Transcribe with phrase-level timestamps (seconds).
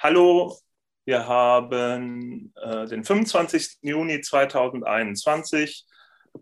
[0.00, 0.56] Hallo,
[1.06, 3.78] wir haben äh, den 25.
[3.82, 5.84] Juni 2021.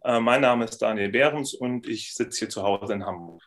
[0.04, 3.42] Äh, mein Name ist Daniel Behrens und ich sitze hier zu Hause in Hamburg.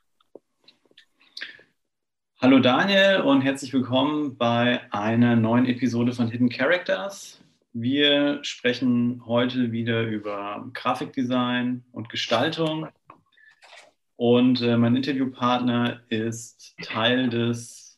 [2.41, 7.39] Hallo Daniel und herzlich willkommen bei einer neuen Episode von Hidden Characters.
[7.73, 12.88] Wir sprechen heute wieder über Grafikdesign und Gestaltung.
[14.16, 17.88] Und äh, mein Interviewpartner ist Teil des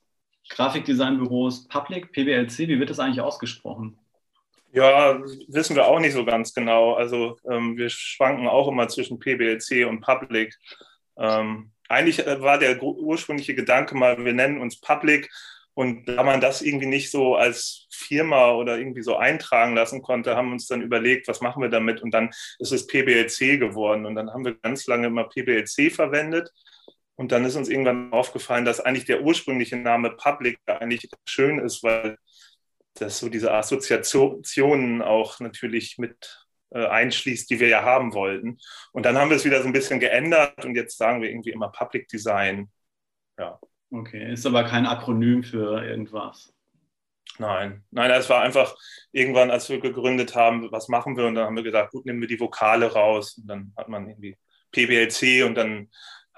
[0.55, 2.59] Grafikdesignbüros Public, PBLC.
[2.59, 3.97] Wie wird das eigentlich ausgesprochen?
[4.73, 6.93] Ja, wissen wir auch nicht so ganz genau.
[6.93, 10.55] Also ähm, wir schwanken auch immer zwischen PBLC und Public.
[11.17, 15.29] Ähm, eigentlich äh, war der ursprüngliche Gedanke mal, wir nennen uns Public,
[15.73, 20.35] und da man das irgendwie nicht so als Firma oder irgendwie so eintragen lassen konnte,
[20.35, 22.01] haben wir uns dann überlegt, was machen wir damit?
[22.01, 22.29] Und dann
[22.59, 24.05] ist es PBLC geworden.
[24.05, 26.51] Und dann haben wir ganz lange immer PBLC verwendet.
[27.21, 31.83] Und dann ist uns irgendwann aufgefallen, dass eigentlich der ursprüngliche Name Public eigentlich schön ist,
[31.83, 32.17] weil
[32.95, 38.57] das so diese Assoziationen auch natürlich mit äh, einschließt, die wir ja haben wollten.
[38.91, 41.51] Und dann haben wir es wieder so ein bisschen geändert und jetzt sagen wir irgendwie
[41.51, 42.71] immer Public Design.
[43.37, 43.59] Ja.
[43.91, 46.51] Okay, ist aber kein Akronym für irgendwas.
[47.37, 48.75] Nein, nein, es war einfach
[49.11, 51.27] irgendwann, als wir gegründet haben, was machen wir?
[51.27, 53.37] Und dann haben wir gesagt, gut, nehmen wir die Vokale raus.
[53.37, 54.39] Und dann hat man irgendwie
[54.71, 55.91] PBLC und dann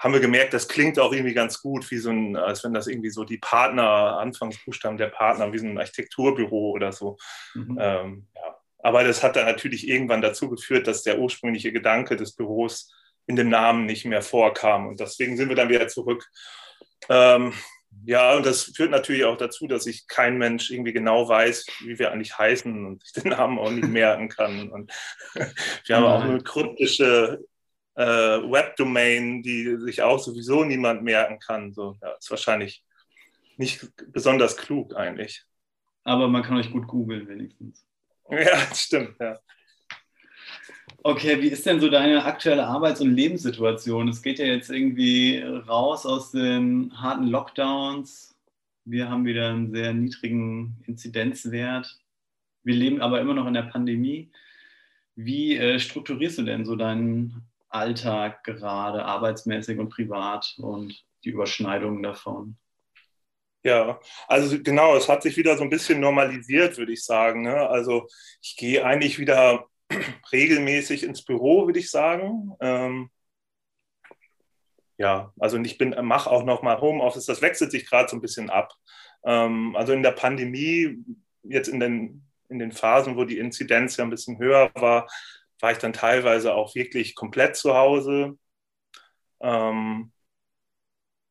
[0.04, 2.88] haben wir gemerkt, das klingt auch irgendwie ganz gut, wie so ein, als wenn das
[2.88, 7.18] irgendwie so die Partner, Anfangsbuchstaben der Partner, wie so ein Architekturbüro oder so.
[7.54, 7.78] Mhm.
[7.80, 8.58] Ähm, ja.
[8.80, 12.92] Aber das hat dann natürlich irgendwann dazu geführt, dass der ursprüngliche Gedanke des Büros
[13.28, 14.88] in dem Namen nicht mehr vorkam.
[14.88, 16.30] Und deswegen sind wir dann wieder zurück
[17.10, 17.54] ähm,
[18.06, 22.00] ja, und das führt natürlich auch dazu, dass ich kein Mensch irgendwie genau weiß, wie
[22.00, 24.70] wir eigentlich heißen und sich den Namen auch nicht merken kann.
[24.70, 24.92] Und
[25.86, 27.40] wir haben auch eine kryptische
[27.96, 31.74] äh, Webdomain, die sich auch sowieso niemand merken kann.
[31.74, 32.84] So, ja, ist wahrscheinlich
[33.58, 35.44] nicht besonders klug eigentlich.
[36.04, 37.86] Aber man kann euch gut googeln wenigstens.
[38.30, 39.38] Ja, stimmt, ja.
[41.04, 44.08] Okay, wie ist denn so deine aktuelle Arbeits- und Lebenssituation?
[44.08, 48.34] Es geht ja jetzt irgendwie raus aus den harten Lockdowns.
[48.86, 52.00] Wir haben wieder einen sehr niedrigen Inzidenzwert.
[52.64, 54.32] Wir leben aber immer noch in der Pandemie.
[55.16, 62.04] Wie äh, strukturierst du denn so deinen Alltag gerade arbeitsmäßig und privat und die Überschneidungen
[62.04, 62.58] davon?
[63.64, 67.44] Ja, also genau, es hat sich wieder so ein bisschen normalisiert, würde ich sagen.
[67.44, 67.56] Ne?
[67.70, 68.08] Also
[68.42, 69.68] ich gehe eigentlich wieder
[70.34, 72.52] regelmäßig ins Büro, würde ich sagen.
[72.60, 73.10] Ähm,
[74.98, 78.22] ja, also ich bin, mache auch noch mal Homeoffice, das wechselt sich gerade so ein
[78.22, 78.74] bisschen ab.
[79.26, 80.98] Ähm, also in der Pandemie,
[81.44, 85.08] jetzt in den, in den Phasen, wo die Inzidenz ja ein bisschen höher war,
[85.64, 88.38] war ich dann teilweise auch wirklich komplett zu Hause.
[89.40, 90.12] Ähm,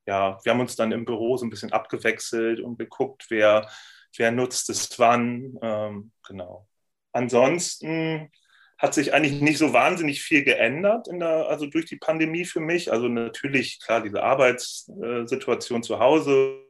[0.06, 3.70] ja, wir haben uns dann im Büro so ein bisschen abgewechselt und geguckt, wer,
[4.16, 5.58] wer nutzt es wann.
[5.60, 6.66] Ähm, genau.
[7.12, 8.32] Ansonsten
[8.78, 12.60] hat sich eigentlich nicht so wahnsinnig viel geändert, in der, also durch die Pandemie für
[12.60, 12.90] mich.
[12.90, 16.64] Also natürlich, klar, diese Arbeitssituation zu Hause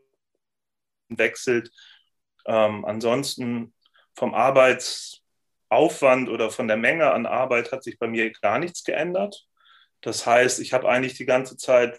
[1.08, 1.70] wechselt.
[2.44, 3.72] Ähm, ansonsten
[4.16, 4.34] vom
[5.72, 9.46] Arbeitsaufwand oder von der Menge an Arbeit hat sich bei mir gar nichts geändert.
[10.00, 11.98] Das heißt, ich habe eigentlich die ganze Zeit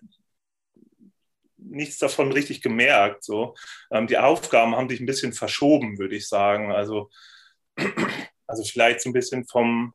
[1.58, 3.24] nichts davon richtig gemerkt.
[3.24, 3.56] So.
[3.92, 6.72] Ähm, die Aufgaben haben sich ein bisschen verschoben, würde ich sagen.
[6.72, 7.10] Also,
[8.48, 9.94] also vielleicht so ein bisschen vom,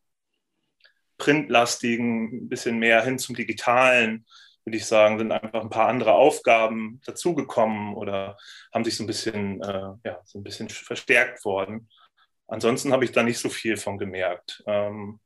[1.19, 4.25] printlastigen, ein bisschen mehr hin zum digitalen,
[4.65, 8.37] würde ich sagen, sind einfach ein paar andere Aufgaben dazugekommen oder
[8.73, 11.89] haben sich so ein bisschen, äh, ja, so ein bisschen verstärkt worden.
[12.49, 14.63] Ansonsten habe ich da nicht so viel von gemerkt.
[14.67, 15.21] Ähm,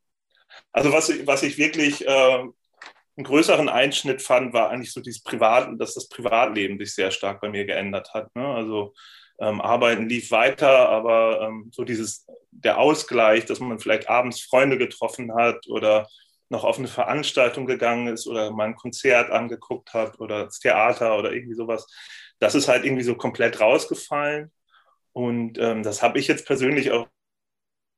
[0.72, 2.10] also was, was ich wirklich äh,
[3.16, 7.41] einen größeren Einschnitt fand, war eigentlich so dieses Privat, dass das Privatleben sich sehr stark
[7.41, 8.34] bei mir geändert hat.
[8.34, 8.47] Ne?
[8.47, 8.94] Also
[9.41, 14.78] ähm, Arbeiten lief weiter, aber ähm, so dieses, der Ausgleich, dass man vielleicht abends Freunde
[14.78, 16.09] getroffen hat oder
[16.49, 21.19] noch auf eine Veranstaltung gegangen ist oder mal ein Konzert angeguckt hat oder das Theater
[21.19, 21.87] oder irgendwie sowas,
[22.39, 24.53] das ist halt irgendwie so komplett rausgefallen.
[25.12, 27.06] Und ähm, das habe ich jetzt persönlich auch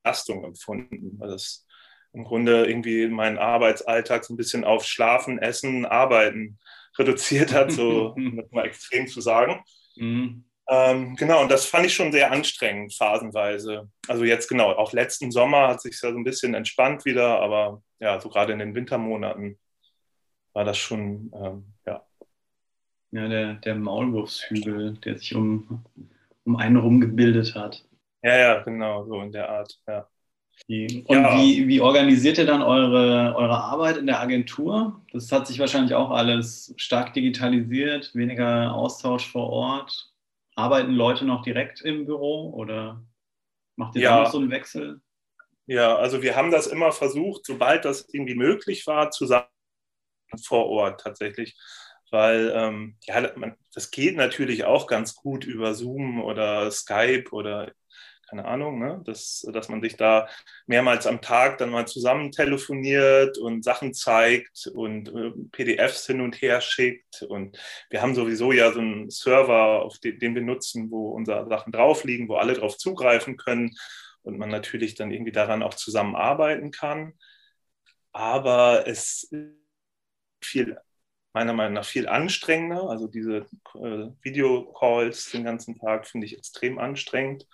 [0.02, 1.66] Belastung empfunden, weil das
[2.12, 6.58] im Grunde irgendwie meinen Arbeitsalltag so ein bisschen auf Schlafen, Essen, Arbeiten
[6.99, 8.14] reduziert hat, so
[8.50, 9.64] mal extrem zu sagen.
[9.96, 10.44] Mhm.
[10.66, 13.90] Ähm, genau, und das fand ich schon sehr anstrengend, phasenweise.
[14.08, 17.82] Also jetzt genau, auch letzten Sommer hat sich ja so ein bisschen entspannt wieder, aber
[18.00, 19.58] ja, so gerade in den Wintermonaten
[20.52, 22.06] war das schon, ähm, ja.
[23.10, 25.84] Ja, der, der Maulwurfshügel, der sich um,
[26.44, 27.85] um einen rum gebildet hat.
[28.23, 30.08] Ja, ja, genau, so in der Art, ja.
[30.69, 31.37] Und ja.
[31.37, 35.02] wie, wie organisiert ihr dann eure, eure Arbeit in der Agentur?
[35.12, 40.11] Das hat sich wahrscheinlich auch alles stark digitalisiert, weniger Austausch vor Ort.
[40.56, 43.02] arbeiten Leute noch direkt im Büro oder
[43.76, 44.19] macht ihr Ja.
[44.19, 45.00] da noch so einen Wechsel?
[45.67, 49.49] Ja, also wir haben das immer versucht, sobald das irgendwie möglich war, zusammen
[50.46, 51.56] vor Ort tatsächlich.
[52.14, 57.72] Weil ähm, ja, man, das geht natürlich auch ganz gut über Zoom oder Skype oder
[58.28, 59.02] keine Ahnung, ne?
[59.05, 60.28] dass, dass man sich da
[60.66, 66.40] mehrmals am Tag dann mal zusammen telefoniert und Sachen zeigt und äh, PDFs hin und
[66.40, 67.22] her schickt.
[67.22, 67.58] Und
[67.90, 71.72] wir haben sowieso ja so einen Server, auf den, den wir nutzen, wo unsere Sachen
[71.72, 73.75] drauf liegen, wo alle drauf zugreifen können
[74.22, 77.14] und man natürlich dann irgendwie daran auch zusammenarbeiten kann.
[78.12, 79.32] Aber es
[80.40, 80.78] viel,
[81.34, 82.88] meiner Meinung nach viel anstrengender.
[82.88, 87.46] Also diese äh, Videocalls den ganzen Tag finde ich extrem anstrengend.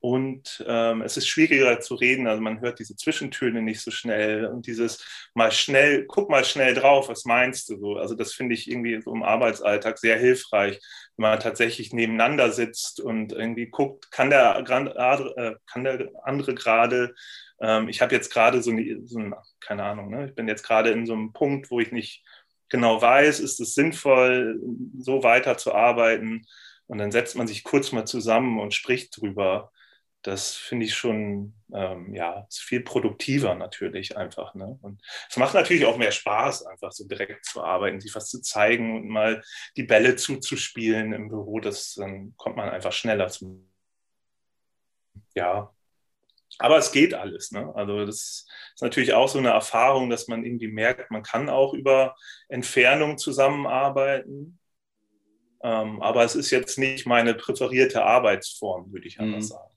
[0.00, 4.46] Und ähm, es ist schwieriger zu reden, also man hört diese Zwischentöne nicht so schnell
[4.46, 5.04] und dieses
[5.34, 7.96] mal schnell, guck mal schnell drauf, was meinst du so?
[7.96, 10.78] Also das finde ich irgendwie so im Arbeitsalltag sehr hilfreich,
[11.16, 17.14] wenn man tatsächlich nebeneinander sitzt und irgendwie guckt, kann der, äh, kann der andere gerade,
[17.60, 20.28] ähm, ich habe jetzt gerade so, eine, so eine, keine Ahnung, ne?
[20.28, 22.22] ich bin jetzt gerade in so einem Punkt, wo ich nicht
[22.68, 24.60] genau weiß, ist es sinnvoll,
[24.98, 26.46] so weiter zu arbeiten
[26.86, 29.70] und dann setzt man sich kurz mal zusammen und spricht drüber
[30.26, 34.54] das finde ich schon, ähm, ja, ist viel produktiver natürlich einfach.
[34.54, 34.76] Ne?
[34.82, 38.40] Und es macht natürlich auch mehr Spaß, einfach so direkt zu arbeiten, sich was zu
[38.42, 39.42] zeigen und mal
[39.76, 41.60] die Bälle zuzuspielen im Büro.
[41.60, 43.64] Das, dann kommt man einfach schneller zu.
[45.34, 45.72] Ja,
[46.58, 47.52] aber es geht alles.
[47.52, 47.72] Ne?
[47.74, 51.74] Also das ist natürlich auch so eine Erfahrung, dass man irgendwie merkt, man kann auch
[51.74, 52.14] über
[52.48, 54.58] Entfernung zusammenarbeiten.
[55.62, 59.42] Ähm, aber es ist jetzt nicht meine präferierte Arbeitsform, würde ich einfach mhm.
[59.42, 59.76] sagen.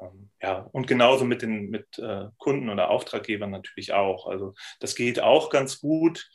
[0.00, 4.26] Ähm, ja, und genauso mit den mit äh, Kunden oder Auftraggebern natürlich auch.
[4.26, 6.28] Also das geht auch ganz gut,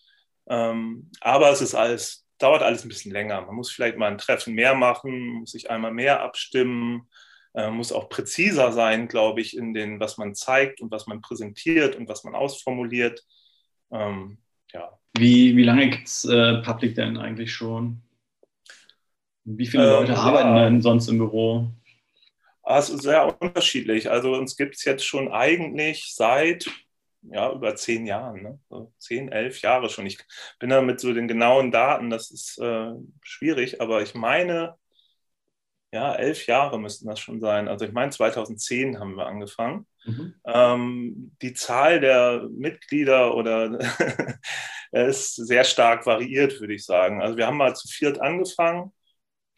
[0.47, 3.41] ähm, aber es ist alles, dauert alles ein bisschen länger.
[3.41, 7.09] Man muss vielleicht mal ein Treffen mehr machen, muss sich einmal mehr abstimmen,
[7.53, 11.95] muss auch präziser sein, glaube ich, in den, was man zeigt und was man präsentiert
[11.95, 13.25] und was man ausformuliert.
[13.91, 14.37] Ähm,
[14.73, 14.97] ja.
[15.17, 18.01] Wie, wie lange gibt es äh, Public denn eigentlich schon?
[19.43, 20.63] Wie viele Leute ähm, arbeiten ja.
[20.63, 21.71] denn sonst im Büro?
[22.63, 24.09] Ah, es ist sehr unterschiedlich.
[24.09, 26.69] Also uns gibt es jetzt schon eigentlich seit
[27.23, 28.59] ja, über zehn Jahren, ne?
[28.69, 30.05] so zehn, elf Jahre schon.
[30.05, 30.19] Ich
[30.59, 34.75] bin da mit so den genauen Daten, das ist äh, schwierig, aber ich meine,
[35.91, 37.67] ja, elf Jahre müssten das schon sein.
[37.67, 39.85] Also ich meine, 2010 haben wir angefangen.
[40.05, 40.35] Mhm.
[40.45, 43.77] Ähm, die Zahl der Mitglieder oder
[44.91, 47.21] ist sehr stark variiert, würde ich sagen.
[47.21, 48.93] Also wir haben mal zu viert angefangen.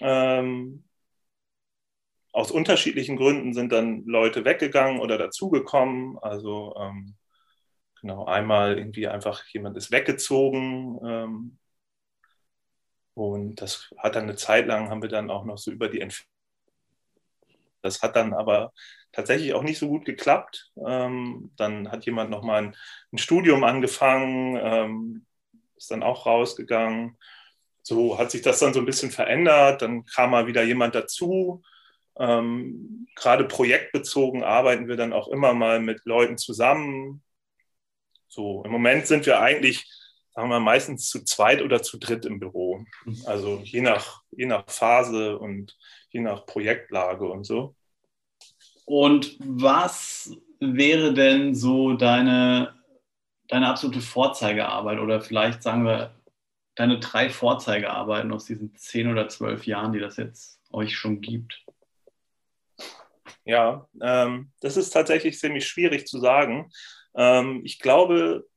[0.01, 0.85] Ähm,
[2.31, 6.17] aus unterschiedlichen Gründen sind dann Leute weggegangen oder dazugekommen.
[6.19, 7.15] Also ähm,
[8.01, 10.99] genau, einmal irgendwie einfach jemand ist weggezogen.
[13.13, 16.01] Und das hat dann eine Zeit lang, haben wir dann auch noch so über die
[16.01, 16.29] Entfernung.
[17.81, 18.73] Das hat dann aber
[19.11, 20.71] tatsächlich auch nicht so gut geklappt.
[20.85, 22.75] Ähm, dann hat jemand nochmal ein,
[23.11, 25.25] ein Studium angefangen, ähm,
[25.75, 27.17] ist dann auch rausgegangen.
[27.81, 29.81] So hat sich das dann so ein bisschen verändert.
[29.81, 31.61] Dann kam mal wieder jemand dazu
[32.19, 37.23] ähm, gerade projektbezogen arbeiten wir dann auch immer mal mit Leuten zusammen.
[38.27, 39.85] So, im Moment sind wir eigentlich,
[40.33, 42.83] sagen wir meistens zu zweit oder zu dritt im Büro.
[43.05, 43.23] Mhm.
[43.25, 45.77] Also je nach, je nach Phase und
[46.09, 47.75] je nach Projektlage und so.
[48.85, 52.73] Und was wäre denn so deine,
[53.47, 56.13] deine absolute Vorzeigearbeit oder vielleicht sagen wir
[56.75, 61.63] deine drei Vorzeigearbeiten aus diesen zehn oder zwölf Jahren, die das jetzt euch schon gibt?
[63.45, 66.71] Ja, ähm, das ist tatsächlich ziemlich schwierig zu sagen.
[67.15, 68.47] Ähm, ich glaube,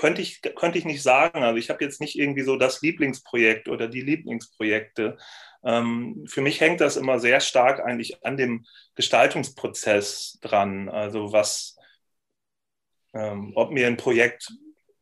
[0.00, 1.42] könnte ich, könnte ich nicht sagen.
[1.42, 5.18] Also ich habe jetzt nicht irgendwie so das Lieblingsprojekt oder die Lieblingsprojekte.
[5.62, 8.64] Ähm, für mich hängt das immer sehr stark eigentlich an dem
[8.94, 10.88] Gestaltungsprozess dran.
[10.88, 11.76] Also was,
[13.12, 14.50] ähm, ob mir ein Projekt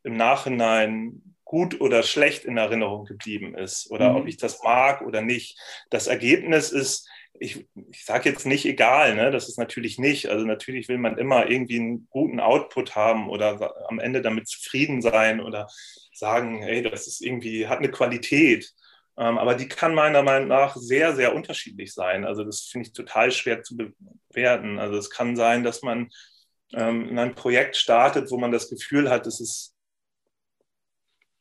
[0.02, 4.17] im Nachhinein gut oder schlecht in Erinnerung geblieben ist oder mhm.
[4.17, 5.57] ob ich das mag oder nicht.
[5.90, 7.09] Das Ergebnis ist
[7.40, 9.30] ich, ich sage jetzt nicht egal, ne?
[9.30, 10.28] das ist natürlich nicht.
[10.28, 15.02] Also natürlich will man immer irgendwie einen guten Output haben oder am Ende damit zufrieden
[15.02, 15.68] sein oder
[16.12, 18.73] sagen, hey, das ist irgendwie, hat eine Qualität.
[19.16, 22.25] Ähm, aber die kann meiner Meinung nach sehr, sehr unterschiedlich sein.
[22.25, 24.78] Also das finde ich total schwer zu bewerten.
[24.78, 26.09] Also es kann sein, dass man
[26.73, 29.75] ähm, in ein Projekt startet, wo man das Gefühl hat, es ist,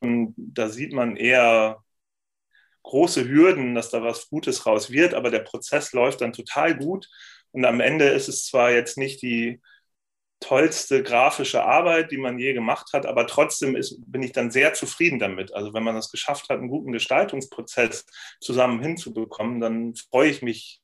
[0.00, 1.82] und da sieht man eher
[2.88, 7.06] große Hürden, dass da was Gutes raus wird, aber der Prozess läuft dann total gut.
[7.52, 9.60] Und am Ende ist es zwar jetzt nicht die
[10.40, 14.72] tollste grafische Arbeit, die man je gemacht hat, aber trotzdem ist, bin ich dann sehr
[14.72, 15.52] zufrieden damit.
[15.52, 18.06] Also wenn man es geschafft hat, einen guten Gestaltungsprozess
[18.40, 20.80] zusammen hinzubekommen, dann freue ich mich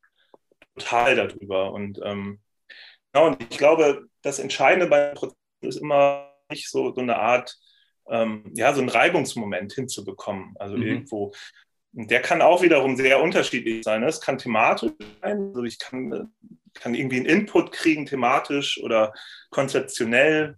[0.77, 1.73] total darüber.
[1.73, 2.41] Und, ähm,
[3.15, 7.57] ja, und ich glaube, das Entscheidende beim Prozess ist immer nicht so, so eine Art,
[8.11, 10.55] ähm, ja, so einen Reibungsmoment hinzubekommen.
[10.59, 10.83] Also mhm.
[10.83, 11.33] irgendwo
[11.97, 14.03] der kann auch wiederum sehr unterschiedlich sein.
[14.03, 14.91] Es kann thematisch
[15.23, 16.33] sein, also ich kann,
[16.75, 19.13] kann irgendwie einen Input kriegen, thematisch oder
[19.51, 20.57] konzeptionell,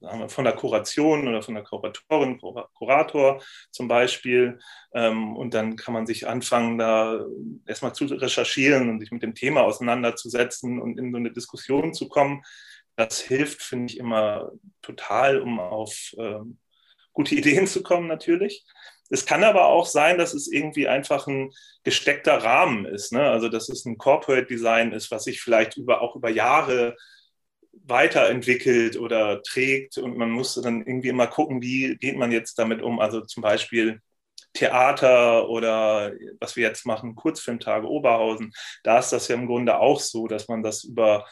[0.00, 3.42] sagen wir, von der Kuration oder von der Kuratorin, Kurator
[3.72, 4.60] zum Beispiel.
[4.94, 7.24] Ähm, und dann kann man sich anfangen, da
[7.66, 12.08] erstmal zu recherchieren und sich mit dem Thema auseinanderzusetzen und in so eine Diskussion zu
[12.08, 12.44] kommen.
[12.94, 14.52] Das hilft, finde ich, immer
[14.82, 16.58] total, um auf ähm,
[17.12, 18.64] gute Ideen zu kommen, natürlich.
[19.10, 21.50] Es kann aber auch sein, dass es irgendwie einfach ein
[21.84, 23.12] gesteckter Rahmen ist.
[23.12, 23.22] Ne?
[23.22, 26.96] Also, dass es ein Corporate Design ist, was sich vielleicht über, auch über Jahre
[27.72, 29.98] weiterentwickelt oder trägt.
[29.98, 33.00] Und man muss dann irgendwie immer gucken, wie geht man jetzt damit um.
[33.00, 34.00] Also zum Beispiel
[34.52, 38.52] Theater oder was wir jetzt machen, Kurzfilmtage Oberhausen.
[38.82, 41.26] Da ist das ja im Grunde auch so, dass man das über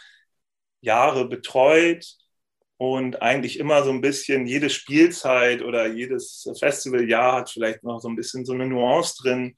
[0.81, 2.07] Jahre betreut
[2.79, 8.09] und eigentlich immer so ein bisschen jede Spielzeit oder jedes Festivaljahr hat vielleicht noch so
[8.09, 9.57] ein bisschen so eine Nuance drin.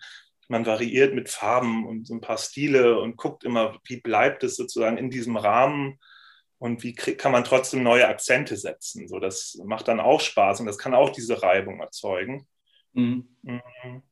[0.49, 4.57] Man variiert mit Farben und so ein paar Stile und guckt immer, wie bleibt es
[4.57, 5.99] sozusagen in diesem Rahmen
[6.59, 9.09] und wie kann man trotzdem neue Akzente setzen.
[9.09, 12.47] So, das macht dann auch Spaß und das kann auch diese Reibung erzeugen.
[12.93, 13.29] Mhm.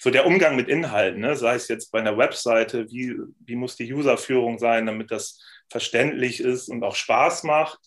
[0.00, 1.36] so der Umgang mit Inhalten, ne?
[1.36, 6.40] sei es jetzt bei einer Webseite, wie, wie muss die Userführung sein, damit das verständlich
[6.40, 7.78] ist und auch Spaß macht.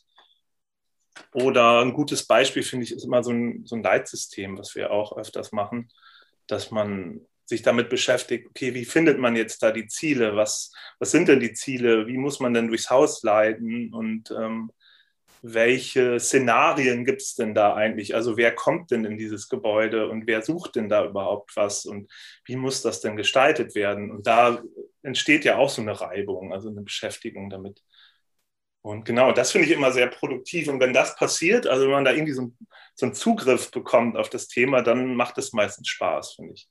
[1.33, 4.91] Oder ein gutes Beispiel, finde ich, ist immer so ein, so ein Leitsystem, was wir
[4.91, 5.89] auch öfters machen,
[6.47, 10.35] dass man sich damit beschäftigt, okay, wie findet man jetzt da die Ziele?
[10.35, 12.07] Was, was sind denn die Ziele?
[12.07, 13.93] Wie muss man denn durchs Haus leiten?
[13.93, 14.71] Und ähm,
[15.41, 18.15] welche Szenarien gibt es denn da eigentlich?
[18.15, 22.11] Also wer kommt denn in dieses Gebäude und wer sucht denn da überhaupt was und
[22.45, 24.11] wie muss das denn gestaltet werden?
[24.11, 24.61] Und da
[25.01, 27.81] entsteht ja auch so eine Reibung, also eine Beschäftigung damit.
[28.83, 30.67] Und genau, das finde ich immer sehr produktiv.
[30.67, 32.51] Und wenn das passiert, also wenn man da irgendwie so,
[32.95, 36.67] so einen Zugriff bekommt auf das Thema, dann macht es meistens Spaß, finde ich.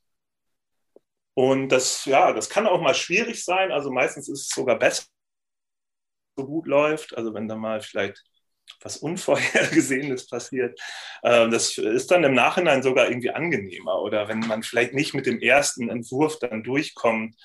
[1.33, 3.71] Und das, ja, das kann auch mal schwierig sein.
[3.71, 5.05] Also meistens ist es sogar besser,
[6.37, 7.15] so gut läuft.
[7.17, 8.23] Also wenn da mal vielleicht
[8.81, 10.79] was Unvorhergesehenes passiert.
[11.23, 14.01] Ähm, das ist dann im Nachhinein sogar irgendwie angenehmer.
[14.01, 17.35] Oder wenn man vielleicht nicht mit dem ersten Entwurf dann durchkommt,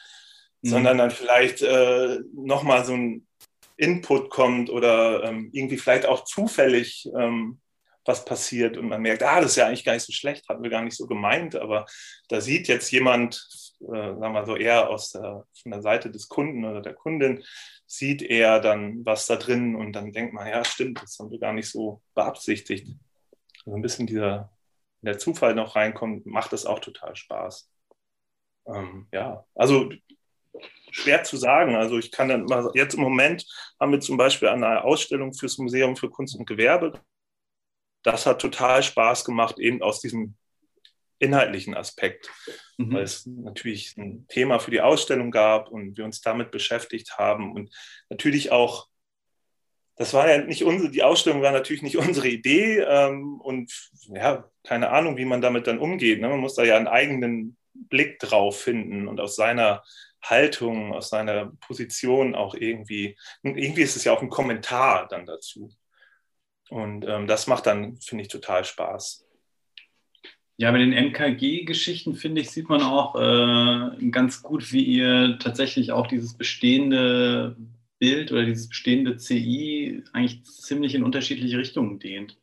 [0.63, 0.69] mhm.
[0.69, 3.27] sondern dann vielleicht äh, nochmal so ein
[3.77, 7.61] Input kommt oder ähm, irgendwie vielleicht auch zufällig ähm,
[8.07, 10.63] was passiert und man merkt, ah, das ist ja eigentlich gar nicht so schlecht, hatten
[10.63, 11.87] wir gar nicht so gemeint, aber
[12.29, 13.47] da sieht jetzt jemand,
[13.81, 17.43] äh, sagen wir so eher aus der, von der Seite des Kunden oder der Kundin,
[17.87, 21.39] sieht er dann was da drin und dann denkt man, ja, stimmt, das haben wir
[21.39, 22.89] gar nicht so beabsichtigt.
[23.65, 24.51] Also ein bisschen dieser,
[25.03, 27.71] der Zufall noch reinkommt, macht das auch total Spaß.
[28.67, 29.91] Ähm, ja, also
[30.91, 31.77] schwer zu sagen.
[31.77, 33.47] Also ich kann dann mal, jetzt im Moment
[33.79, 37.01] haben wir zum Beispiel eine Ausstellung fürs Museum für Kunst und Gewerbe.
[38.03, 40.37] Das hat total Spaß gemacht, eben aus diesem
[41.19, 42.31] inhaltlichen Aspekt,
[42.77, 42.93] mhm.
[42.95, 47.53] weil es natürlich ein Thema für die Ausstellung gab und wir uns damit beschäftigt haben
[47.55, 47.75] und
[48.11, 48.89] natürlich auch,
[49.97, 53.73] das war ja nicht unsere, die Ausstellung war natürlich nicht unsere Idee ähm, und
[54.09, 56.21] ja, keine Ahnung, wie man damit dann umgeht.
[56.21, 56.29] Ne?
[56.29, 59.83] Man muss da ja einen eigenen Blick drauf finden und aus seiner
[60.23, 65.71] Haltung, aus seiner Position auch irgendwie, irgendwie ist es ja auch ein Kommentar dann dazu.
[66.69, 69.26] Und ähm, das macht dann, finde ich, total Spaß.
[70.59, 75.93] Ja, bei den MKG-Geschichten, finde ich, sieht man auch äh, ganz gut, wie ihr tatsächlich
[75.93, 77.57] auch dieses bestehende
[77.99, 82.39] Bild oder dieses bestehende CI eigentlich ziemlich in unterschiedliche Richtungen dehnt.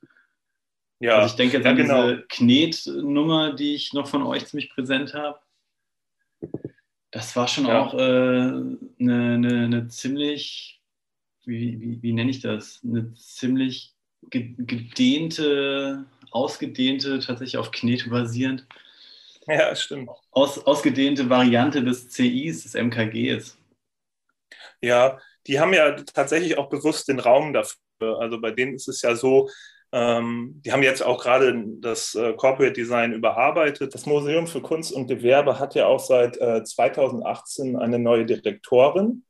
[0.99, 2.03] Ja, also ich denke jetzt ja, an genau.
[2.03, 5.39] diese Knetnummer, die ich noch von euch ziemlich präsent habe.
[7.11, 7.81] Das war schon ja.
[7.81, 10.81] auch eine äh, ne, ne, ne ziemlich,
[11.45, 12.79] wie, wie, wie nenne ich das?
[12.83, 13.93] Eine ziemlich
[14.29, 18.65] gedehnte ausgedehnte, tatsächlich auf Knete basierend.
[19.47, 20.09] Ja, stimmt.
[20.31, 23.57] Aus, ausgedehnte Variante des CIs, des MKGs.
[24.81, 28.19] Ja, die haben ja tatsächlich auch bewusst den Raum dafür.
[28.19, 29.49] Also bei denen ist es ja so,
[29.91, 33.93] ähm, die haben jetzt auch gerade das äh, Corporate Design überarbeitet.
[33.93, 39.23] Das Museum für Kunst und Gewerbe hat ja auch seit äh, 2018 eine neue Direktorin,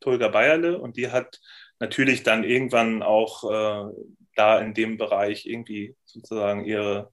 [0.00, 1.40] Tolga Bayerle, und die hat
[1.78, 3.92] natürlich dann irgendwann auch äh,
[4.38, 7.12] da in dem Bereich irgendwie sozusagen ihre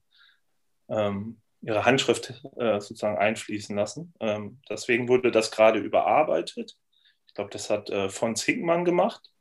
[0.88, 4.14] ähm, ihre Handschrift äh, sozusagen einfließen lassen.
[4.20, 6.76] Ähm, deswegen wurde das gerade überarbeitet.
[7.26, 9.32] Ich glaube, das hat äh, von Zinkmann gemacht.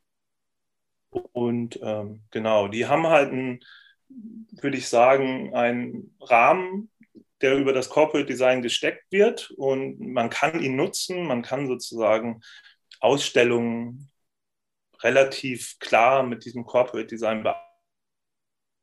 [1.31, 3.59] Und ähm, genau, die haben halt einen,
[4.09, 6.89] würde ich sagen, einen Rahmen,
[7.41, 12.41] der über das Corporate Design gesteckt wird und man kann ihn nutzen, man kann sozusagen
[12.99, 14.09] Ausstellungen
[15.01, 17.43] relativ klar mit diesem Corporate Design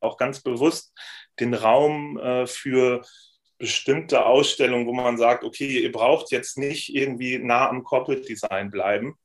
[0.02, 0.92] auch ganz bewusst
[1.40, 3.02] den Raum äh, für
[3.58, 8.70] bestimmte Ausstellungen, wo man sagt, okay, ihr braucht jetzt nicht irgendwie nah am Corporate Design
[8.70, 9.16] bleiben.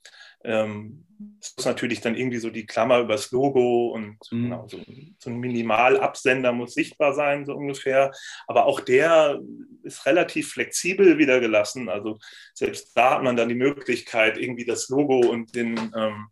[0.43, 1.07] Ähm,
[1.41, 4.43] es muss natürlich dann irgendwie so die Klammer übers Logo und mhm.
[4.43, 4.79] genau, so,
[5.17, 8.11] so, ein Minimalabsender muss sichtbar sein, so ungefähr.
[8.45, 9.41] Aber auch der
[9.83, 11.89] ist relativ flexibel wieder gelassen.
[11.89, 12.19] Also
[12.53, 16.27] selbst da hat man dann die Möglichkeit, irgendwie das Logo und den, ähm,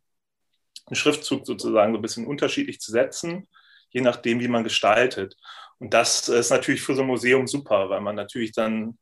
[0.89, 3.47] den Schriftzug sozusagen so ein bisschen unterschiedlich zu setzen,
[3.95, 5.37] je nachdem, wie man gestaltet.
[5.79, 8.99] Und das ist natürlich für so ein Museum super, weil man natürlich dann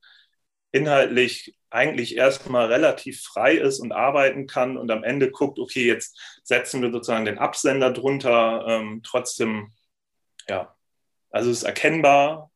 [0.71, 6.19] inhaltlich eigentlich erstmal relativ frei ist und arbeiten kann und am Ende guckt, okay, jetzt
[6.43, 9.73] setzen wir sozusagen den Absender drunter, ähm, trotzdem,
[10.47, 10.75] ja,
[11.31, 12.51] also es ist erkennbar,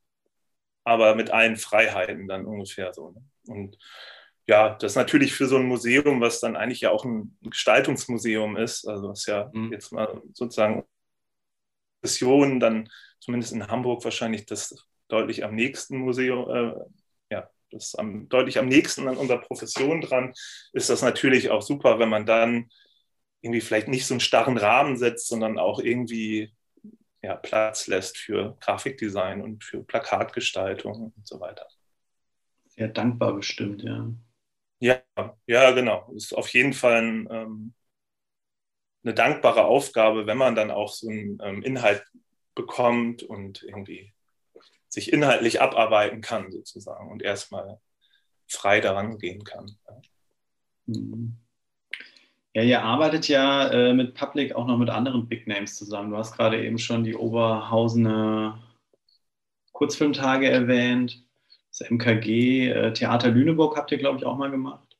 [0.84, 3.10] aber mit allen Freiheiten dann ungefähr so.
[3.10, 3.24] Ne?
[3.48, 3.79] Und
[4.46, 8.58] ja, das ist natürlich für so ein Museum, was dann eigentlich ja auch ein Gestaltungsmuseum
[8.58, 9.74] ist, also was ja mhm.
[9.74, 10.86] jetzt mal sozusagen
[12.01, 12.89] Vision dann
[13.20, 14.75] zumindest in Hamburg wahrscheinlich das
[15.08, 16.74] deutlich am nächsten Museum, äh,
[17.32, 20.34] ja, das am, deutlich am nächsten an unserer Profession dran,
[20.74, 22.70] ist das natürlich auch super, wenn man dann
[23.42, 26.54] irgendwie vielleicht nicht so einen starren Rahmen setzt, sondern auch irgendwie
[27.22, 31.68] ja, Platz lässt für Grafikdesign und für Plakatgestaltung und so weiter.
[32.68, 34.10] Sehr dankbar bestimmt, ja.
[34.80, 35.01] Ja,
[35.48, 36.12] ja, genau.
[36.16, 37.74] Ist auf jeden Fall ein, ähm,
[39.08, 42.04] eine dankbare Aufgabe, wenn man dann auch so einen ähm, Inhalt
[42.56, 44.14] bekommt und irgendwie
[44.90, 47.80] sich inhaltlich abarbeiten kann, sozusagen, und erstmal
[48.48, 49.78] frei daran gehen kann.
[50.88, 51.38] Mhm.
[52.54, 56.10] Ja, ihr arbeitet ja äh, mit Public auch noch mit anderen Big Names zusammen.
[56.10, 58.62] Du hast gerade eben schon die Oberhausener
[59.72, 61.24] Kurzfilmtage erwähnt,
[61.70, 64.98] das MKG, äh, Theater Lüneburg habt ihr, glaube ich, auch mal gemacht.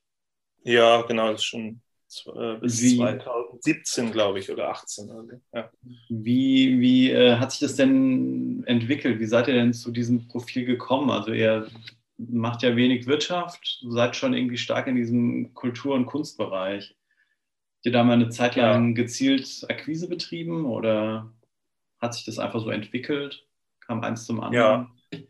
[0.64, 1.82] Ja, genau, das ist schon
[2.26, 5.10] äh, bis wie, 2017, glaube ich, oder 18.
[5.54, 5.70] ja.
[6.10, 9.20] Wie, wie äh, hat sich das denn entwickelt?
[9.20, 11.10] Wie seid ihr denn zu diesem Profil gekommen?
[11.10, 11.68] Also ihr
[12.18, 16.96] macht ja wenig Wirtschaft, seid schon irgendwie stark in diesem Kultur- und Kunstbereich.
[17.76, 21.32] Habt ihr da mal eine Zeit lang gezielt Akquise betrieben oder
[22.00, 23.46] hat sich das einfach so entwickelt?
[23.82, 24.90] Kam eins zum anderen?
[25.12, 25.22] Ja.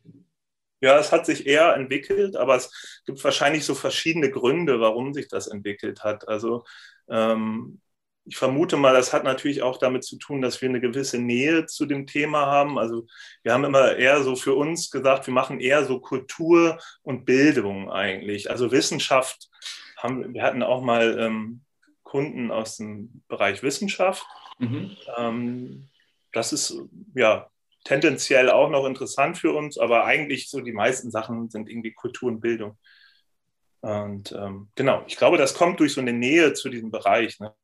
[0.79, 5.27] Ja, es hat sich eher entwickelt, aber es gibt wahrscheinlich so verschiedene Gründe, warum sich
[5.27, 6.27] das entwickelt hat.
[6.27, 6.63] Also
[7.09, 7.81] ähm,
[8.27, 11.65] ich vermute mal, das hat natürlich auch damit zu tun, dass wir eine gewisse Nähe
[11.65, 12.77] zu dem Thema haben.
[12.77, 13.07] Also
[13.41, 17.89] wir haben immer eher so für uns gesagt, wir machen eher so Kultur und Bildung
[17.89, 18.51] eigentlich.
[18.51, 19.49] Also Wissenschaft
[19.97, 21.61] haben, wir hatten auch mal ähm,
[22.03, 24.25] Kunden aus dem Bereich Wissenschaft.
[24.59, 24.97] Mhm.
[25.17, 25.89] Ähm,
[26.33, 26.77] das ist
[27.15, 27.49] ja
[27.87, 32.27] tendenziell auch noch interessant für uns, aber eigentlich so die meisten Sachen sind irgendwie Kultur
[32.27, 32.77] und Bildung.
[33.79, 37.39] Und ähm, genau, ich glaube, das kommt durch so eine Nähe zu diesem Bereich.
[37.39, 37.55] Ne?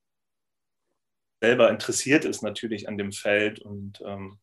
[1.41, 4.39] Selber interessiert ist natürlich an dem Feld und ähm,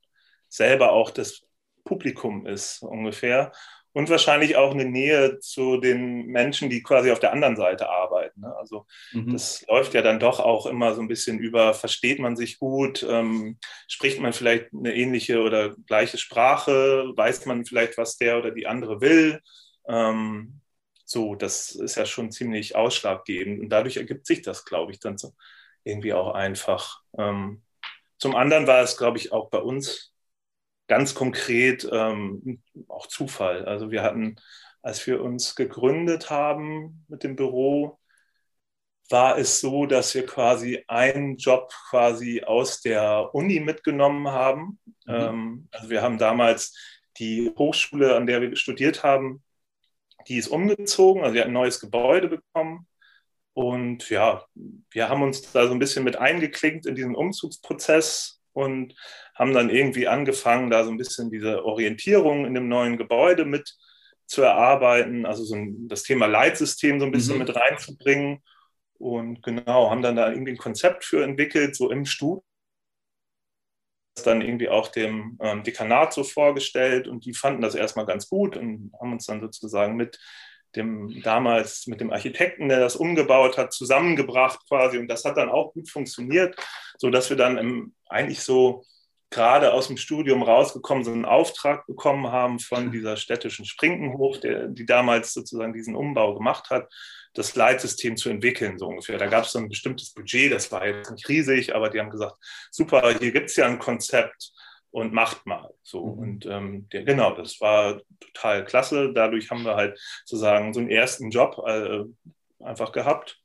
[0.50, 1.46] selber auch das
[1.84, 3.52] Publikum ist ungefähr
[3.92, 8.19] und wahrscheinlich auch eine Nähe zu den Menschen, die quasi auf der anderen Seite arbeiten.
[8.40, 8.55] Ne?
[8.57, 9.33] Also mhm.
[9.33, 13.07] das läuft ja dann doch auch immer so ein bisschen über, versteht man sich gut,
[13.09, 18.50] ähm, spricht man vielleicht eine ähnliche oder gleiche Sprache, weiß man vielleicht, was der oder
[18.50, 19.40] die andere will.
[19.88, 20.61] Ähm,
[21.05, 25.18] so, das ist ja schon ziemlich ausschlaggebend und dadurch ergibt sich das, glaube ich, dann
[25.18, 25.35] so
[25.85, 27.03] irgendwie auch einfach.
[27.18, 27.62] Ähm,
[28.18, 30.12] zum anderen war es, glaube ich, auch bei uns
[30.90, 33.64] ganz konkret ähm, auch Zufall.
[33.64, 34.35] Also wir hatten,
[34.83, 37.99] als wir uns gegründet haben mit dem Büro,
[39.10, 44.78] war es so, dass wir quasi einen Job quasi aus der Uni mitgenommen haben.
[45.06, 45.14] Mhm.
[45.14, 46.76] Ähm, also wir haben damals
[47.18, 49.42] die Hochschule, an der wir studiert haben,
[50.28, 52.86] die ist umgezogen, also sie hat ein neues Gebäude bekommen.
[53.52, 54.44] Und ja,
[54.90, 58.94] wir haben uns da so ein bisschen mit eingeklinkt in diesen Umzugsprozess und
[59.34, 63.76] haben dann irgendwie angefangen, da so ein bisschen diese Orientierung in dem neuen Gebäude mit
[64.26, 67.44] zu erarbeiten, also so ein, das Thema Leitsystem so ein bisschen mhm.
[67.44, 68.42] mit reinzubringen.
[69.00, 72.44] Und genau, haben dann da irgendwie ein Konzept für entwickelt, so im Studio.
[74.14, 78.28] Das dann irgendwie auch dem ähm, Dekanat so vorgestellt und die fanden das erstmal ganz
[78.28, 80.18] gut und haben uns dann sozusagen mit
[80.76, 84.98] dem damals mit dem Architekten, der das umgebaut hat, zusammengebracht quasi.
[84.98, 86.56] Und das hat dann auch gut funktioniert,
[86.98, 88.84] sodass wir dann im, eigentlich so
[89.30, 94.66] gerade aus dem Studium rausgekommen sind, einen Auftrag bekommen haben von dieser städtischen Sprinkenhof, der,
[94.68, 96.92] die damals sozusagen diesen Umbau gemacht hat,
[97.34, 99.18] das Leitsystem zu entwickeln, so ungefähr.
[99.18, 102.10] Da gab es so ein bestimmtes Budget, das war jetzt nicht riesig, aber die haben
[102.10, 102.34] gesagt,
[102.70, 104.52] super, hier gibt es ja ein Konzept
[104.90, 105.72] und macht mal.
[105.82, 106.04] So.
[106.04, 106.18] Mhm.
[106.18, 109.12] Und ähm, der, genau, das war total klasse.
[109.12, 112.00] Dadurch haben wir halt sozusagen so einen ersten Job äh,
[112.64, 113.38] einfach gehabt.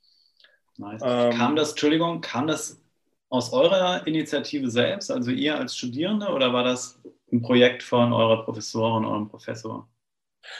[0.78, 1.00] Nice.
[1.04, 2.82] Ähm, kam das, Entschuldigung, kam das
[3.28, 7.00] aus eurer Initiative selbst, also ihr als Studierende, oder war das
[7.32, 9.88] ein Projekt von eurer Professorin, eurem Professor?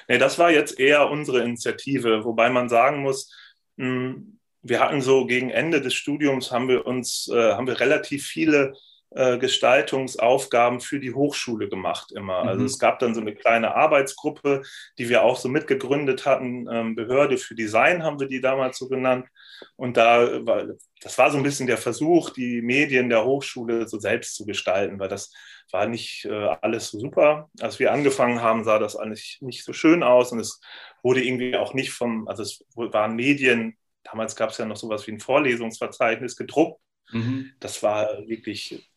[0.08, 3.32] Nee, das war jetzt eher unsere Initiative, wobei man sagen muss,
[3.78, 8.26] hm, wir hatten so gegen Ende des Studiums haben wir uns, äh, haben wir relativ
[8.26, 8.74] viele
[9.10, 12.38] äh, Gestaltungsaufgaben für die Hochschule gemacht immer.
[12.38, 12.66] Also mhm.
[12.66, 14.62] es gab dann so eine kleine Arbeitsgruppe,
[14.98, 16.66] die wir auch so mitgegründet hatten.
[16.70, 19.28] Ähm, Behörde für Design haben wir die damals so genannt.
[19.76, 20.66] Und da war,
[21.00, 24.98] das war so ein bisschen der Versuch, die Medien der Hochschule so selbst zu gestalten,
[24.98, 25.32] weil das
[25.72, 27.50] war nicht äh, alles so super.
[27.60, 30.60] Als wir angefangen haben, sah das eigentlich nicht so schön aus und es
[31.02, 35.06] wurde irgendwie auch nicht vom, also es waren Medien, damals gab es ja noch sowas
[35.06, 36.80] wie ein Vorlesungsverzeichnis gedruckt.
[37.10, 37.52] Mhm.
[37.60, 38.90] Das war wirklich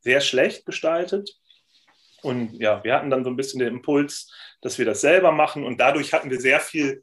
[0.00, 1.38] sehr schlecht gestaltet.
[2.22, 5.64] Und ja, wir hatten dann so ein bisschen den Impuls, dass wir das selber machen.
[5.64, 7.00] Und dadurch hatten wir sehr viel,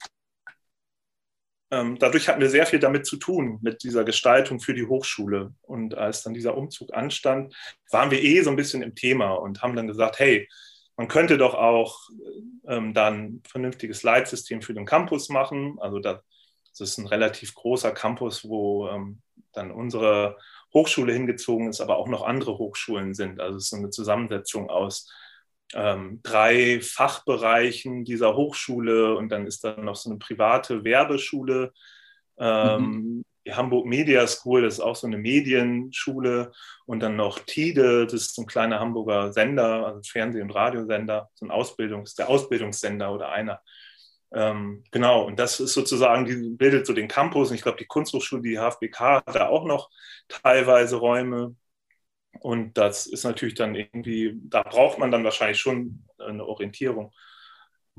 [1.69, 5.53] dadurch hatten wir sehr viel damit zu tun, mit dieser Gestaltung für die Hochschule.
[5.62, 7.55] Und als dann dieser Umzug anstand,
[7.91, 10.47] waren wir eh so ein bisschen im Thema und haben dann gesagt, hey,
[10.97, 12.10] man könnte doch auch
[12.67, 15.77] ähm, dann ein vernünftiges Leitsystem für den Campus machen.
[15.79, 16.21] Also das,
[16.79, 19.21] ist ein relativ großer Campus, wo ähm,
[19.53, 20.38] dann unsere
[20.73, 23.39] Hochschule hingezogen ist, aber auch noch andere Hochschulen sind.
[23.39, 25.10] Also es ist eine Zusammensetzung aus
[25.75, 31.73] ähm, drei Fachbereichen dieser Hochschule und dann ist da noch so eine private Werbeschule.
[32.38, 33.25] Ähm, mhm.
[33.45, 36.51] Die Hamburg Media School, das ist auch so eine Medienschule
[36.86, 41.29] und dann noch TIDE, das ist so ein kleiner Hamburger Sender, also Fernseh- und Radiosender,
[41.36, 43.62] so ein Ausbildungs-, der Ausbildungssender oder einer.
[44.32, 47.49] Ähm, genau, und das ist sozusagen, die bildet so den Campus.
[47.49, 49.89] Und ich glaube, die Kunsthochschule, die HFBK, hat da auch noch
[50.27, 51.55] teilweise Räume.
[52.39, 57.11] Und das ist natürlich dann irgendwie, da braucht man dann wahrscheinlich schon eine Orientierung.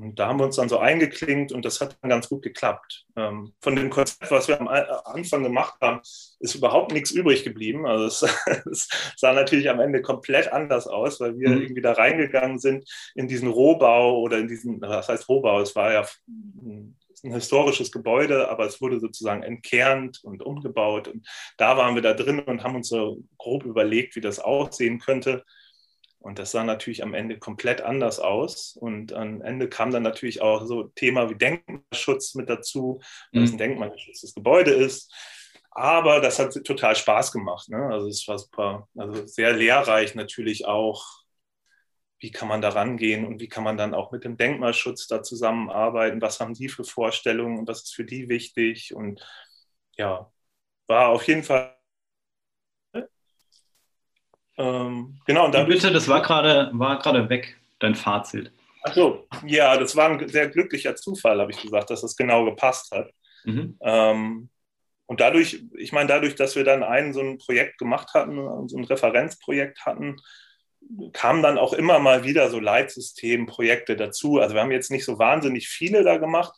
[0.01, 3.05] Und da haben wir uns dann so eingeklinkt und das hat dann ganz gut geklappt.
[3.15, 5.99] Ähm, von dem Konzept, was wir am Anfang gemacht haben,
[6.39, 7.85] ist überhaupt nichts übrig geblieben.
[7.85, 8.35] Also es,
[8.71, 11.61] es sah natürlich am Ende komplett anders aus, weil wir mhm.
[11.61, 15.61] irgendwie da reingegangen sind in diesen Rohbau oder in diesen, was heißt Rohbau?
[15.61, 21.07] Es war ja ein, ein historisches Gebäude, aber es wurde sozusagen entkernt und umgebaut.
[21.07, 24.99] Und da waren wir da drin und haben uns so grob überlegt, wie das aussehen
[24.99, 25.43] könnte.
[26.19, 28.77] Und das sah natürlich am Ende komplett anders aus.
[28.79, 33.45] Und am Ende kam dann natürlich auch so Thema wie Denkmalschutz mit dazu, weil mhm.
[33.45, 35.11] es ein denkmalgeschütztes Gebäude ist.
[35.71, 37.69] Aber das hat total Spaß gemacht.
[37.69, 37.77] Ne?
[37.91, 41.20] Also es war super, also sehr lehrreich natürlich auch.
[42.21, 45.23] Wie kann man da rangehen und wie kann man dann auch mit dem Denkmalschutz da
[45.23, 46.21] zusammenarbeiten?
[46.21, 48.95] Was haben die für Vorstellungen und was ist für die wichtig?
[48.95, 49.21] Und
[49.97, 50.31] ja,
[50.87, 51.75] war auf jeden Fall
[54.57, 58.51] ähm, genau, und dann, Bitte, das war gerade war weg, dein Fazit.
[58.83, 62.45] Ach so, ja, das war ein sehr glücklicher Zufall, habe ich gesagt, dass das genau
[62.45, 63.11] gepasst hat.
[63.43, 63.77] Mhm.
[63.81, 64.49] Ähm,
[65.05, 68.77] und dadurch, ich meine, dadurch, dass wir dann ein so ein Projekt gemacht hatten, so
[68.77, 70.17] ein Referenzprojekt hatten,
[71.13, 74.39] kamen dann auch immer mal wieder so Leitsystemprojekte dazu.
[74.39, 76.53] Also wir haben jetzt nicht so wahnsinnig viele da gemacht.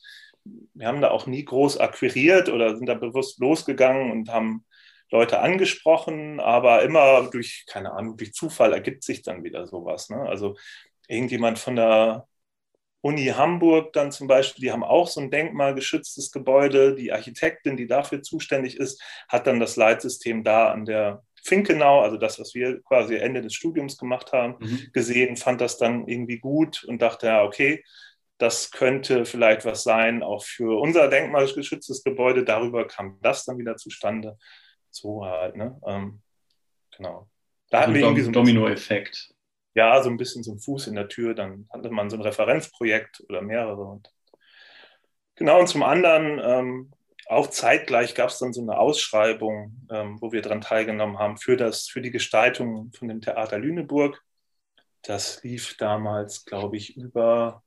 [0.73, 4.65] Wir haben da auch nie groß akquiriert oder sind da bewusst losgegangen und haben
[5.11, 10.09] Leute angesprochen, aber immer durch, keine Ahnung, durch Zufall ergibt sich dann wieder sowas.
[10.09, 10.17] Ne?
[10.17, 10.55] Also
[11.07, 12.27] irgendjemand von der
[13.01, 16.95] Uni Hamburg dann zum Beispiel, die haben auch so ein denkmalgeschütztes Gebäude.
[16.95, 22.17] Die Architektin, die dafür zuständig ist, hat dann das Leitsystem da an der Finkenau, also
[22.17, 24.89] das, was wir quasi Ende des Studiums gemacht haben, mhm.
[24.93, 27.83] gesehen, fand das dann irgendwie gut und dachte, ja, okay,
[28.37, 32.43] das könnte vielleicht was sein, auch für unser denkmalgeschütztes Gebäude.
[32.43, 34.37] Darüber kam das dann wieder zustande
[34.89, 35.79] so halt, ne?
[35.85, 36.21] Ähm,
[36.95, 37.29] genau.
[37.69, 39.33] Da hatten wir irgendwie so ein Domino-Effekt.
[39.75, 41.33] Ja, so ein bisschen so ein Fuß in der Tür.
[41.33, 43.81] Dann hatte man so ein Referenzprojekt oder mehrere.
[43.83, 44.13] Und
[45.35, 46.91] genau, und zum anderen, ähm,
[47.27, 51.57] auch zeitgleich gab es dann so eine Ausschreibung, ähm, wo wir daran teilgenommen haben, für,
[51.57, 54.21] das, für die Gestaltung von dem Theater Lüneburg.
[55.01, 57.63] Das lief damals, glaube ich, über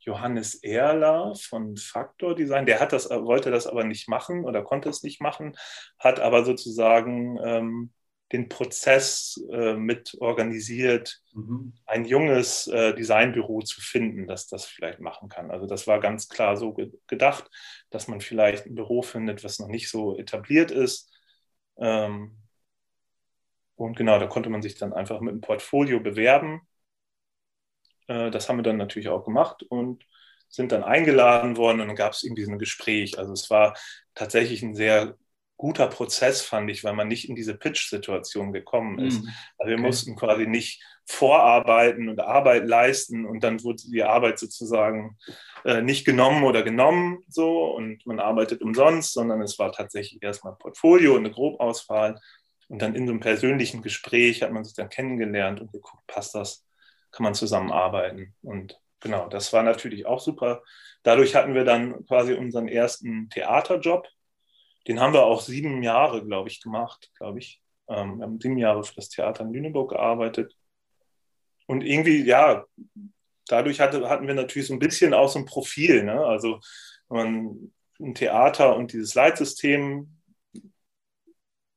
[0.00, 4.88] Johannes Erler von Faktor Design, der hat das, wollte das aber nicht machen oder konnte
[4.88, 5.56] es nicht machen,
[5.98, 7.92] hat aber sozusagen ähm,
[8.32, 11.74] den Prozess äh, mit organisiert, mhm.
[11.86, 15.50] ein junges äh, Designbüro zu finden, das das vielleicht machen kann.
[15.50, 17.50] Also das war ganz klar so ge gedacht,
[17.90, 21.10] dass man vielleicht ein Büro findet, was noch nicht so etabliert ist.
[21.78, 22.38] Ähm,
[23.76, 26.62] Und genau, da konnte man sich dann einfach mit einem Portfolio bewerben.
[28.08, 30.04] Äh, das haben wir dann natürlich auch gemacht und
[30.48, 33.18] sind dann eingeladen worden und dann gab es irgendwie so ein Gespräch.
[33.18, 33.76] Also es war
[34.14, 35.16] tatsächlich ein sehr
[35.62, 39.22] guter Prozess, fand ich, weil man nicht in diese Pitch-Situation gekommen ist.
[39.22, 39.28] Mhm.
[39.58, 39.86] Also wir okay.
[39.86, 45.16] mussten quasi nicht vorarbeiten und Arbeit leisten und dann wurde die Arbeit sozusagen
[45.64, 50.54] äh, nicht genommen oder genommen so und man arbeitet umsonst, sondern es war tatsächlich erstmal
[50.54, 52.20] ein Portfolio und eine Grobauswahl
[52.66, 56.34] und dann in so einem persönlichen Gespräch hat man sich dann kennengelernt und geguckt, passt
[56.34, 56.66] das,
[57.12, 60.64] kann man zusammenarbeiten und genau, das war natürlich auch super.
[61.04, 64.08] Dadurch hatten wir dann quasi unseren ersten Theaterjob.
[64.86, 67.62] Den haben wir auch sieben Jahre, glaube ich, gemacht, glaube ich.
[67.88, 70.56] Ähm, wir haben sieben Jahre für das Theater in Lüneburg gearbeitet.
[71.66, 72.64] Und irgendwie, ja,
[73.46, 76.02] dadurch hatte, hatten wir natürlich so ein bisschen auch so ein Profil.
[76.02, 76.24] Ne?
[76.24, 76.60] Also
[77.08, 80.18] man, ein Theater und dieses Leitsystem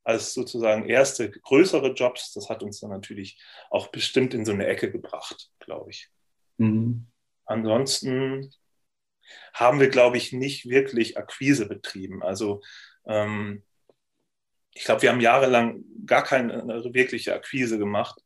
[0.04, 4.68] als sozusagen erste größere Jobs, das hat uns dann natürlich auch bestimmt in so eine
[4.68, 6.10] Ecke gebracht, glaube ich.
[6.58, 7.08] Mhm.
[7.46, 8.52] Ansonsten
[9.54, 12.24] haben wir, glaube ich, nicht wirklich Akquise betrieben.
[12.24, 12.62] Also
[13.08, 13.64] ähm,
[14.74, 18.22] ich glaube, wir haben jahrelang gar keine wirkliche Akquise gemacht,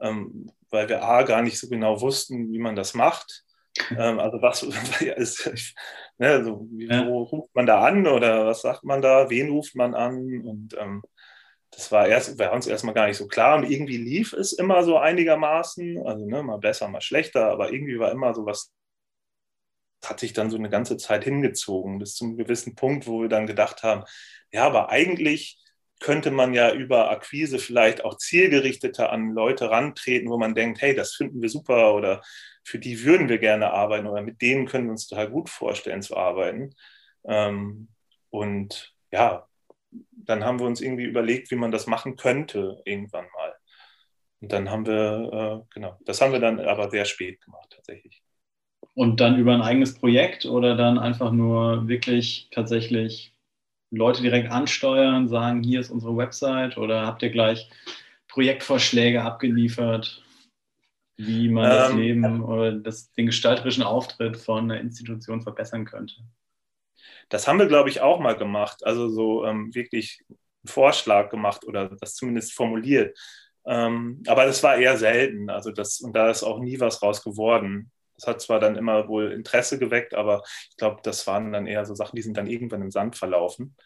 [0.00, 3.44] ähm, weil wir A gar nicht so genau wussten, wie man das macht.
[3.90, 4.62] Ähm, also was
[5.16, 5.74] ist,
[6.18, 9.74] ne, also, wie, wo ruft man da an oder was sagt man da, wen ruft
[9.74, 10.42] man an?
[10.44, 11.02] Und ähm,
[11.70, 13.56] das war erst bei uns erstmal gar nicht so klar.
[13.56, 17.98] Und irgendwie lief es immer so einigermaßen, also ne, mal besser, mal schlechter, aber irgendwie
[17.98, 18.72] war immer so was,
[20.10, 23.28] hat sich dann so eine ganze Zeit hingezogen, bis zu einem gewissen Punkt, wo wir
[23.28, 24.04] dann gedacht haben,
[24.52, 25.58] ja, aber eigentlich
[26.00, 30.94] könnte man ja über Akquise vielleicht auch zielgerichteter an Leute rantreten, wo man denkt, hey,
[30.94, 32.22] das finden wir super oder
[32.64, 36.02] für die würden wir gerne arbeiten oder mit denen können wir uns total gut vorstellen
[36.02, 36.74] zu arbeiten.
[37.26, 37.88] Ähm,
[38.30, 39.46] und ja,
[40.10, 43.54] dann haben wir uns irgendwie überlegt, wie man das machen könnte irgendwann mal.
[44.40, 48.23] Und dann haben wir, äh, genau, das haben wir dann aber sehr spät gemacht tatsächlich.
[48.94, 53.34] Und dann über ein eigenes Projekt oder dann einfach nur wirklich tatsächlich
[53.90, 57.70] Leute direkt ansteuern, sagen, hier ist unsere Website oder habt ihr gleich
[58.28, 60.22] Projektvorschläge abgeliefert,
[61.16, 66.14] wie man das ähm, Leben oder das, den gestalterischen Auftritt von einer Institution verbessern könnte?
[67.28, 68.84] Das haben wir, glaube ich, auch mal gemacht.
[68.84, 73.16] Also so ähm, wirklich einen Vorschlag gemacht oder das zumindest formuliert.
[73.66, 75.48] Ähm, aber das war eher selten.
[75.50, 77.90] Also das, und da ist auch nie was raus geworden.
[78.16, 81.84] Das hat zwar dann immer wohl Interesse geweckt, aber ich glaube, das waren dann eher
[81.84, 83.76] so Sachen, die sind dann irgendwann im Sand verlaufen.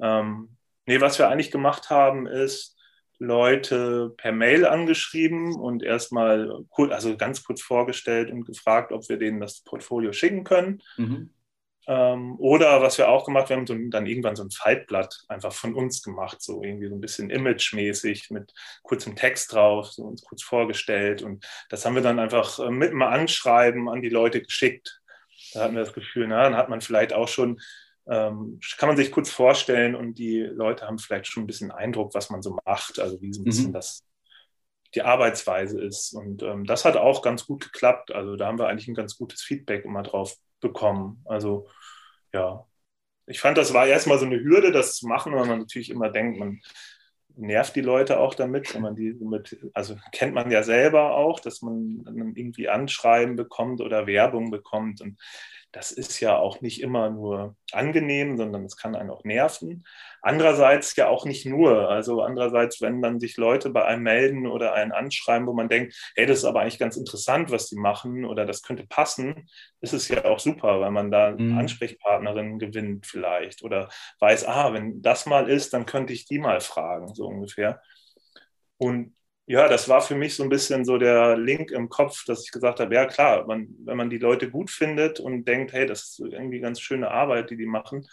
[0.00, 0.56] Ähm,
[0.86, 2.76] nee, was wir eigentlich gemacht haben, ist
[3.18, 9.40] Leute per Mail angeschrieben und erstmal also ganz kurz vorgestellt und gefragt, ob wir denen
[9.40, 10.82] das Portfolio schicken können.
[10.96, 11.30] Mhm.
[11.86, 15.24] Ähm, oder was wir auch gemacht haben, wir haben so, dann irgendwann so ein Faltblatt
[15.28, 20.04] einfach von uns gemacht, so irgendwie so ein bisschen imagemäßig mit kurzem Text drauf, so
[20.04, 21.22] uns kurz vorgestellt.
[21.22, 25.00] Und das haben wir dann einfach äh, mit einem Anschreiben an die Leute geschickt.
[25.52, 27.60] Da hatten wir das Gefühl, na, dann hat man vielleicht auch schon,
[28.06, 32.14] ähm, kann man sich kurz vorstellen und die Leute haben vielleicht schon ein bisschen Eindruck,
[32.14, 33.72] was man so macht, also wie so ein bisschen mhm.
[33.74, 34.04] das
[34.94, 36.14] die Arbeitsweise ist.
[36.14, 38.12] Und ähm, das hat auch ganz gut geklappt.
[38.12, 41.22] Also da haben wir eigentlich ein ganz gutes Feedback immer drauf bekommen.
[41.24, 41.68] Also
[42.32, 42.66] ja,
[43.26, 46.10] ich fand, das war erstmal so eine Hürde, das zu machen, weil man natürlich immer
[46.10, 46.60] denkt, man
[47.36, 51.40] nervt die Leute auch damit, wenn man die mit, also kennt man ja selber auch,
[51.40, 52.04] dass man
[52.36, 55.00] irgendwie Anschreiben bekommt oder Werbung bekommt.
[55.00, 55.18] Und
[55.74, 59.84] das ist ja auch nicht immer nur angenehm, sondern es kann einen auch nerven.
[60.22, 61.88] Andererseits ja auch nicht nur.
[61.90, 66.12] Also andererseits, wenn dann sich Leute bei einem melden oder einen anschreiben, wo man denkt,
[66.14, 69.48] hey, das ist aber eigentlich ganz interessant, was die machen oder das könnte passen,
[69.80, 71.58] ist es ja auch super, weil man da mhm.
[71.58, 73.88] Ansprechpartnerin gewinnt vielleicht oder
[74.20, 77.82] weiß, ah, wenn das mal ist, dann könnte ich die mal fragen, so ungefähr.
[78.76, 79.12] Und
[79.46, 82.52] ja, das war für mich so ein bisschen so der Link im Kopf, dass ich
[82.52, 86.02] gesagt habe, ja klar, man, wenn man die Leute gut findet und denkt, hey, das
[86.04, 88.06] ist irgendwie ganz schöne Arbeit, die die machen,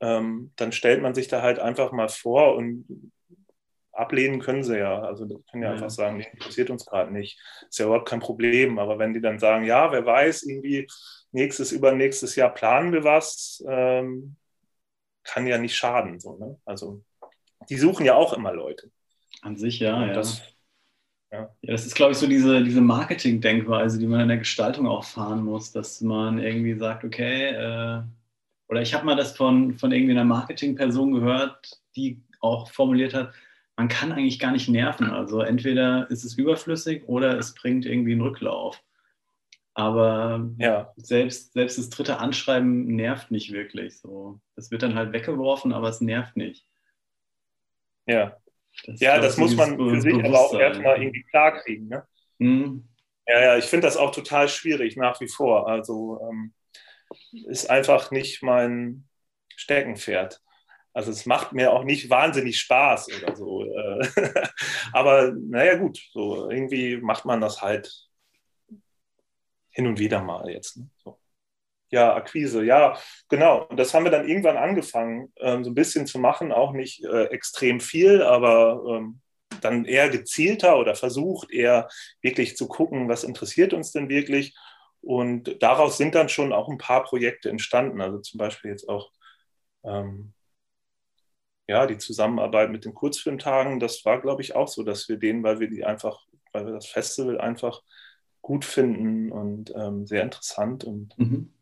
[0.00, 3.12] ähm, dann stellt man sich da halt einfach mal vor und
[3.92, 5.00] ablehnen können sie ja.
[5.00, 5.74] Also das können ja, ja.
[5.74, 7.38] einfach sagen, nee, interessiert uns gerade nicht.
[7.68, 8.78] Ist ja überhaupt kein Problem.
[8.78, 10.88] Aber wenn die dann sagen, ja, wer weiß, irgendwie
[11.30, 14.36] nächstes, übernächstes Jahr planen wir was, ähm,
[15.22, 16.18] kann ja nicht schaden.
[16.18, 16.58] So, ne?
[16.64, 17.02] Also
[17.68, 18.90] die suchen ja auch immer Leute.
[19.42, 20.06] An sich, ja.
[20.06, 20.12] ja.
[20.14, 20.40] Das,
[21.30, 21.40] ja.
[21.40, 21.72] ja.
[21.72, 25.44] das ist, glaube ich, so diese, diese Marketing-Denkweise, die man in der Gestaltung auch fahren
[25.44, 28.02] muss, dass man irgendwie sagt, okay, äh,
[28.68, 33.34] oder ich habe mal das von, von irgendwie einer Marketing-Person gehört, die auch formuliert hat,
[33.76, 35.10] man kann eigentlich gar nicht nerven.
[35.10, 38.82] Also entweder ist es überflüssig oder es bringt irgendwie einen Rücklauf.
[39.74, 40.92] Aber ja.
[40.96, 43.98] selbst, selbst das dritte Anschreiben nervt nicht wirklich.
[43.98, 44.40] So.
[44.54, 46.66] Das wird dann halt weggeworfen, aber es nervt nicht.
[48.06, 48.36] Ja,
[48.86, 51.88] Das ja, das muss man für sich aber auch erstmal irgendwie klarkriegen.
[51.88, 52.06] Ne?
[52.38, 52.88] Mhm.
[53.26, 55.68] Ja, ja, ich finde das auch total schwierig nach wie vor.
[55.68, 56.52] Also ähm,
[57.46, 59.08] ist einfach nicht mein
[59.54, 60.40] Steckenpferd.
[60.94, 63.64] Also es macht mir auch nicht wahnsinnig Spaß oder so.
[63.64, 64.08] Äh.
[64.92, 68.08] Aber naja gut, so irgendwie macht man das halt
[69.70, 70.76] hin und wieder mal jetzt.
[70.76, 70.90] Ne?
[71.02, 71.18] So.
[71.92, 72.96] Ja, Akquise, ja,
[73.28, 73.66] genau.
[73.66, 77.04] Und das haben wir dann irgendwann angefangen, ähm, so ein bisschen zu machen, auch nicht
[77.04, 79.20] äh, extrem viel, aber ähm,
[79.60, 81.88] dann eher gezielter oder versucht eher
[82.22, 84.56] wirklich zu gucken, was interessiert uns denn wirklich.
[85.02, 88.00] Und daraus sind dann schon auch ein paar Projekte entstanden.
[88.00, 89.10] Also zum Beispiel jetzt auch
[89.84, 90.32] ähm,
[91.68, 95.42] ja, die Zusammenarbeit mit den Kurzfilmtagen, das war, glaube ich, auch so, dass wir denen,
[95.42, 96.20] weil wir die einfach,
[96.52, 97.82] weil wir das Festival einfach
[98.40, 101.52] gut finden und ähm, sehr interessant und mhm.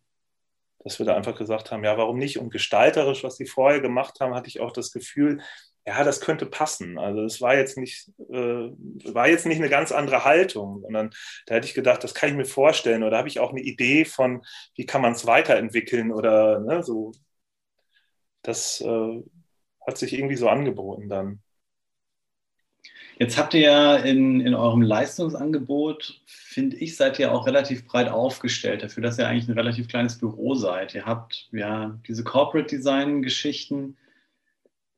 [0.85, 2.39] Dass wir da einfach gesagt haben, ja, warum nicht?
[2.39, 5.41] Und gestalterisch, was sie vorher gemacht haben, hatte ich auch das Gefühl,
[5.87, 6.99] ja, das könnte passen.
[6.99, 8.71] Also es war jetzt nicht, äh,
[9.13, 11.11] war jetzt nicht eine ganz andere Haltung, sondern
[11.47, 14.05] da hätte ich gedacht, das kann ich mir vorstellen oder habe ich auch eine Idee
[14.05, 14.43] von,
[14.77, 17.13] wie kann man es weiterentwickeln oder ne, so.
[18.43, 19.23] Das äh,
[19.87, 21.43] hat sich irgendwie so angeboten dann.
[23.21, 28.09] Jetzt habt ihr ja in, in eurem Leistungsangebot, finde ich, seid ihr auch relativ breit
[28.09, 30.95] aufgestellt, dafür, dass ihr eigentlich ein relativ kleines Büro seid.
[30.95, 33.99] Ihr habt ja diese Corporate Design Geschichten,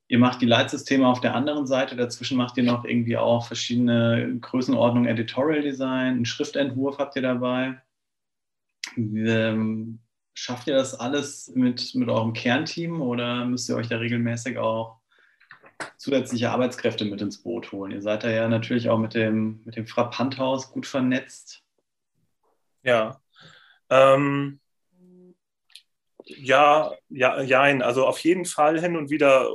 [0.07, 4.37] ihr macht die Leitsysteme auf der anderen Seite, dazwischen macht ihr noch irgendwie auch verschiedene
[4.39, 7.81] Größenordnungen Editorial Design, einen Schriftentwurf habt ihr dabei.
[8.95, 9.99] Ähm,
[10.33, 15.02] schafft ihr das alles mit, mit eurem Kernteam oder müsst ihr euch da regelmäßig auch
[15.97, 17.91] zusätzliche Arbeitskräfte mit ins Boot holen?
[17.91, 21.63] Ihr seid da ja natürlich auch mit dem, mit dem Frappanthaus gut vernetzt.
[22.83, 23.21] Ja.
[23.89, 24.59] Ähm,
[26.25, 29.49] ja, ja, ja, also auf jeden Fall hin und wieder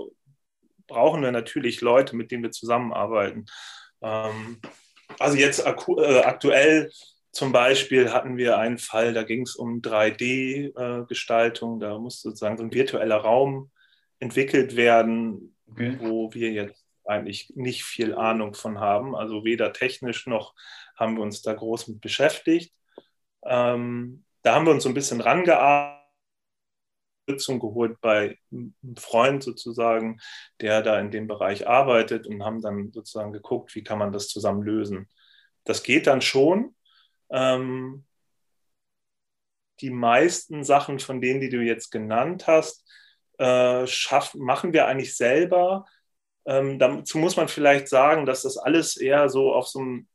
[0.86, 3.46] brauchen wir natürlich Leute, mit denen wir zusammenarbeiten.
[4.02, 4.60] Ähm,
[5.18, 6.90] also jetzt äh, aktuell
[7.30, 12.64] zum Beispiel hatten wir einen Fall, da ging es um 3D-Gestaltung, da musste sozusagen so
[12.64, 13.70] ein virtueller Raum
[14.18, 15.98] entwickelt werden, okay.
[16.00, 19.16] wo wir jetzt eigentlich nicht viel Ahnung von haben.
[19.16, 20.54] Also weder technisch noch
[20.96, 22.74] haben wir uns da groß mit beschäftigt.
[23.44, 25.98] Ähm, da haben wir uns so ein bisschen rangearbeitet.
[27.26, 30.18] geholt bei einem Freund sozusagen,
[30.60, 34.28] der da in dem Bereich arbeitet und haben dann sozusagen geguckt, wie kann man das
[34.28, 35.08] zusammen lösen.
[35.64, 36.74] Das geht dann schon.
[37.30, 38.04] Ähm,
[39.80, 42.84] die meisten Sachen von denen, die du jetzt genannt hast,
[43.38, 45.86] äh, schaff, machen wir eigentlich selber.
[46.46, 50.08] Ähm, dazu muss man vielleicht sagen, dass das alles eher so auf so einem,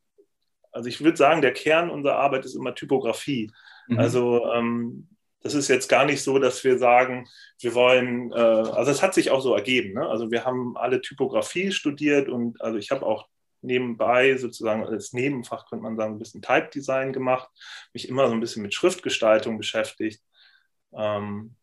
[0.71, 3.51] also ich würde sagen, der Kern unserer Arbeit ist immer Typografie.
[3.87, 3.99] Mhm.
[3.99, 5.09] Also ähm,
[5.41, 7.27] das ist jetzt gar nicht so, dass wir sagen,
[7.59, 9.93] wir wollen, äh, also es hat sich auch so ergeben.
[9.93, 10.07] Ne?
[10.07, 13.27] Also wir haben alle Typografie studiert und also ich habe auch
[13.61, 17.49] nebenbei sozusagen als Nebenfach, könnte man sagen, ein bisschen Type Design gemacht,
[17.93, 20.21] mich immer so ein bisschen mit Schriftgestaltung beschäftigt.
[20.93, 21.55] Ähm,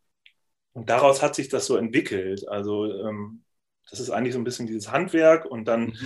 [0.72, 2.48] und daraus hat sich das so entwickelt.
[2.48, 3.42] Also ähm,
[3.90, 5.96] das ist eigentlich so ein bisschen dieses Handwerk und dann mhm.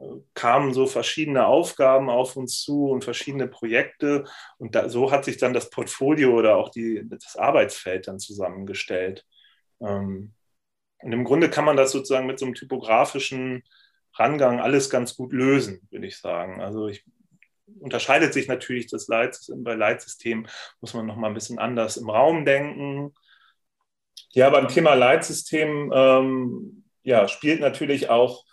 [0.00, 0.04] Äh,
[0.34, 4.24] kamen so verschiedene Aufgaben auf uns zu und verschiedene Projekte
[4.58, 9.26] und da, so hat sich dann das Portfolio oder auch die, das Arbeitsfeld dann zusammengestellt.
[9.80, 10.34] Ähm,
[11.00, 13.64] und im Grunde kann man das sozusagen mit so einem typografischen
[14.14, 16.60] Rangang alles ganz gut lösen, würde ich sagen.
[16.60, 17.04] Also ich,
[17.80, 19.62] unterscheidet sich natürlich das Leitsystem.
[19.62, 20.48] Bei Leitsystemen
[20.80, 23.14] muss man noch mal ein bisschen anders im Raum denken.
[24.32, 28.44] Ja, beim Thema Leitsystem ähm, ja, spielt natürlich auch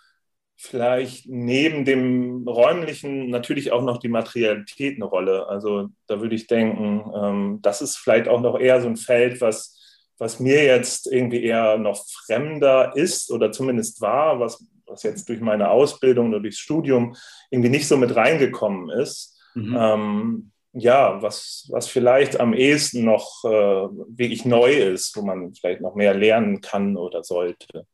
[0.56, 5.46] vielleicht neben dem räumlichen natürlich auch noch die Materialität eine Rolle.
[5.48, 9.42] Also da würde ich denken, ähm, das ist vielleicht auch noch eher so ein Feld,
[9.42, 9.78] was,
[10.18, 15.40] was mir jetzt irgendwie eher noch fremder ist oder zumindest war, was, was jetzt durch
[15.40, 17.14] meine Ausbildung oder durchs Studium
[17.50, 19.38] irgendwie nicht so mit reingekommen ist.
[19.54, 19.76] Mhm.
[19.78, 25.80] Ähm, ja, was, was vielleicht am ehesten noch äh, wirklich neu ist, wo man vielleicht
[25.80, 27.86] noch mehr lernen kann oder sollte.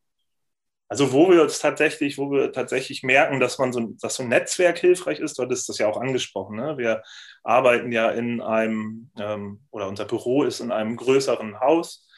[0.88, 4.28] Also wo wir uns tatsächlich, wo wir tatsächlich merken, dass man so, dass so ein
[4.28, 6.56] Netzwerk hilfreich ist, dort ist das ja auch angesprochen.
[6.56, 6.76] Ne?
[6.76, 7.02] Wir
[7.44, 12.08] arbeiten ja in einem, ähm, oder unser Büro ist in einem größeren Haus.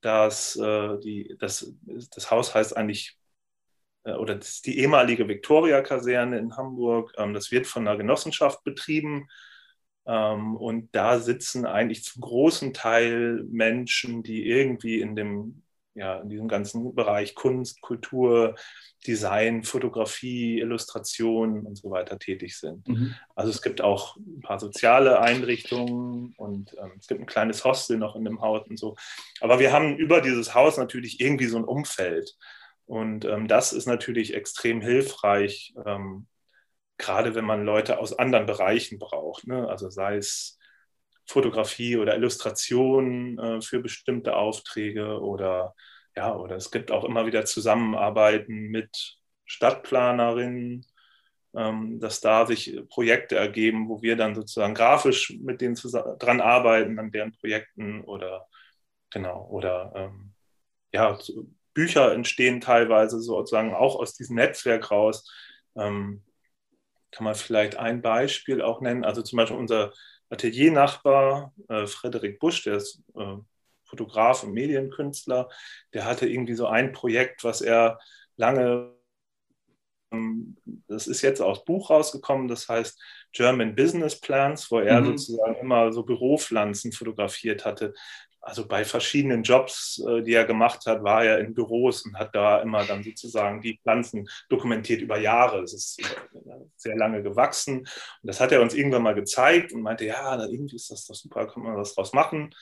[0.00, 1.72] Das, äh, die, das,
[2.14, 3.16] das Haus heißt eigentlich
[4.04, 7.12] äh, oder das ist die ehemalige Viktoria-Kaserne in Hamburg.
[7.16, 9.28] Ähm, das wird von einer Genossenschaft betrieben.
[10.10, 15.62] Ähm, und da sitzen eigentlich zum großen Teil Menschen, die irgendwie in dem
[15.94, 18.54] ja, in diesem ganzen Bereich Kunst, Kultur,
[19.06, 22.86] Design, Fotografie, Illustration und so weiter tätig sind.
[22.88, 23.14] Mhm.
[23.34, 27.98] Also es gibt auch ein paar soziale Einrichtungen und ähm, es gibt ein kleines Hostel
[27.98, 28.96] noch in dem Haus und so.
[29.40, 32.36] Aber wir haben über dieses Haus natürlich irgendwie so ein Umfeld.
[32.86, 36.26] Und ähm, das ist natürlich extrem hilfreich, ähm,
[37.00, 39.46] gerade wenn man Leute aus anderen Bereichen braucht.
[39.46, 39.68] Ne?
[39.68, 40.58] Also sei es
[41.26, 45.74] Fotografie oder Illustration äh, für bestimmte Aufträge oder
[46.16, 50.84] ja, oder es gibt auch immer wieder Zusammenarbeiten mit Stadtplanerinnen,
[51.54, 55.76] ähm, dass da sich Projekte ergeben, wo wir dann sozusagen grafisch mit denen
[56.18, 58.46] dran arbeiten, an deren Projekten oder
[59.10, 60.34] genau, oder ähm,
[60.92, 61.18] ja,
[61.74, 65.30] Bücher entstehen teilweise sozusagen auch aus diesem Netzwerk raus.
[65.76, 66.24] Ähm,
[67.12, 69.04] kann man vielleicht ein Beispiel auch nennen.
[69.04, 69.92] Also zum Beispiel unser
[70.30, 73.36] Ateliernachbar äh, Frederik Busch, der ist äh,
[73.84, 75.48] Fotograf und Medienkünstler,
[75.92, 77.98] der hatte irgendwie so ein Projekt, was er
[78.36, 78.92] lange,
[80.12, 80.56] ähm,
[80.86, 83.02] das ist jetzt aus Buch rausgekommen, das heißt
[83.32, 85.06] German Business Plans, wo er mhm.
[85.06, 87.92] sozusagen immer so Büropflanzen fotografiert hatte
[88.42, 92.34] also bei verschiedenen Jobs, äh, die er gemacht hat, war er in Büros und hat
[92.34, 95.62] da immer dann sozusagen die Pflanzen dokumentiert über Jahre.
[95.62, 96.02] Es ist
[96.76, 97.78] sehr lange gewachsen.
[97.80, 97.88] Und
[98.22, 101.46] das hat er uns irgendwann mal gezeigt und meinte, ja, irgendwie ist das doch super,
[101.46, 102.54] kann man was draus machen.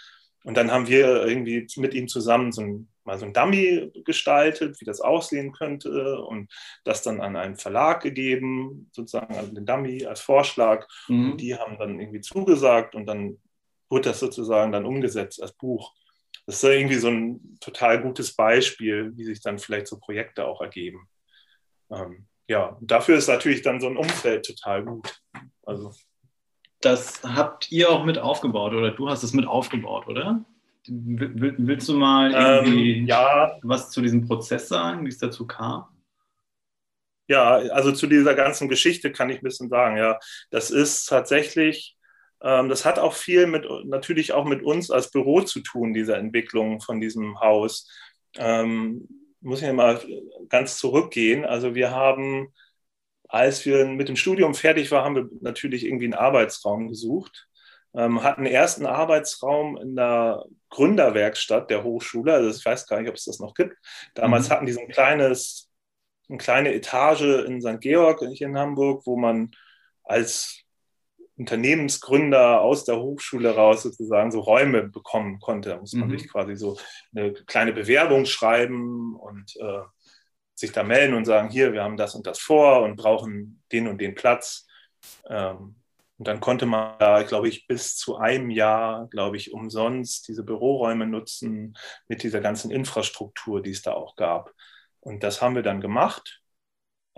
[0.44, 4.80] Und dann haben wir irgendwie mit ihm zusammen so ein, mal so ein Dummy gestaltet,
[4.80, 6.50] wie das aussehen könnte und
[6.84, 10.86] das dann an einen Verlag gegeben, sozusagen an den Dummy als Vorschlag.
[11.08, 11.32] Mhm.
[11.32, 13.38] Und die haben dann irgendwie zugesagt und dann
[13.88, 15.94] wurde das sozusagen dann umgesetzt als Buch.
[16.46, 20.60] Das ist irgendwie so ein total gutes Beispiel, wie sich dann vielleicht so Projekte auch
[20.60, 21.08] ergeben.
[21.90, 25.20] Ähm, ja, dafür ist natürlich dann so ein Umfeld total gut.
[25.62, 25.92] Also.
[26.80, 30.44] Das habt ihr auch mit aufgebaut oder du hast es mit aufgebaut, oder?
[30.86, 33.58] Willst du mal irgendwie ähm, ja.
[33.62, 35.86] was zu diesem Prozess sagen, wie es dazu kam?
[37.26, 39.98] Ja, also zu dieser ganzen Geschichte kann ich ein bisschen sagen.
[39.98, 40.18] Ja,
[40.50, 41.97] das ist tatsächlich ähm,
[42.40, 46.80] das hat auch viel mit, natürlich auch mit uns als Büro zu tun, diese Entwicklung
[46.80, 47.90] von diesem Haus.
[48.36, 49.08] Ähm,
[49.40, 50.00] muss ich mal
[50.48, 51.44] ganz zurückgehen.
[51.44, 52.52] Also wir haben,
[53.28, 57.48] als wir mit dem Studium fertig waren, haben wir natürlich irgendwie einen Arbeitsraum gesucht.
[57.94, 62.34] Ähm, hatten einen ersten Arbeitsraum in der Gründerwerkstatt der Hochschule.
[62.34, 63.76] Also ich weiß gar nicht, ob es das noch gibt.
[64.14, 64.52] Damals mhm.
[64.52, 65.70] hatten die so ein kleines,
[66.28, 67.80] eine kleine Etage in St.
[67.80, 69.52] Georg hier in Hamburg, wo man
[70.04, 70.64] als
[71.38, 75.70] Unternehmensgründer aus der Hochschule raus sozusagen so Räume bekommen konnte.
[75.70, 76.18] Da muss man mhm.
[76.18, 76.76] sich quasi so
[77.14, 79.82] eine kleine Bewerbung schreiben und äh,
[80.54, 83.86] sich da melden und sagen, hier, wir haben das und das vor und brauchen den
[83.86, 84.66] und den Platz.
[85.28, 85.76] Ähm,
[86.18, 90.42] und dann konnte man da, glaube ich, bis zu einem Jahr, glaube ich, umsonst diese
[90.42, 91.78] Büroräume nutzen
[92.08, 94.52] mit dieser ganzen Infrastruktur, die es da auch gab.
[94.98, 96.42] Und das haben wir dann gemacht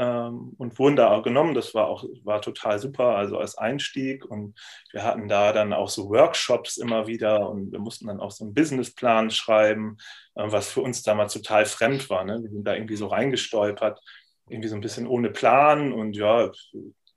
[0.00, 1.54] ähm, und wurden da auch genommen.
[1.54, 4.24] Das war auch war total super, also als Einstieg.
[4.24, 4.58] Und
[4.92, 8.44] wir hatten da dann auch so Workshops immer wieder und wir mussten dann auch so
[8.44, 9.98] einen Businessplan schreiben,
[10.36, 12.24] äh, was für uns damals total fremd war.
[12.24, 12.38] Ne?
[12.42, 14.00] Wir sind da irgendwie so reingestolpert,
[14.48, 16.50] irgendwie so ein bisschen ohne Plan und ja,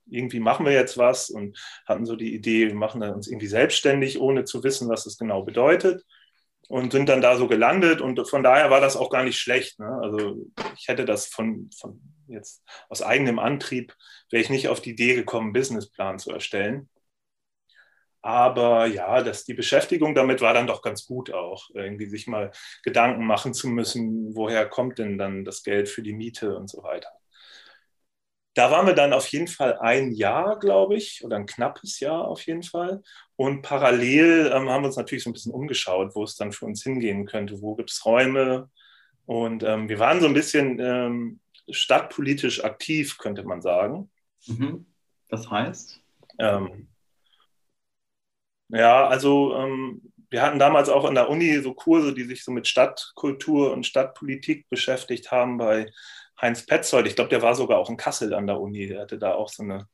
[0.09, 1.57] irgendwie machen wir jetzt was und
[1.87, 5.43] hatten so die Idee, wir machen uns irgendwie selbstständig, ohne zu wissen, was das genau
[5.43, 6.03] bedeutet
[6.67, 9.79] und sind dann da so gelandet und von daher war das auch gar nicht schlecht.
[9.79, 9.87] Ne?
[10.01, 10.45] Also
[10.77, 13.95] ich hätte das von, von jetzt aus eigenem Antrieb,
[14.29, 16.89] wäre ich nicht auf die Idee gekommen, einen Businessplan zu erstellen.
[18.21, 22.51] Aber ja, dass die Beschäftigung damit war dann doch ganz gut auch, irgendwie sich mal
[22.83, 26.83] Gedanken machen zu müssen, woher kommt denn dann das Geld für die Miete und so
[26.83, 27.09] weiter.
[28.55, 32.27] Da waren wir dann auf jeden Fall ein Jahr, glaube ich, oder ein knappes Jahr
[32.27, 33.01] auf jeden Fall.
[33.35, 36.65] Und parallel ähm, haben wir uns natürlich so ein bisschen umgeschaut, wo es dann für
[36.65, 37.61] uns hingehen könnte.
[37.61, 38.69] Wo gibt es Räume?
[39.25, 41.39] Und ähm, wir waren so ein bisschen ähm,
[41.69, 44.11] stadtpolitisch aktiv, könnte man sagen.
[44.47, 44.85] Mhm.
[45.29, 46.01] Das heißt?
[46.39, 46.87] Ähm,
[48.69, 52.51] ja, also ähm, wir hatten damals auch in der Uni so Kurse, die sich so
[52.51, 55.91] mit Stadtkultur und Stadtpolitik beschäftigt haben bei
[56.41, 59.17] Heinz Petzold, ich glaube, der war sogar auch in Kassel an der Uni, der hatte
[59.17, 59.87] da auch so eine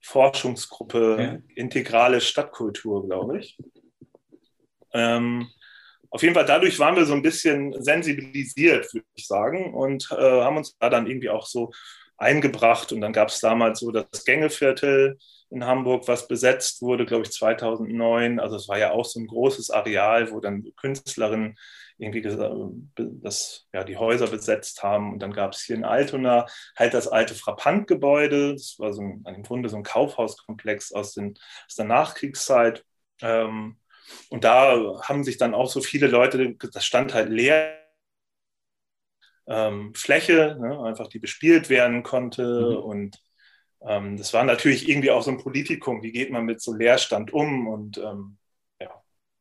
[0.00, 1.38] Forschungsgruppe ja.
[1.54, 3.58] integrale Stadtkultur, glaube ich.
[4.92, 5.48] Ähm,
[6.10, 10.42] auf jeden Fall dadurch waren wir so ein bisschen sensibilisiert, würde ich sagen, und äh,
[10.42, 11.70] haben uns da dann irgendwie auch so
[12.16, 12.92] eingebracht.
[12.92, 15.18] Und dann gab es damals so das Gängeviertel
[15.50, 18.40] in Hamburg, was besetzt wurde, glaube ich, 2009.
[18.40, 21.56] Also es war ja auch so ein großes Areal, wo dann Künstlerinnen
[21.96, 25.12] irgendwie das, ja, die Häuser besetzt haben.
[25.12, 26.46] Und dann gab es hier in Altona
[26.76, 28.52] halt das alte Frappant-Gebäude.
[28.52, 31.34] Das war so ein, im Grunde so ein Kaufhauskomplex aus, den,
[31.66, 32.84] aus der Nachkriegszeit.
[33.20, 33.78] Ähm,
[34.30, 37.76] und da haben sich dann auch so viele Leute, das stand halt leer.
[39.46, 42.42] Ähm, Fläche, ne, einfach die bespielt werden konnte.
[42.42, 42.76] Mhm.
[42.76, 43.22] Und
[43.80, 46.02] ähm, das war natürlich irgendwie auch so ein Politikum.
[46.02, 48.36] Wie geht man mit so Leerstand um und ähm,
[48.78, 48.90] ja,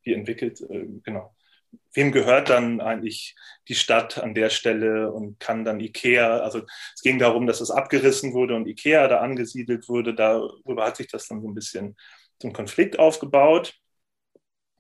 [0.04, 1.36] wie entwickelt, äh, genau
[1.94, 3.36] wem gehört dann eigentlich
[3.68, 6.62] die Stadt an der Stelle und kann dann Ikea, also
[6.96, 10.14] es ging darum, dass es abgerissen wurde und Ikea da angesiedelt wurde.
[10.14, 11.98] Darüber hat sich das dann so ein bisschen
[12.40, 13.74] zum Konflikt aufgebaut.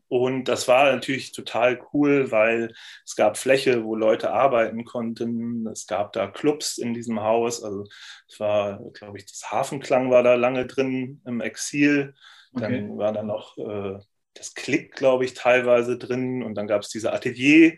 [0.10, 2.74] Und das war natürlich total cool, weil
[3.06, 5.68] es gab Fläche, wo Leute arbeiten konnten.
[5.68, 7.64] Es gab da Clubs in diesem Haus.
[7.64, 7.86] Also
[8.28, 12.14] es war, glaube ich, das Hafenklang war da lange drin im Exil.
[12.54, 12.98] Dann okay.
[12.98, 14.00] war da noch äh,
[14.34, 16.42] das Klick, glaube ich, teilweise drin.
[16.42, 17.76] Und dann gab es diese Atelier.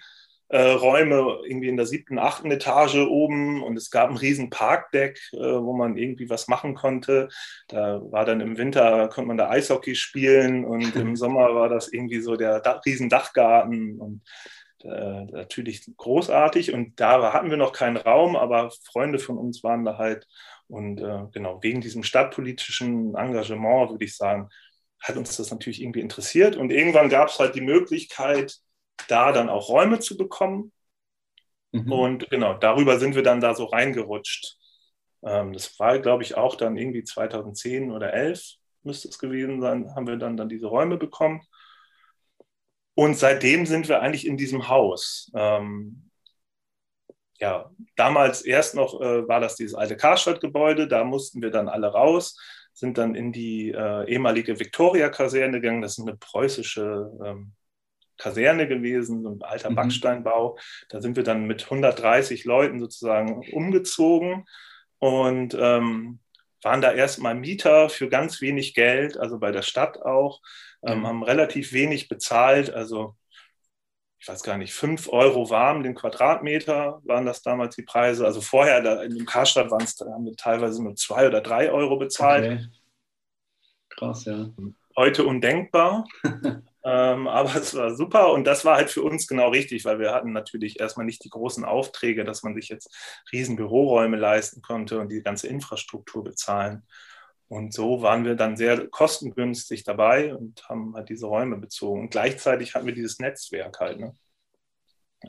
[0.50, 5.20] Äh, Räume irgendwie in der siebten, achten Etage oben und es gab ein riesen Parkdeck,
[5.34, 7.30] äh, wo man irgendwie was machen konnte.
[7.68, 11.88] Da war dann im Winter, konnte man da Eishockey spielen und im Sommer war das
[11.94, 14.24] irgendwie so der da riesen Dachgarten und
[14.84, 16.74] äh, natürlich großartig.
[16.74, 20.26] Und da hatten wir noch keinen Raum, aber Freunde von uns waren da halt
[20.68, 24.50] und äh, genau, wegen diesem stadtpolitischen Engagement, würde ich sagen,
[25.02, 26.56] hat uns das natürlich irgendwie interessiert.
[26.58, 28.60] Und irgendwann gab es halt die Möglichkeit,
[29.08, 30.72] da dann auch Räume zu bekommen.
[31.72, 31.92] Mhm.
[31.92, 34.58] Und genau, darüber sind wir dann da so reingerutscht.
[35.24, 39.94] Ähm, das war, glaube ich, auch dann irgendwie 2010 oder 11 müsste es gewesen sein,
[39.94, 41.42] haben wir dann, dann diese Räume bekommen.
[42.96, 45.32] Und seitdem sind wir eigentlich in diesem Haus.
[45.36, 46.10] Ähm,
[47.40, 51.88] ja, damals erst noch äh, war das dieses alte Karstadt-Gebäude, da mussten wir dann alle
[51.88, 52.38] raus
[52.80, 55.82] sind dann in die äh, ehemalige Viktoria-Kaserne gegangen.
[55.82, 57.54] Das ist eine preußische ähm,
[58.20, 59.76] Kaserne gewesen, so ein alter mhm.
[59.76, 60.60] Backsteinbau.
[60.90, 64.46] Da sind wir dann mit 130 Leuten sozusagen umgezogen
[65.00, 66.20] und ähm,
[66.62, 70.42] waren da erstmal Mieter für ganz wenig Geld, also bei der Stadt auch,
[70.86, 71.08] ähm, mhm.
[71.08, 73.16] haben relativ wenig bezahlt, also
[74.22, 78.26] ich weiß gar nicht, 5 Euro warm den Quadratmeter waren das damals die Preise.
[78.26, 81.72] Also vorher da in dem Karstadt waren es haben wir teilweise nur 2 oder 3
[81.72, 82.44] Euro bezahlt.
[82.44, 82.68] Okay.
[83.88, 84.50] Krass, ja.
[84.98, 86.06] Heute undenkbar.
[86.90, 90.14] ähm, aber es war super und das war halt für uns genau richtig, weil wir
[90.14, 92.90] hatten natürlich erstmal nicht die großen Aufträge, dass man sich jetzt
[93.32, 96.84] riesen Büroräume leisten konnte und die ganze Infrastruktur bezahlen.
[97.48, 102.02] Und so waren wir dann sehr kostengünstig dabei und haben halt diese Räume bezogen.
[102.02, 104.14] Und gleichzeitig hatten wir dieses Netzwerk halt ne?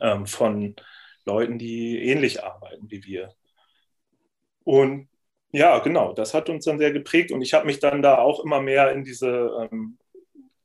[0.02, 0.76] ähm, von
[1.24, 3.34] Leuten, die ähnlich arbeiten wie wir.
[4.64, 5.08] Und
[5.52, 7.32] ja, genau, das hat uns dann sehr geprägt.
[7.32, 9.98] Und ich habe mich dann da auch immer mehr in diese, ähm,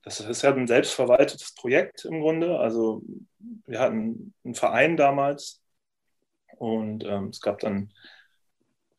[0.06, 2.60] das ist ja ein selbstverwaltetes Projekt im Grunde.
[2.60, 3.02] Also
[3.66, 5.62] wir hatten einen Verein damals
[6.58, 7.92] und ähm, es gab dann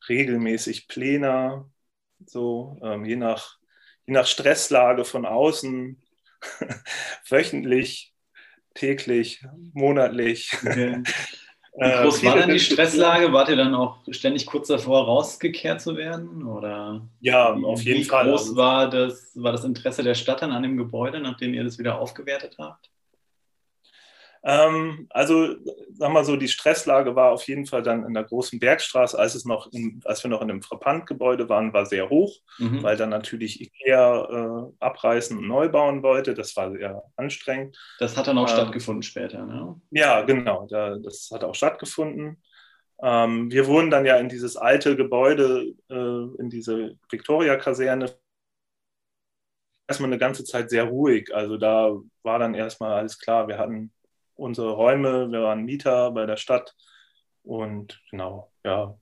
[0.09, 1.65] regelmäßig Pläne
[2.25, 3.57] so ähm, je, nach,
[4.05, 6.01] je nach Stresslage von außen,
[7.29, 8.13] wöchentlich,
[8.73, 10.51] täglich, monatlich.
[10.61, 11.03] Okay.
[11.79, 13.31] Wie äh, groß war dann die Stresslage?
[13.33, 16.43] Wart ihr dann auch ständig kurz davor, rausgekehrt zu werden?
[16.43, 18.25] Oder ja, auf jeden Fall.
[18.25, 21.53] Wie groß also war das, war das Interesse der Stadt dann an dem Gebäude, nachdem
[21.53, 22.89] ihr das wieder aufgewertet habt?
[24.43, 25.55] Ähm, also,
[25.93, 29.35] sag mal so, die Stresslage war auf jeden Fall dann in der großen Bergstraße, als,
[29.35, 32.83] es noch in, als wir noch in dem Frappant-Gebäude waren, war sehr hoch, mhm.
[32.83, 36.33] weil dann natürlich Ikea äh, abreißen und neu bauen wollte.
[36.33, 37.77] Das war sehr anstrengend.
[37.99, 39.79] Das hat dann auch ähm, stattgefunden später, ne?
[39.91, 42.41] Ja, genau, da, das hat auch stattgefunden.
[43.01, 48.11] Ähm, wir wurden dann ja in dieses alte Gebäude, äh, in diese Victoria-Kaserne
[49.87, 51.33] erstmal eine ganze Zeit sehr ruhig.
[51.33, 53.47] Also da war dann erstmal alles klar.
[53.47, 53.91] Wir hatten
[54.37, 56.75] unsere Räume, wir waren Mieter bei der Stadt
[57.43, 58.95] und genau, ja,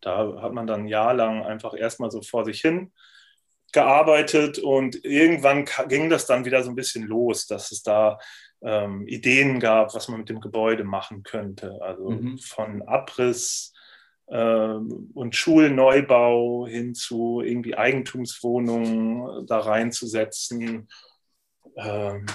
[0.00, 2.92] da hat man dann ein Jahr lang einfach erstmal so vor sich hin
[3.72, 8.18] gearbeitet und irgendwann ging das dann wieder so ein bisschen los, dass es da
[8.62, 11.78] ähm, Ideen gab, was man mit dem Gebäude machen könnte.
[11.80, 12.38] Also mhm.
[12.38, 13.72] von Abriss
[14.28, 20.88] ähm, und Schulneubau hin zu irgendwie Eigentumswohnungen da reinzusetzen.
[21.76, 22.26] Ähm,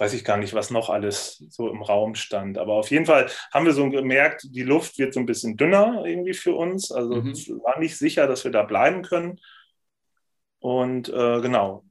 [0.00, 2.58] weiß ich gar nicht, was noch alles so im Raum stand.
[2.58, 6.04] Aber auf jeden Fall haben wir so gemerkt, die Luft wird so ein bisschen dünner
[6.04, 6.92] irgendwie für uns.
[6.92, 7.30] Also mhm.
[7.30, 9.40] es war nicht sicher, dass wir da bleiben können.
[10.58, 11.84] Und äh, genau,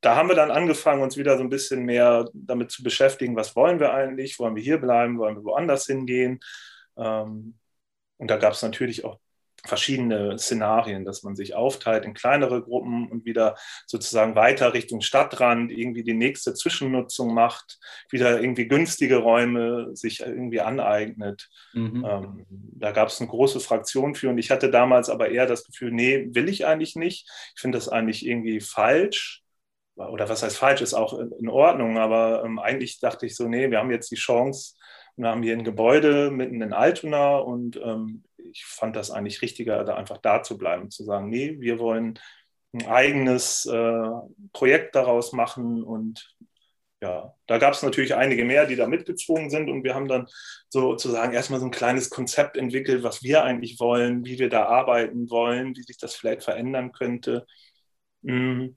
[0.00, 3.54] da haben wir dann angefangen, uns wieder so ein bisschen mehr damit zu beschäftigen, was
[3.54, 4.38] wollen wir eigentlich?
[4.38, 5.18] Wollen wir hier bleiben?
[5.18, 6.40] Wollen wir woanders hingehen?
[6.96, 7.54] Ähm,
[8.16, 9.18] und da gab es natürlich auch
[9.64, 13.56] verschiedene Szenarien, dass man sich aufteilt in kleinere Gruppen und wieder
[13.86, 17.78] sozusagen weiter Richtung Stadtrand irgendwie die nächste Zwischennutzung macht,
[18.10, 21.48] wieder irgendwie günstige Räume sich irgendwie aneignet.
[21.74, 22.04] Mhm.
[22.08, 25.64] Ähm, da gab es eine große Fraktion für und ich hatte damals aber eher das
[25.64, 27.28] Gefühl, nee, will ich eigentlich nicht.
[27.54, 29.42] Ich finde das eigentlich irgendwie falsch.
[29.94, 33.70] Oder was heißt falsch, ist auch in Ordnung, aber ähm, eigentlich dachte ich so, nee,
[33.70, 34.74] wir haben jetzt die Chance,
[35.16, 39.84] wir haben hier ein Gebäude mitten in Altona und ähm, ich fand das eigentlich richtiger,
[39.84, 42.18] da einfach da zu bleiben, zu sagen, nee, wir wollen
[42.72, 44.10] ein eigenes äh,
[44.52, 46.36] Projekt daraus machen und
[47.02, 50.28] ja, da gab es natürlich einige mehr, die da mitgezogen sind und wir haben dann
[50.68, 55.28] sozusagen erstmal so ein kleines Konzept entwickelt, was wir eigentlich wollen, wie wir da arbeiten
[55.28, 57.46] wollen, wie sich das vielleicht verändern könnte.
[58.22, 58.76] Mhm.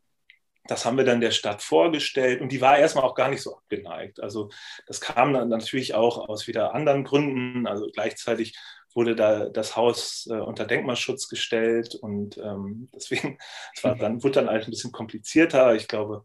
[0.67, 3.55] Das haben wir dann der Stadt vorgestellt und die war erstmal auch gar nicht so
[3.55, 4.19] abgeneigt.
[4.19, 4.49] Also
[4.87, 7.67] das kam dann natürlich auch aus wieder anderen Gründen.
[7.67, 8.57] Also gleichzeitig
[8.95, 13.37] wurde da das Haus äh, unter Denkmalschutz gestellt und ähm, deswegen,
[13.75, 15.75] es war dann, wurde dann alles ein bisschen komplizierter.
[15.75, 16.23] Ich glaube,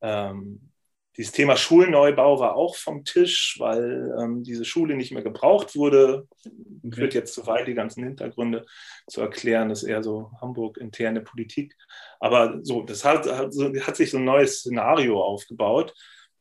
[0.00, 0.70] ähm,
[1.18, 6.28] dieses Thema Schulneubau war auch vom Tisch, weil ähm, diese Schule nicht mehr gebraucht wurde.
[6.44, 6.94] Okay.
[6.94, 8.64] Führt jetzt zu weit, die ganzen Hintergründe
[9.08, 9.68] zu erklären.
[9.68, 11.74] Das ist eher so Hamburg-interne Politik.
[12.20, 15.92] Aber so, das hat, hat, hat sich so ein neues Szenario aufgebaut.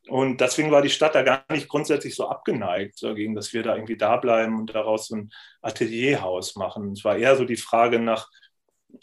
[0.08, 3.76] Und deswegen war die Stadt da gar nicht grundsätzlich so abgeneigt dagegen, dass wir da
[3.76, 5.32] irgendwie da bleiben und daraus so ein
[5.62, 6.94] Atelierhaus machen.
[6.94, 8.30] Es war eher so die Frage nach,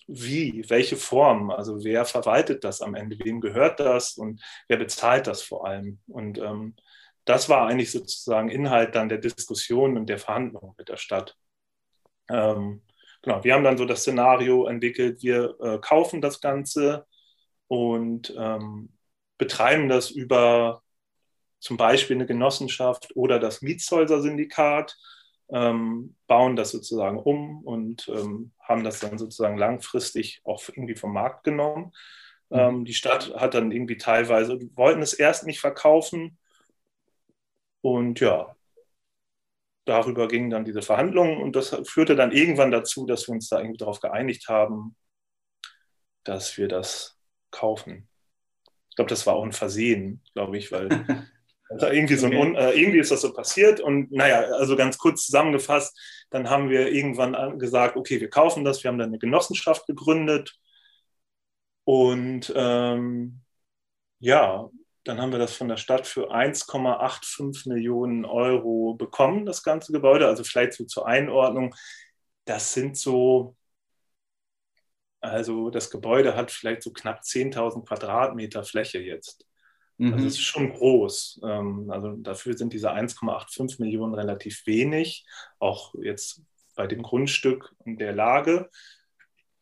[0.06, 5.26] wie, welche Form, also wer verwaltet das am Ende, wem gehört das und wer bezahlt
[5.26, 6.00] das vor allem.
[6.06, 6.74] Und ähm,
[7.24, 11.36] das war eigentlich sozusagen Inhalt dann der Diskussion und der Verhandlungen mit der Stadt.
[12.28, 12.82] Ähm,
[13.22, 17.06] genau, wir haben dann so das Szenario entwickelt, wir äh, kaufen das Ganze
[17.68, 18.90] und ähm,
[19.38, 20.83] betreiben das über
[21.64, 24.98] zum Beispiel eine Genossenschaft oder das Mietshäuser-Syndikat
[25.48, 31.14] ähm, bauen das sozusagen um und ähm, haben das dann sozusagen langfristig auch irgendwie vom
[31.14, 31.92] Markt genommen.
[32.50, 32.58] Mhm.
[32.58, 36.36] Ähm, die Stadt hat dann irgendwie teilweise, wollten es erst nicht verkaufen
[37.80, 38.54] und ja,
[39.86, 43.58] darüber gingen dann diese Verhandlungen und das führte dann irgendwann dazu, dass wir uns da
[43.58, 44.96] irgendwie darauf geeinigt haben,
[46.24, 47.18] dass wir das
[47.50, 48.06] kaufen.
[48.90, 50.90] Ich glaube, das war auch ein Versehen, glaube ich, weil
[51.70, 55.26] Also irgendwie, so ein, äh, irgendwie ist das so passiert und naja, also ganz kurz
[55.26, 55.98] zusammengefasst,
[56.30, 60.54] dann haben wir irgendwann gesagt, okay, wir kaufen das, wir haben dann eine Genossenschaft gegründet
[61.84, 63.40] und ähm,
[64.20, 64.68] ja,
[65.04, 70.26] dann haben wir das von der Stadt für 1,85 Millionen Euro bekommen, das ganze Gebäude.
[70.26, 71.74] Also vielleicht so zur Einordnung,
[72.46, 73.56] das sind so,
[75.20, 79.46] also das Gebäude hat vielleicht so knapp 10.000 Quadratmeter Fläche jetzt.
[79.98, 80.14] Mhm.
[80.14, 81.40] Also es ist schon groß.
[81.44, 85.26] Ähm, also dafür sind diese 1,85 Millionen relativ wenig,
[85.58, 86.42] auch jetzt
[86.74, 88.68] bei dem Grundstück und der Lage.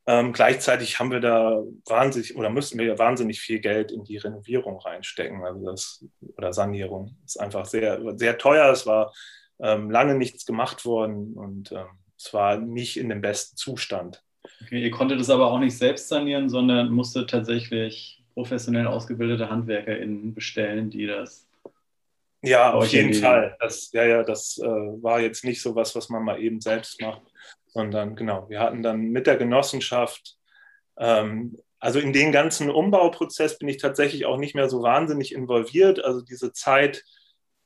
[0.04, 4.80] Ähm, gleichzeitig haben wir da wahnsinnig oder müssen wir wahnsinnig viel Geld in die Renovierung
[4.80, 6.04] reinstecken, also das
[6.36, 7.16] oder Sanierung.
[7.22, 8.72] Das ist einfach sehr, sehr teuer.
[8.72, 9.12] Es war
[9.60, 11.86] ähm, lange nichts gemacht worden und ähm,
[12.18, 14.24] es war nicht in dem besten Zustand.
[14.62, 20.34] Okay, ihr konntet es aber auch nicht selbst sanieren, sondern musstet tatsächlich professionell ausgebildete HandwerkerInnen
[20.34, 21.48] bestellen, die das.
[22.42, 23.56] Ja, auf jeden Fall.
[23.60, 27.00] Das, ja, ja, das äh, war jetzt nicht so was, was man mal eben selbst
[27.00, 27.22] macht,
[27.68, 30.36] sondern genau, wir hatten dann mit der Genossenschaft,
[30.98, 36.04] ähm, also in den ganzen Umbauprozess bin ich tatsächlich auch nicht mehr so wahnsinnig involviert.
[36.04, 37.04] Also diese Zeit,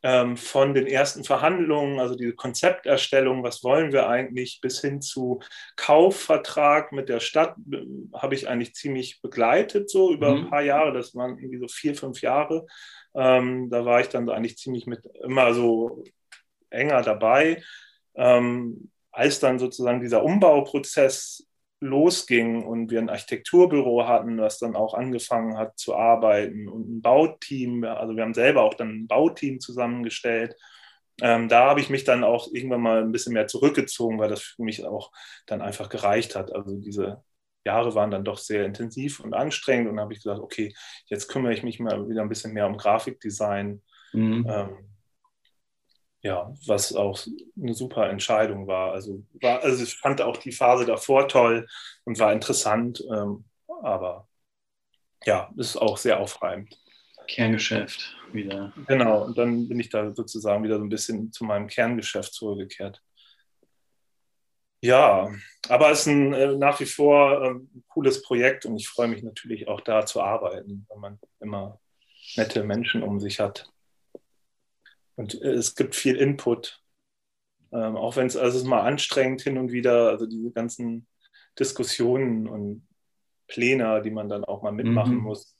[0.07, 5.40] ähm, von den ersten Verhandlungen, also die Konzepterstellung, was wollen wir eigentlich, bis hin zu
[5.74, 7.84] Kaufvertrag mit der Stadt, äh,
[8.14, 10.44] habe ich eigentlich ziemlich begleitet, so über mhm.
[10.44, 10.92] ein paar Jahre.
[10.92, 12.68] Das waren irgendwie so vier, fünf Jahre.
[13.16, 16.04] Ähm, da war ich dann eigentlich ziemlich mit immer so
[16.70, 17.64] enger dabei.
[18.14, 21.48] Ähm, als dann sozusagen dieser Umbauprozess
[21.81, 27.03] losging und wir ein Architekturbüro hatten, das dann auch angefangen hat zu arbeiten und ein
[27.03, 30.57] Bauteam, also wir haben selber auch dann ein Bauteam zusammengestellt.
[31.20, 34.43] Ähm, da habe ich mich dann auch irgendwann mal ein bisschen mehr zurückgezogen, weil das
[34.43, 35.12] für mich auch
[35.47, 36.55] dann einfach gereicht hat.
[36.55, 37.22] Also diese
[37.64, 40.74] Jahre waren dann doch sehr intensiv und anstrengend und habe ich gesagt, okay,
[41.07, 43.83] jetzt kümmere ich mich mal wieder ein bisschen mehr um Grafikdesign.
[44.12, 44.47] Mhm.
[44.49, 44.95] Ähm,
[46.27, 47.20] ja, was auch
[47.57, 48.93] eine super Entscheidung war.
[48.93, 51.68] Also, war, also ich fand auch die Phase davor toll
[52.05, 53.45] und war interessant, ähm,
[53.83, 54.27] aber
[55.24, 56.77] ja, ist auch sehr aufreibend.
[57.29, 58.72] Kerngeschäft wieder.
[58.89, 63.01] Genau, und dann bin ich da sozusagen wieder so ein bisschen zu meinem Kerngeschäft zurückgekehrt.
[64.81, 65.33] Ja,
[65.68, 69.09] aber es ist ein, äh, nach wie vor äh, ein cooles Projekt und ich freue
[69.09, 71.81] mich natürlich auch da zu arbeiten, wenn man immer
[72.37, 73.68] nette Menschen um sich hat.
[75.17, 76.81] Und äh, es gibt viel Input.
[77.73, 81.07] Ähm, auch wenn es, also es ist mal anstrengend hin und wieder, also diese ganzen
[81.59, 82.87] Diskussionen und
[83.49, 85.23] Pläne, die man dann auch mal mitmachen mhm.
[85.23, 85.57] muss,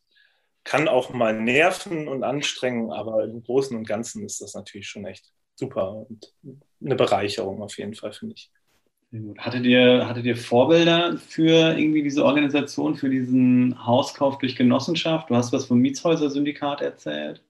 [0.65, 5.07] kann auch mal nerven und anstrengen, aber im Großen und Ganzen ist das natürlich schon
[5.07, 6.35] echt super und
[6.85, 8.51] eine Bereicherung auf jeden Fall, finde ich.
[9.39, 15.31] Hattet ihr, hattet ihr Vorbilder für irgendwie diese Organisation, für diesen Hauskauf durch Genossenschaft?
[15.31, 17.43] Du hast was vom Mietshäuser-Syndikat erzählt.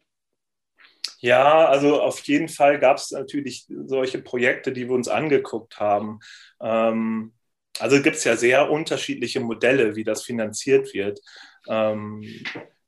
[1.20, 6.20] Ja, also auf jeden Fall gab es natürlich solche Projekte, die wir uns angeguckt haben.
[6.60, 7.32] Ähm,
[7.78, 11.20] also gibt es ja sehr unterschiedliche Modelle, wie das finanziert wird.
[11.68, 12.22] Ähm,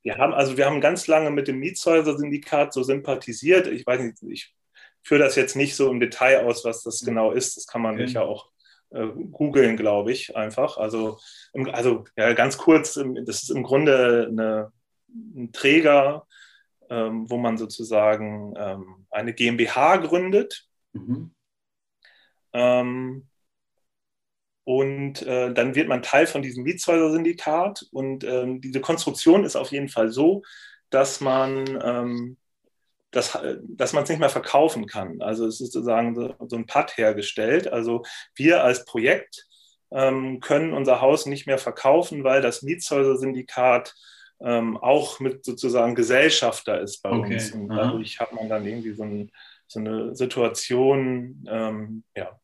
[0.03, 3.67] wir haben, also wir haben ganz lange mit dem Mietshäuser-Syndikat so sympathisiert.
[3.67, 4.55] Ich weiß nicht, ich
[5.03, 7.57] führe das jetzt nicht so im Detail aus, was das genau ist.
[7.57, 8.07] Das kann man okay.
[8.07, 8.51] ja auch
[8.91, 10.79] äh, googeln, glaube ich, einfach.
[10.79, 11.19] Also,
[11.73, 14.73] also ja, ganz kurz, das ist im Grunde eine,
[15.09, 16.27] ein Träger,
[16.91, 20.67] ähm, wo man sozusagen ähm, eine GmbH gründet.
[20.93, 21.35] Mhm.
[22.53, 23.29] Ähm,
[24.65, 27.87] und äh, dann wird man Teil von diesem Mietshäuser-Syndikat.
[27.91, 30.43] Und ähm, diese Konstruktion ist auf jeden Fall so,
[30.91, 32.37] dass man ähm,
[33.11, 35.23] dass, dass man es nicht mehr verkaufen kann.
[35.23, 37.69] Also es ist sozusagen so, so ein Pad hergestellt.
[37.69, 38.03] Also
[38.35, 39.47] wir als Projekt
[39.91, 43.95] ähm, können unser Haus nicht mehr verkaufen, weil das Mietshäuser-Syndikat
[44.41, 47.35] ähm, auch mit sozusagen Gesellschafter ist bei okay.
[47.35, 47.53] uns.
[47.53, 49.31] Und dadurch hat man dann irgendwie so, ein,
[49.67, 52.39] so eine Situation, ähm, ja,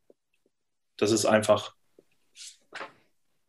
[0.97, 1.75] das ist einfach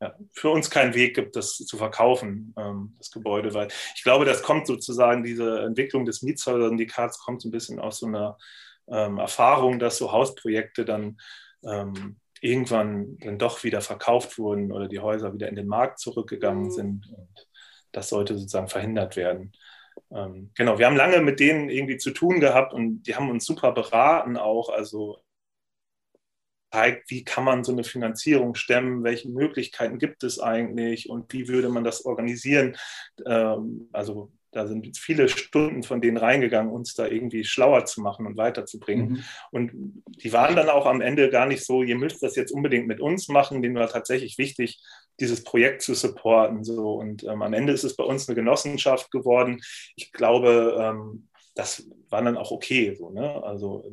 [0.02, 4.26] ja, für uns keinen Weg gibt, das zu verkaufen, ähm, das Gebäude, weil ich glaube,
[4.26, 8.38] das kommt sozusagen, diese Entwicklung des Mietshäuser-Syndikats kommt so ein bisschen aus so einer
[8.88, 11.18] ähm, Erfahrung, dass so Hausprojekte dann
[11.64, 16.66] ähm, irgendwann dann doch wieder verkauft wurden oder die Häuser wieder in den Markt zurückgegangen
[16.66, 16.72] mhm.
[16.72, 17.08] sind.
[17.08, 17.48] Und
[17.96, 19.54] das sollte sozusagen verhindert werden.
[20.12, 23.46] Ähm, genau, wir haben lange mit denen irgendwie zu tun gehabt und die haben uns
[23.46, 24.70] super beraten auch.
[24.70, 25.20] Also
[26.72, 31.48] zeigt, wie kann man so eine Finanzierung stemmen, welche Möglichkeiten gibt es eigentlich und wie
[31.48, 32.76] würde man das organisieren.
[33.26, 38.26] Ähm, also da sind viele Stunden von denen reingegangen, uns da irgendwie schlauer zu machen
[38.26, 39.10] und weiterzubringen.
[39.10, 39.24] Mhm.
[39.52, 39.72] Und
[40.24, 43.02] die waren dann auch am Ende gar nicht so, ihr müsst das jetzt unbedingt mit
[43.02, 44.82] uns machen, denen war tatsächlich wichtig,
[45.20, 46.64] dieses Projekt zu supporten.
[46.64, 46.94] So.
[46.94, 49.62] Und ähm, am Ende ist es bei uns eine Genossenschaft geworden.
[49.96, 52.96] Ich glaube, ähm, das war dann auch okay.
[52.96, 53.44] So, ne?
[53.44, 53.90] Also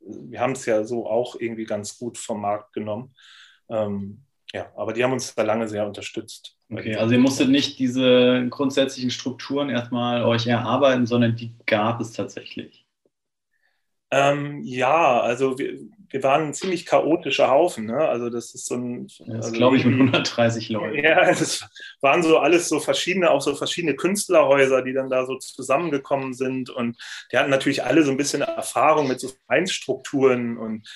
[0.00, 3.14] wir haben es ja so auch irgendwie ganz gut vom Markt genommen.
[3.68, 6.56] Ähm, ja, aber die haben uns da lange sehr unterstützt.
[6.70, 12.12] Okay, also ihr musstet nicht diese grundsätzlichen Strukturen erstmal euch erarbeiten, sondern die gab es
[12.12, 12.86] tatsächlich.
[14.10, 15.78] Ähm, ja, also wir,
[16.10, 17.86] wir waren ein ziemlich chaotischer Haufen.
[17.86, 17.96] Ne?
[17.96, 19.06] Also das ist so ein.
[19.26, 21.04] Das also glaube ich mit 130 Leuten.
[21.04, 21.66] Ja, es
[22.00, 26.70] waren so alles so verschiedene, auch so verschiedene Künstlerhäuser, die dann da so zusammengekommen sind.
[26.70, 26.96] Und
[27.30, 30.88] die hatten natürlich alle so ein bisschen Erfahrung mit so Vereinstrukturen und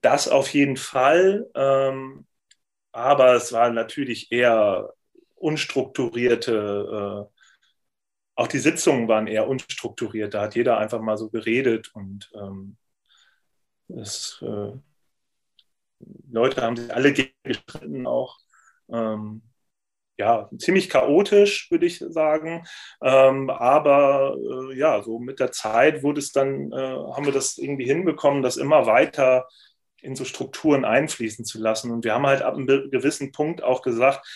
[0.00, 1.46] das auf jeden Fall.
[1.54, 2.26] Ähm,
[2.92, 4.92] aber es war natürlich eher
[5.34, 7.28] unstrukturierte.
[7.30, 7.36] Äh,
[8.36, 10.34] auch die Sitzungen waren eher unstrukturiert.
[10.34, 12.76] Da hat jeder einfach mal so geredet und ähm,
[13.88, 14.72] es, äh,
[16.30, 18.38] Leute haben sich alle gestritten auch.
[18.90, 19.42] Ähm,
[20.18, 22.66] ja, ziemlich chaotisch, würde ich sagen.
[23.02, 24.36] Ähm, aber
[24.70, 28.42] äh, ja, so mit der Zeit wurde es dann, äh, haben wir das irgendwie hinbekommen,
[28.42, 29.46] das immer weiter
[30.00, 31.90] in so Strukturen einfließen zu lassen.
[31.90, 34.26] Und wir haben halt ab einem gewissen Punkt auch gesagt,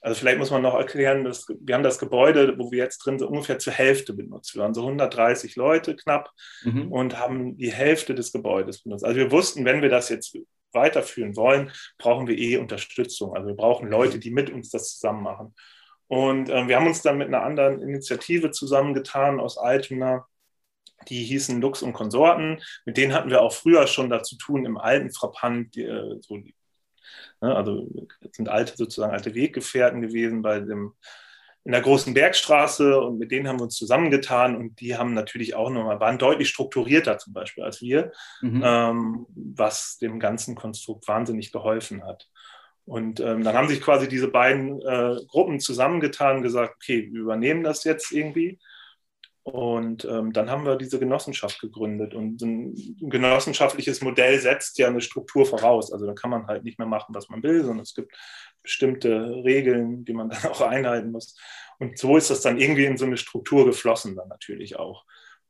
[0.00, 3.18] also vielleicht muss man noch erklären, dass wir haben das Gebäude, wo wir jetzt drin
[3.18, 4.54] sind, ungefähr zur Hälfte benutzt.
[4.54, 6.30] Wir waren so 130 Leute knapp
[6.62, 6.92] mhm.
[6.92, 9.04] und haben die Hälfte des Gebäudes benutzt.
[9.04, 10.38] Also wir wussten, wenn wir das jetzt
[10.72, 13.34] weiterführen wollen, brauchen wir eh Unterstützung.
[13.34, 15.54] Also wir brauchen Leute, die mit uns das zusammen machen.
[16.06, 20.26] Und äh, wir haben uns dann mit einer anderen Initiative zusammengetan aus Altona,
[21.08, 22.62] die hießen Lux und Konsorten.
[22.84, 26.36] Mit denen hatten wir auch früher schon dazu tun im alten Frappant, die, äh, so
[26.36, 26.54] die?
[27.40, 27.88] Also
[28.32, 30.94] sind alte, sozusagen alte Weggefährten gewesen bei dem,
[31.64, 35.54] in der großen Bergstraße und mit denen haben wir uns zusammengetan und die haben natürlich
[35.54, 38.62] auch nochmal, waren deutlich strukturierter zum Beispiel als wir, mhm.
[38.64, 42.28] ähm, was dem ganzen Konstrukt wahnsinnig geholfen hat.
[42.88, 47.20] Und ähm, dann haben sich quasi diese beiden äh, Gruppen zusammengetan und gesagt, okay, wir
[47.20, 48.58] übernehmen das jetzt irgendwie.
[49.48, 52.14] Und ähm, dann haben wir diese Genossenschaft gegründet.
[52.14, 55.90] Und ein genossenschaftliches Modell setzt ja eine Struktur voraus.
[55.90, 58.14] Also da kann man halt nicht mehr machen, was man will, sondern es gibt
[58.62, 61.34] bestimmte Regeln, die man dann auch einhalten muss.
[61.78, 65.04] Und so ist das dann irgendwie in so eine Struktur geflossen dann natürlich auch.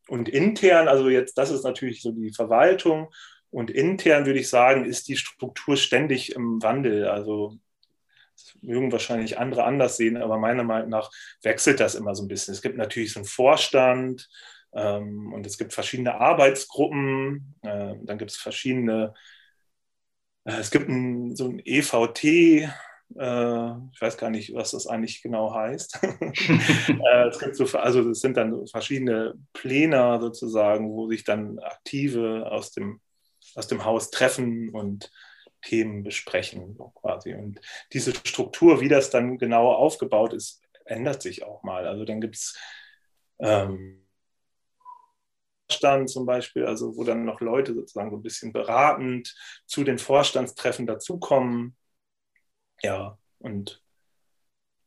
[0.09, 3.13] Und intern, also jetzt, das ist natürlich so die Verwaltung.
[3.51, 7.09] Und intern würde ich sagen, ist die Struktur ständig im Wandel.
[7.09, 7.59] Also
[8.55, 11.11] das mögen wahrscheinlich andere anders sehen, aber meiner Meinung nach
[11.43, 12.55] wechselt das immer so ein bisschen.
[12.55, 14.29] Es gibt natürlich so einen Vorstand
[14.73, 19.15] ähm, und es gibt verschiedene Arbeitsgruppen, äh, dann gibt es verschiedene,
[20.45, 22.25] äh, es gibt ein, so ein EVT,
[23.17, 25.99] äh, ich weiß gar nicht, was das eigentlich genau heißt.
[26.89, 32.51] Äh, es gibt so, also es sind dann verschiedene Pläne sozusagen, wo sich dann Aktive
[32.51, 33.01] aus dem,
[33.55, 35.11] aus dem Haus treffen und
[35.63, 37.35] Themen besprechen quasi.
[37.35, 37.61] Und
[37.93, 41.87] diese Struktur, wie das dann genau aufgebaut ist, ändert sich auch mal.
[41.87, 42.59] Also dann gibt es
[43.39, 44.09] ähm,
[45.71, 49.35] Vorstand zum Beispiel, also wo dann noch Leute sozusagen so ein bisschen beratend
[49.67, 51.77] zu den Vorstandstreffen dazukommen.
[52.83, 53.83] Ja, und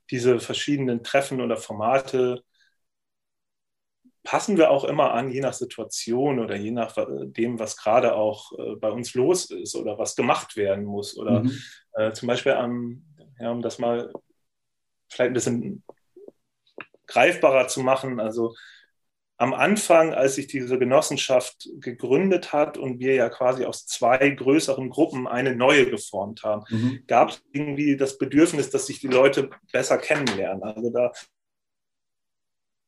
[0.09, 2.43] diese verschiedenen Treffen oder Formate
[4.23, 8.51] passen wir auch immer an, je nach Situation oder je nach dem, was gerade auch
[8.57, 11.17] äh, bei uns los ist oder was gemacht werden muss.
[11.17, 11.57] Oder mhm.
[11.93, 13.03] äh, zum Beispiel, am,
[13.39, 14.13] ja, um das mal
[15.09, 15.83] vielleicht ein bisschen
[17.07, 18.53] greifbarer zu machen, also
[19.41, 24.91] am Anfang, als sich diese Genossenschaft gegründet hat und wir ja quasi aus zwei größeren
[24.91, 27.03] Gruppen eine neue geformt haben, mhm.
[27.07, 30.61] gab es irgendwie das Bedürfnis, dass sich die Leute besser kennenlernen.
[30.61, 31.11] Also da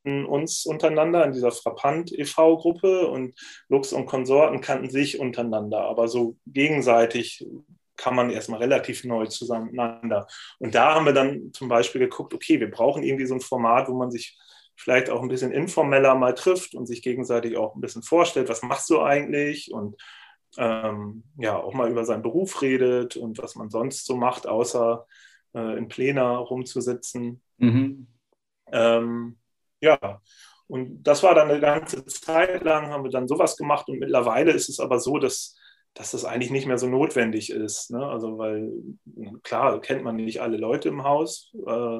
[0.04, 3.34] uns untereinander in dieser Frappant e.V.-Gruppe und
[3.70, 7.46] Lux und Konsorten kannten sich untereinander, aber so gegenseitig
[7.96, 10.28] kann man erstmal relativ neu zusammeneinander.
[10.60, 13.88] Und da haben wir dann zum Beispiel geguckt, okay, wir brauchen irgendwie so ein Format,
[13.88, 14.38] wo man sich
[14.76, 18.64] vielleicht auch ein bisschen informeller mal trifft und sich gegenseitig auch ein bisschen vorstellt, was
[18.64, 19.96] machst du eigentlich und
[20.58, 25.06] ähm, ja, auch mal über seinen Beruf redet und was man sonst so macht, außer
[25.56, 27.42] äh, in Plänen rumzusitzen.
[27.58, 28.08] Mhm.
[28.72, 29.38] Ähm,
[29.84, 30.22] ja,
[30.68, 34.52] und das war dann eine ganze Zeit lang, haben wir dann sowas gemacht und mittlerweile
[34.52, 35.56] ist es aber so, dass,
[35.94, 37.92] dass das eigentlich nicht mehr so notwendig ist.
[37.92, 38.06] Ne?
[38.06, 38.72] Also, weil
[39.44, 42.00] klar, kennt man nicht alle Leute im Haus, äh,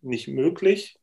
[0.00, 0.98] nicht möglich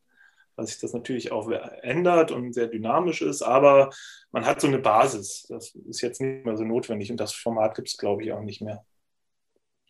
[0.56, 1.50] weil sich das natürlich auch
[1.82, 3.90] ändert und sehr dynamisch ist, aber
[4.32, 5.46] man hat so eine Basis.
[5.50, 8.42] Das ist jetzt nicht mehr so notwendig und das Format gibt es, glaube ich, auch
[8.42, 8.86] nicht mehr.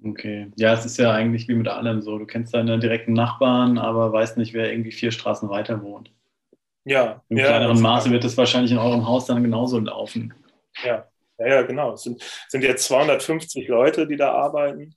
[0.03, 0.51] Okay.
[0.55, 2.17] Ja, es ist ja eigentlich wie mit allem so.
[2.17, 6.11] Du kennst deine direkten Nachbarn, aber weißt nicht, wer irgendwie vier Straßen weiter wohnt.
[6.83, 7.23] Ja.
[7.29, 10.33] Im ja, kleineren Maße wird das wahrscheinlich in eurem Haus dann genauso laufen.
[10.83, 11.07] Ja,
[11.39, 11.93] ja, ja genau.
[11.93, 14.95] Es sind, sind jetzt 250 Leute, die da arbeiten.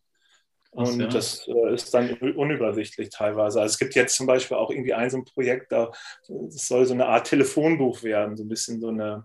[0.71, 1.07] Und ja.
[1.07, 3.61] das äh, ist dann unübersichtlich teilweise.
[3.61, 5.91] Also es gibt jetzt zum Beispiel auch irgendwie ein so ein Projekt, da
[6.29, 9.25] das soll so eine Art Telefonbuch werden, so ein bisschen so eine,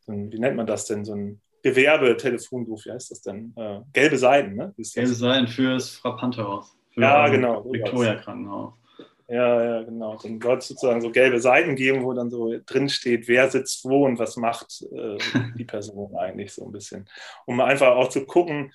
[0.00, 3.52] so ein, wie nennt man das denn, so ein Gewerbetelefonbuch, wie heißt das denn?
[3.56, 4.72] Äh, gelbe Seiten, ne?
[4.76, 6.76] Gelbe Seiten fürs Frappanthaus.
[6.92, 7.64] Für ja, genau.
[7.64, 8.74] Victoria-Krankenhaus.
[9.28, 10.16] Ja, ja, genau.
[10.22, 13.84] Dann soll es sozusagen so gelbe Seiten geben, wo dann so drin steht, wer sitzt
[13.84, 15.18] wo und was macht äh,
[15.58, 17.08] die Person eigentlich so ein bisschen.
[17.46, 18.72] Um einfach auch zu gucken,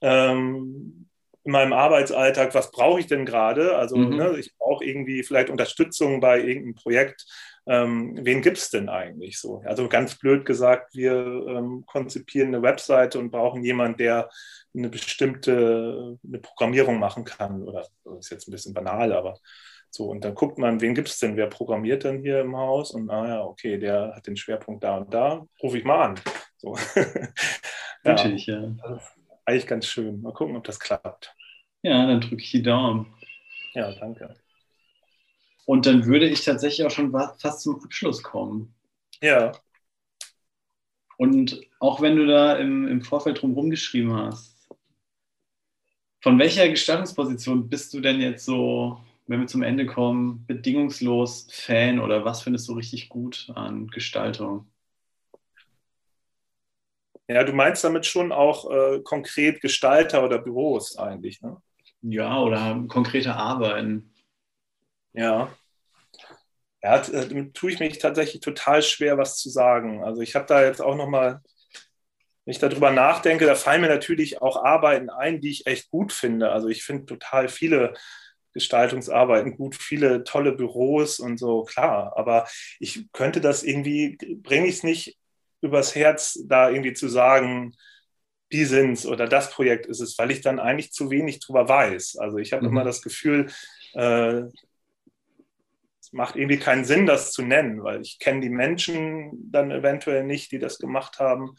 [0.00, 1.08] ähm,
[1.44, 3.76] in meinem Arbeitsalltag, was brauche ich denn gerade?
[3.76, 4.16] Also mhm.
[4.16, 7.26] ne, ich brauche irgendwie vielleicht Unterstützung bei irgendeinem Projekt.
[7.66, 9.62] Ähm, wen gibt es denn eigentlich so?
[9.64, 11.12] Also ganz blöd gesagt, wir
[11.48, 14.30] ähm, konzipieren eine Webseite und brauchen jemanden, der
[14.74, 17.62] eine bestimmte eine Programmierung machen kann.
[17.62, 19.38] Oder das ist jetzt ein bisschen banal, aber
[19.90, 20.04] so.
[20.10, 21.36] Und dann guckt man, wen gibt es denn?
[21.36, 22.92] Wer programmiert denn hier im Haus?
[22.92, 25.46] Und naja, ah okay, der hat den Schwerpunkt da und da.
[25.62, 26.20] Rufe ich mal an.
[26.58, 26.76] So.
[28.04, 28.60] Natürlich, ja.
[28.60, 29.00] ja
[29.46, 30.20] eigentlich ganz schön.
[30.20, 31.34] Mal gucken, ob das klappt.
[31.82, 33.14] Ja, dann drücke ich die Daumen.
[33.74, 34.34] Ja, danke.
[35.66, 38.74] Und dann würde ich tatsächlich auch schon fast zum Abschluss kommen.
[39.20, 39.52] Ja.
[41.18, 44.56] Und auch wenn du da im, im Vorfeld drumherum geschrieben hast,
[46.22, 52.00] von welcher Gestaltungsposition bist du denn jetzt so, wenn wir zum Ende kommen, bedingungslos Fan
[52.00, 54.66] oder was findest du richtig gut an Gestaltung?
[57.28, 61.60] Ja, du meinst damit schon auch äh, konkret Gestalter oder Büros eigentlich, ne?
[62.02, 64.12] Ja, oder konkrete Arbeiten.
[65.16, 65.52] Ja.
[66.82, 70.04] Ja, äh, tue ich mich tatsächlich total schwer, was zu sagen.
[70.04, 71.40] Also ich habe da jetzt auch nochmal,
[72.44, 76.12] wenn ich darüber nachdenke, da fallen mir natürlich auch Arbeiten ein, die ich echt gut
[76.12, 76.52] finde.
[76.52, 77.94] Also ich finde total viele
[78.52, 82.12] Gestaltungsarbeiten gut, viele tolle Büros und so, klar.
[82.16, 82.46] Aber
[82.78, 85.18] ich könnte das irgendwie, bringe ich es nicht
[85.60, 87.74] übers Herz, da irgendwie zu sagen,
[88.52, 92.16] die sind's oder das Projekt ist es, weil ich dann eigentlich zu wenig drüber weiß.
[92.18, 92.68] Also ich habe mhm.
[92.68, 93.48] immer das Gefühl,
[93.94, 94.42] äh,
[96.06, 100.22] es macht irgendwie keinen Sinn, das zu nennen, weil ich kenne die Menschen dann eventuell
[100.22, 101.56] nicht, die das gemacht haben.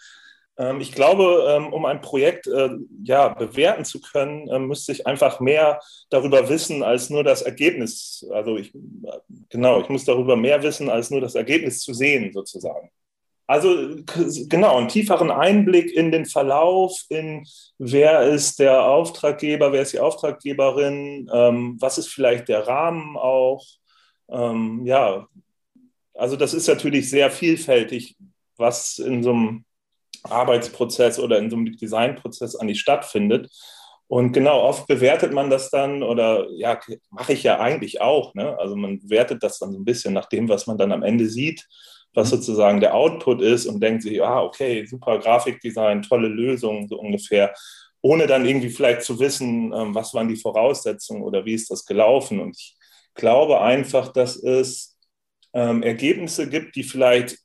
[0.57, 2.69] Ähm, ich glaube, ähm, um ein Projekt äh,
[3.03, 8.25] ja, bewerten zu können, äh, müsste ich einfach mehr darüber wissen als nur das Ergebnis.
[8.31, 8.71] Also ich,
[9.49, 12.89] genau, ich muss darüber mehr wissen als nur das Ergebnis zu sehen, sozusagen.
[13.47, 13.95] Also
[14.47, 17.45] genau, einen tieferen Einblick in den Verlauf, in
[17.77, 23.65] wer ist der Auftraggeber, wer ist die Auftraggeberin, ähm, was ist vielleicht der Rahmen auch.
[24.29, 25.27] Ähm, ja,
[26.13, 28.15] also das ist natürlich sehr vielfältig,
[28.57, 29.65] was in so einem
[30.23, 33.49] Arbeitsprozess oder in so einem Designprozess eigentlich stattfindet.
[34.07, 38.33] Und genau, oft bewertet man das dann oder ja, mache ich ja eigentlich auch.
[38.35, 38.57] Ne?
[38.57, 41.27] Also man bewertet das dann so ein bisschen nach dem, was man dann am Ende
[41.27, 41.67] sieht
[42.17, 42.37] was mhm.
[42.37, 47.53] sozusagen der Output ist und denkt sich, ah, okay, super Grafikdesign, tolle Lösung, so ungefähr,
[48.01, 51.85] ohne dann irgendwie vielleicht zu wissen, ähm, was waren die Voraussetzungen oder wie ist das
[51.85, 52.39] gelaufen.
[52.39, 52.76] Und ich
[53.17, 54.97] glaube einfach, dass es
[55.53, 57.37] ähm, Ergebnisse gibt, die vielleicht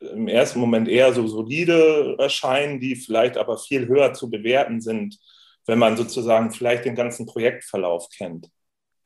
[0.00, 5.18] im ersten Moment eher so solide erscheinen, die vielleicht aber viel höher zu bewerten sind,
[5.66, 8.48] wenn man sozusagen vielleicht den ganzen Projektverlauf kennt.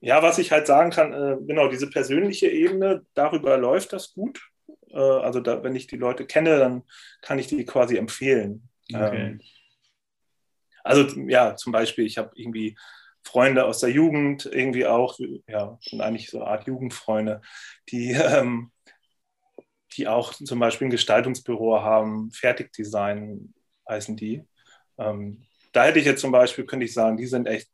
[0.00, 4.40] ja, was ich halt sagen kann, äh, genau, diese persönliche Ebene, darüber läuft das gut.
[4.90, 6.82] Äh, also da, wenn ich die Leute kenne, dann
[7.22, 8.68] kann ich die quasi empfehlen.
[8.92, 9.16] Okay.
[9.16, 9.40] Ähm,
[10.84, 12.76] also ja, zum Beispiel, ich habe irgendwie
[13.24, 15.18] Freunde aus der Jugend, irgendwie auch,
[15.48, 17.40] ja, sind eigentlich so eine Art Jugendfreunde,
[17.90, 18.70] die, ähm,
[19.94, 23.54] die auch zum Beispiel ein Gestaltungsbüro haben, Fertigdesign
[23.88, 24.44] heißen die.
[24.98, 27.68] Ähm, da hätte ich jetzt zum Beispiel, könnte ich sagen, die sind echt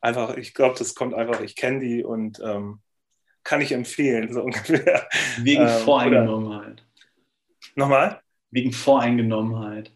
[0.00, 2.80] einfach, ich glaube, das kommt einfach, ich kenne die und ähm,
[3.44, 5.08] kann ich empfehlen, so ungefähr.
[5.38, 6.84] Wegen ähm, Voreingenommenheit.
[7.74, 8.20] Nochmal?
[8.50, 9.92] Wegen Voreingenommenheit.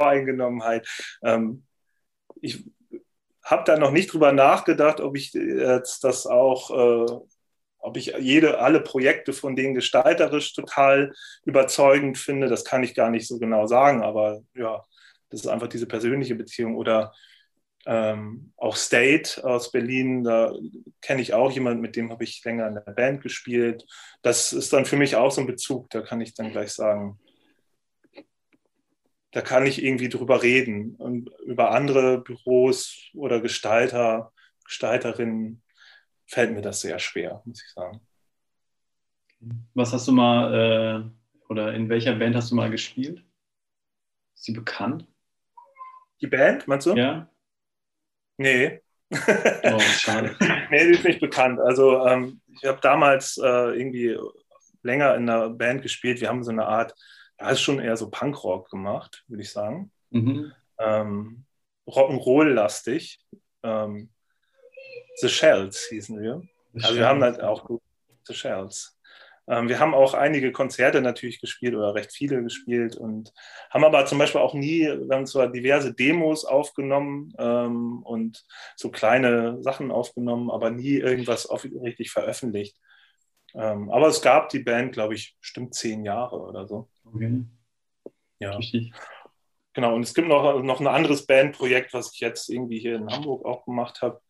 [0.00, 0.88] Voreingenommenheit.
[1.22, 1.64] Ähm,
[2.40, 2.64] ich
[3.44, 7.12] habe da noch nicht drüber nachgedacht, ob ich jetzt das auch, äh,
[7.78, 11.12] ob ich jede, alle Projekte von denen gestalterisch total
[11.44, 12.48] überzeugend finde.
[12.48, 14.84] Das kann ich gar nicht so genau sagen, aber ja,
[15.28, 16.76] das ist einfach diese persönliche Beziehung.
[16.76, 17.12] Oder
[17.86, 20.52] ähm, auch State aus Berlin, da
[21.00, 23.84] kenne ich auch jemanden, mit dem habe ich länger in der Band gespielt.
[24.22, 27.18] Das ist dann für mich auch so ein Bezug, da kann ich dann gleich sagen,
[29.32, 30.96] da kann ich irgendwie drüber reden.
[30.96, 34.32] Und über andere Büros oder Gestalter,
[34.64, 35.62] Gestalterinnen
[36.26, 38.00] fällt mir das sehr schwer, muss ich sagen.
[39.74, 40.54] Was hast du mal
[41.08, 43.24] äh, oder in welcher Band hast du mal gespielt?
[44.34, 45.06] Ist sie bekannt?
[46.20, 46.94] Die Band, meinst du?
[46.94, 47.30] Ja.
[48.36, 48.80] Nee.
[49.10, 50.36] Oh, schade.
[50.70, 51.58] nee, die ist nicht bekannt.
[51.60, 54.16] Also ähm, ich habe damals äh, irgendwie
[54.82, 56.20] länger in einer Band gespielt.
[56.20, 56.94] Wir haben so eine Art,
[57.40, 59.90] ja, ist schon eher so Punkrock gemacht, würde ich sagen.
[60.10, 60.52] Mhm.
[60.78, 61.44] Ähm,
[61.86, 63.20] Rock'n'Roll-lastig.
[63.62, 64.10] Ähm,
[65.16, 66.42] The Shells hießen wir.
[66.82, 67.68] Also wir haben halt auch
[68.26, 68.96] The Shells.
[69.48, 73.32] Ähm, wir haben auch einige Konzerte natürlich gespielt oder recht viele gespielt und
[73.70, 78.44] haben aber zum Beispiel auch nie, wir haben zwar diverse Demos aufgenommen ähm, und
[78.76, 82.76] so kleine Sachen aufgenommen, aber nie irgendwas richtig veröffentlicht.
[83.54, 86.88] Ähm, aber es gab die Band, glaube ich, bestimmt zehn Jahre oder so.
[87.04, 87.44] Okay.
[88.38, 88.56] Ja.
[88.56, 88.92] Richtig.
[89.72, 93.10] Genau, und es gibt noch, noch ein anderes Bandprojekt, was ich jetzt irgendwie hier in
[93.10, 94.20] Hamburg auch gemacht habe.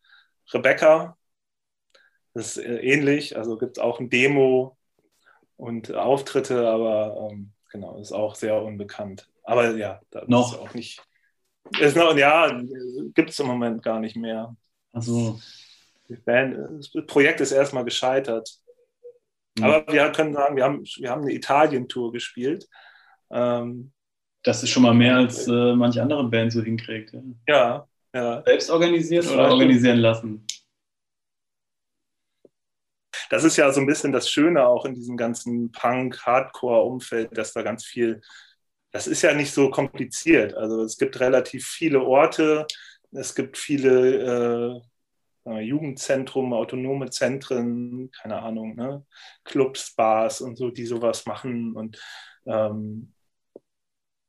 [0.53, 1.17] Rebecca,
[2.33, 4.77] das ist äh, ähnlich, also gibt es auch ein Demo,
[5.61, 9.29] und Auftritte, aber ähm, genau, ist auch sehr unbekannt.
[9.43, 10.53] Aber ja, das noch.
[10.53, 11.05] ist auch nicht.
[11.79, 12.51] Ist noch, ja,
[13.13, 14.55] gibt es im Moment gar nicht mehr.
[14.91, 15.39] Also.
[16.09, 18.59] das Projekt ist erstmal gescheitert.
[19.57, 19.63] Mhm.
[19.63, 22.67] Aber wir können sagen, wir haben, wir haben eine Italien-Tour gespielt.
[23.31, 23.91] Ähm,
[24.43, 27.13] das ist schon mal mehr, als äh, manche andere Band so hinkriegt.
[27.13, 27.87] Ja, ja.
[28.13, 28.43] ja.
[28.43, 30.45] Selbst organisiert oder organisieren lassen?
[33.31, 37.61] das ist ja so ein bisschen das Schöne auch in diesem ganzen Punk-Hardcore-Umfeld, dass da
[37.61, 38.21] ganz viel,
[38.91, 40.53] das ist ja nicht so kompliziert.
[40.53, 42.67] Also es gibt relativ viele Orte,
[43.13, 44.81] es gibt viele äh,
[45.45, 49.05] Jugendzentrum, autonome Zentren, keine Ahnung, ne?
[49.43, 51.75] Clubs, Bars und so, die sowas machen.
[51.75, 51.99] Und
[52.45, 53.13] ähm,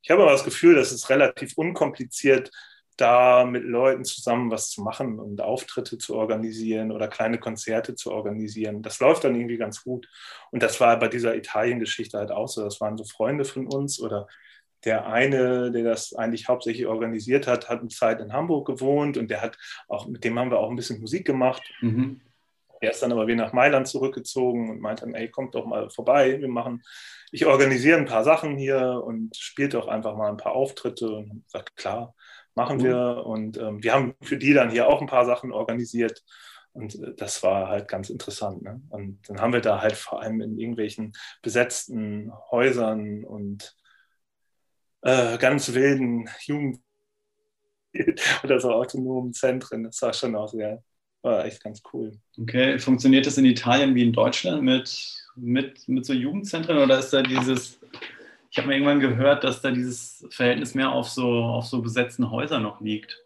[0.03, 2.51] ich habe aber das Gefühl, dass es relativ unkompliziert
[2.97, 8.13] da mit Leuten zusammen was zu machen und Auftritte zu organisieren oder kleine Konzerte zu
[8.13, 8.83] organisieren.
[8.83, 10.09] Das läuft dann irgendwie ganz gut.
[10.51, 12.63] Und das war bei dieser Italien-Geschichte halt auch so.
[12.63, 14.29] Das waren so Freunde von uns oder
[14.85, 19.31] der eine, der das eigentlich hauptsächlich organisiert hat, hat eine Zeit in Hamburg gewohnt und
[19.31, 19.57] der hat
[19.89, 21.63] auch, mit dem haben wir auch ein bisschen Musik gemacht.
[21.81, 22.21] Mhm.
[22.81, 25.89] Er ist dann aber wieder nach Mailand zurückgezogen und meinte dann, ey, kommt doch mal
[25.89, 26.83] vorbei, wir machen,
[27.31, 31.45] ich organisiere ein paar Sachen hier und spielt doch einfach mal ein paar Auftritte und
[31.47, 32.15] sagt, klar
[32.55, 32.83] machen mhm.
[32.83, 33.23] wir.
[33.27, 36.23] Und ähm, wir haben für die dann hier auch ein paar Sachen organisiert.
[36.73, 38.63] Und äh, das war halt ganz interessant.
[38.63, 38.83] Ne?
[38.91, 41.13] Und dann haben wir da halt vor allem in irgendwelchen
[41.43, 43.77] besetzten Häusern und
[45.03, 46.81] äh, ganz wilden Jugend-
[48.43, 49.85] oder so autonomen Zentren.
[49.85, 50.83] Das war schon auch sehr,
[51.23, 52.13] war echt ganz cool.
[52.41, 57.13] Okay, funktioniert das in Italien wie in Deutschland mit, mit, mit so Jugendzentren oder ist
[57.13, 57.79] da dieses
[58.53, 62.31] ich habe mir irgendwann gehört, dass da dieses Verhältnis mehr auf so, auf so besetzten
[62.31, 63.19] Häusern noch liegt.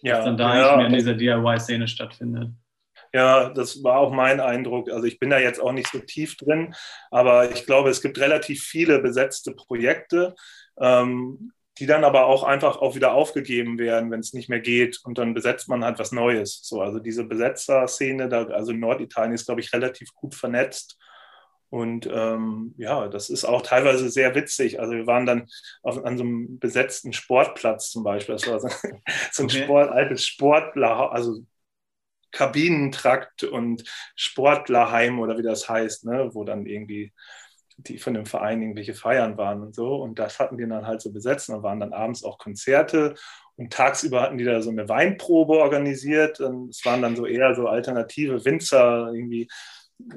[0.00, 2.52] Ja, dass dann da ja, mehr in dieser DIY-Szene stattfindet.
[3.12, 4.90] Ja, das war auch mein Eindruck.
[4.90, 6.74] Also ich bin da jetzt auch nicht so tief drin,
[7.10, 10.34] aber ich glaube, es gibt relativ viele besetzte Projekte,
[10.80, 15.00] ähm, die dann aber auch einfach auch wieder aufgegeben werden, wenn es nicht mehr geht
[15.04, 16.60] und dann besetzt man halt was Neues.
[16.62, 20.98] So, also diese Besetzer-Szene, da, also Norditalien ist, glaube ich, relativ gut vernetzt
[21.72, 24.78] und ähm, ja, das ist auch teilweise sehr witzig.
[24.78, 25.48] Also wir waren dann
[25.82, 28.34] auf, an so einem besetzten Sportplatz zum Beispiel.
[28.34, 28.68] Das war so,
[29.32, 29.64] so ein okay.
[29.64, 31.38] Sport, altes Sportler, also
[32.30, 33.84] Kabinentrakt und
[34.16, 37.14] Sportlerheim oder wie das heißt, ne, wo dann irgendwie
[37.88, 39.96] die von dem Verein irgendwelche Feiern waren und so.
[39.96, 41.48] Und das hatten die dann halt so besetzt.
[41.50, 43.14] Und waren dann abends auch Konzerte
[43.56, 46.40] und tagsüber hatten die da so eine Weinprobe organisiert.
[46.40, 49.48] Und es waren dann so eher so alternative Winzer, irgendwie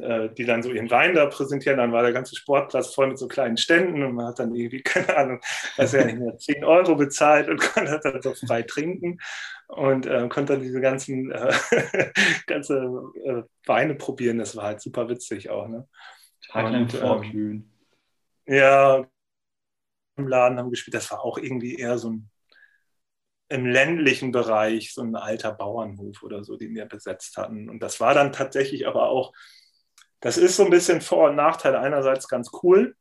[0.02, 1.78] äh, die dann so ihren Wein da präsentieren.
[1.78, 4.82] Dann war der ganze Sportplatz voll mit so kleinen Ständen und man hat dann irgendwie,
[4.84, 5.40] keine Ahnung,
[5.78, 9.20] weiß ja nicht mehr, 10 Euro bezahlt und konnte dann so frei trinken
[9.68, 11.54] und äh, konnte dann diese ganzen äh,
[12.48, 12.76] ganze
[13.26, 14.40] äh, Weine probieren.
[14.40, 15.68] Das war halt super witzig auch.
[15.68, 15.88] Ne?
[16.64, 17.72] Tag lang vorglühen.
[18.46, 19.08] Ähm, ja,
[20.18, 20.96] im Laden haben gespielt.
[20.96, 22.30] Das war auch irgendwie eher so ein
[23.48, 27.70] im ländlichen Bereich so ein alter Bauernhof oder so, den wir besetzt hatten.
[27.70, 29.34] Und das war dann tatsächlich aber auch
[30.26, 31.76] das ist so ein bisschen Vor- und Nachteil.
[31.76, 32.96] Einerseits ganz cool,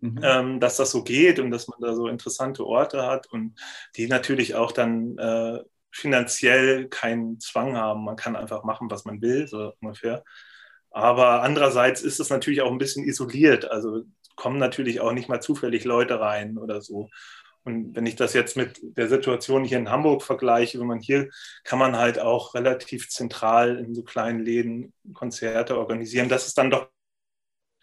[0.00, 0.20] mhm.
[0.22, 3.58] ähm, dass das so geht und dass man da so interessante Orte hat und
[3.96, 8.04] die natürlich auch dann äh, finanziell keinen Zwang haben.
[8.04, 10.22] Man kann einfach machen, was man will, so ungefähr.
[10.96, 13.70] Aber andererseits ist es natürlich auch ein bisschen isoliert.
[13.70, 17.10] Also kommen natürlich auch nicht mal zufällig Leute rein oder so.
[17.64, 21.28] Und wenn ich das jetzt mit der Situation hier in Hamburg vergleiche, wenn man hier
[21.64, 26.30] kann man halt auch relativ zentral in so kleinen Läden Konzerte organisieren.
[26.30, 26.88] Das ist dann doch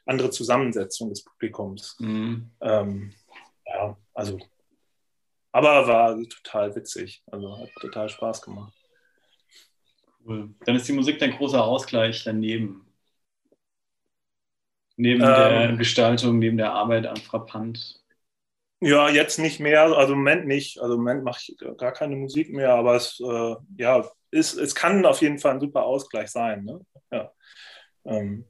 [0.08, 1.96] andere Zusammensetzung des Publikums.
[2.00, 2.50] Mhm.
[2.62, 3.14] Ähm,
[3.68, 4.40] ja, also,
[5.52, 7.22] aber war total witzig.
[7.28, 8.74] Also hat total Spaß gemacht.
[10.26, 10.56] Cool.
[10.66, 12.83] Dann ist die Musik dein großer Ausgleich daneben.
[14.96, 18.00] Neben ähm, der Gestaltung, neben der Arbeit an Frappant.
[18.80, 20.80] Ja, jetzt nicht mehr, also im Moment nicht.
[20.82, 24.76] Also im Moment mache ich gar keine Musik mehr, aber es, äh, ja, ist, es
[24.76, 26.66] kann auf jeden Fall ein super Ausgleich sein.
[26.66, 26.82] Ne?
[27.12, 27.32] Ja.
[28.06, 28.46] Ähm,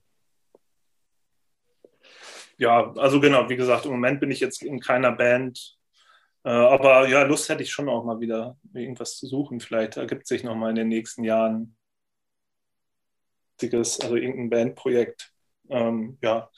[2.58, 5.78] ja, also genau, wie gesagt, im Moment bin ich jetzt in keiner Band.
[6.44, 9.60] Äh, aber ja, Lust hätte ich schon auch mal wieder irgendwas zu suchen.
[9.60, 11.78] Vielleicht ergibt sich noch mal in den nächsten Jahren
[13.62, 15.33] also irgendein Bandprojekt.
[15.70, 16.50] Ähm, ja,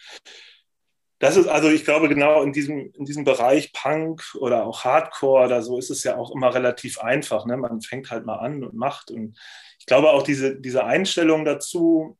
[1.20, 5.46] das ist also, ich glaube, genau in diesem, in diesem Bereich Punk oder auch Hardcore
[5.46, 7.46] oder so ist es ja auch immer relativ einfach.
[7.46, 7.56] Ne?
[7.58, 9.12] Man fängt halt mal an und macht.
[9.12, 9.38] Und
[9.80, 12.18] ich glaube auch diese, diese Einstellung dazu,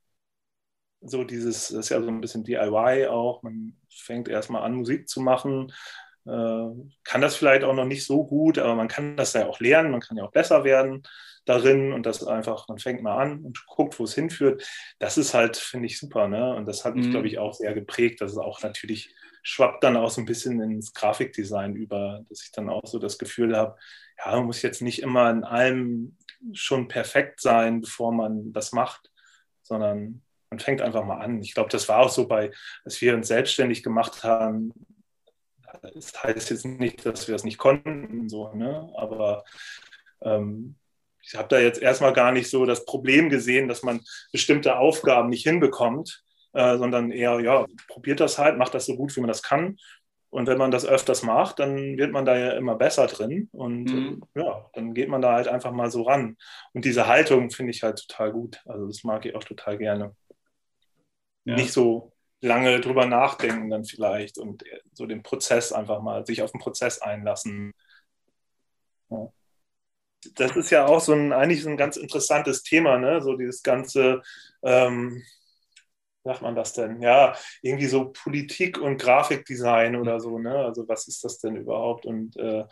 [1.02, 5.10] so dieses, das ist ja so ein bisschen DIY auch, man fängt erstmal an, Musik
[5.10, 5.72] zu machen,
[6.26, 6.70] äh,
[7.04, 9.92] kann das vielleicht auch noch nicht so gut, aber man kann das ja auch lernen,
[9.92, 11.04] man kann ja auch besser werden
[11.46, 14.68] darin und das einfach, man fängt mal an und guckt, wo es hinführt.
[15.00, 16.28] Das ist halt, finde ich, super.
[16.28, 16.56] Ne?
[16.56, 17.12] Und das hat mich, mhm.
[17.12, 18.22] glaube ich, auch sehr geprägt.
[18.22, 22.52] Das ist auch natürlich, schwappt dann auch so ein bisschen ins Grafikdesign über, dass ich
[22.52, 23.78] dann auch so das Gefühl habe,
[24.18, 26.18] ja, man muss jetzt nicht immer in allem
[26.54, 29.12] schon perfekt sein, bevor man das macht,
[29.62, 31.42] sondern man fängt einfach mal an.
[31.42, 32.52] Ich glaube, das war auch so bei,
[32.84, 34.74] als wir uns selbstständig gemacht haben.
[35.94, 38.92] Das heißt jetzt nicht, dass wir das nicht konnten, so, ne?
[38.96, 39.44] aber
[40.22, 40.76] ähm,
[41.26, 44.02] ich habe da jetzt erstmal gar nicht so das Problem gesehen, dass man
[44.32, 46.24] bestimmte Aufgaben nicht hinbekommt,
[46.54, 49.78] äh, sondern eher, ja, probiert das halt, macht das so gut, wie man das kann.
[50.30, 53.50] Und wenn man das öfters macht, dann wird man da ja immer besser drin.
[53.54, 54.24] Und mhm.
[54.36, 56.38] äh, ja, dann geht man da halt einfach mal so ran.
[56.74, 58.62] Und diese Haltung finde ich halt total gut.
[58.66, 60.16] Also das mag ich auch total gerne.
[61.46, 61.56] Ja.
[61.56, 62.12] Nicht so
[62.42, 64.64] lange drüber nachdenken dann vielleicht und
[64.94, 67.74] so den Prozess einfach mal, sich auf den Prozess einlassen.
[69.10, 69.32] Ja
[70.36, 73.22] das ist ja auch so ein, eigentlich so ein ganz interessantes Thema, ne?
[73.22, 74.22] So dieses ganze,
[74.64, 75.24] ähm,
[76.24, 77.02] sagt man das denn?
[77.02, 80.56] Ja, irgendwie so Politik und Grafikdesign oder so, ne?
[80.58, 82.66] Also was ist das denn überhaupt und äh,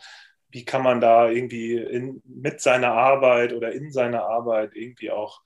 [0.50, 5.42] wie kann man da irgendwie in, mit seiner Arbeit oder in seiner Arbeit irgendwie auch,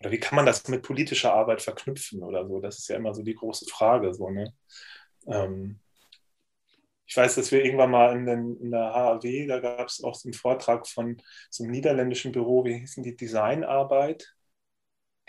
[0.00, 2.60] oder wie kann man das mit politischer Arbeit verknüpfen oder so?
[2.60, 4.52] Das ist ja immer so die große Frage, so, ne?
[5.26, 5.80] Ähm,
[7.06, 10.14] ich weiß, dass wir irgendwann mal in, den, in der HAW, da gab es auch
[10.14, 14.34] so einen Vortrag von so einem niederländischen Büro, wie hießen die Designarbeit,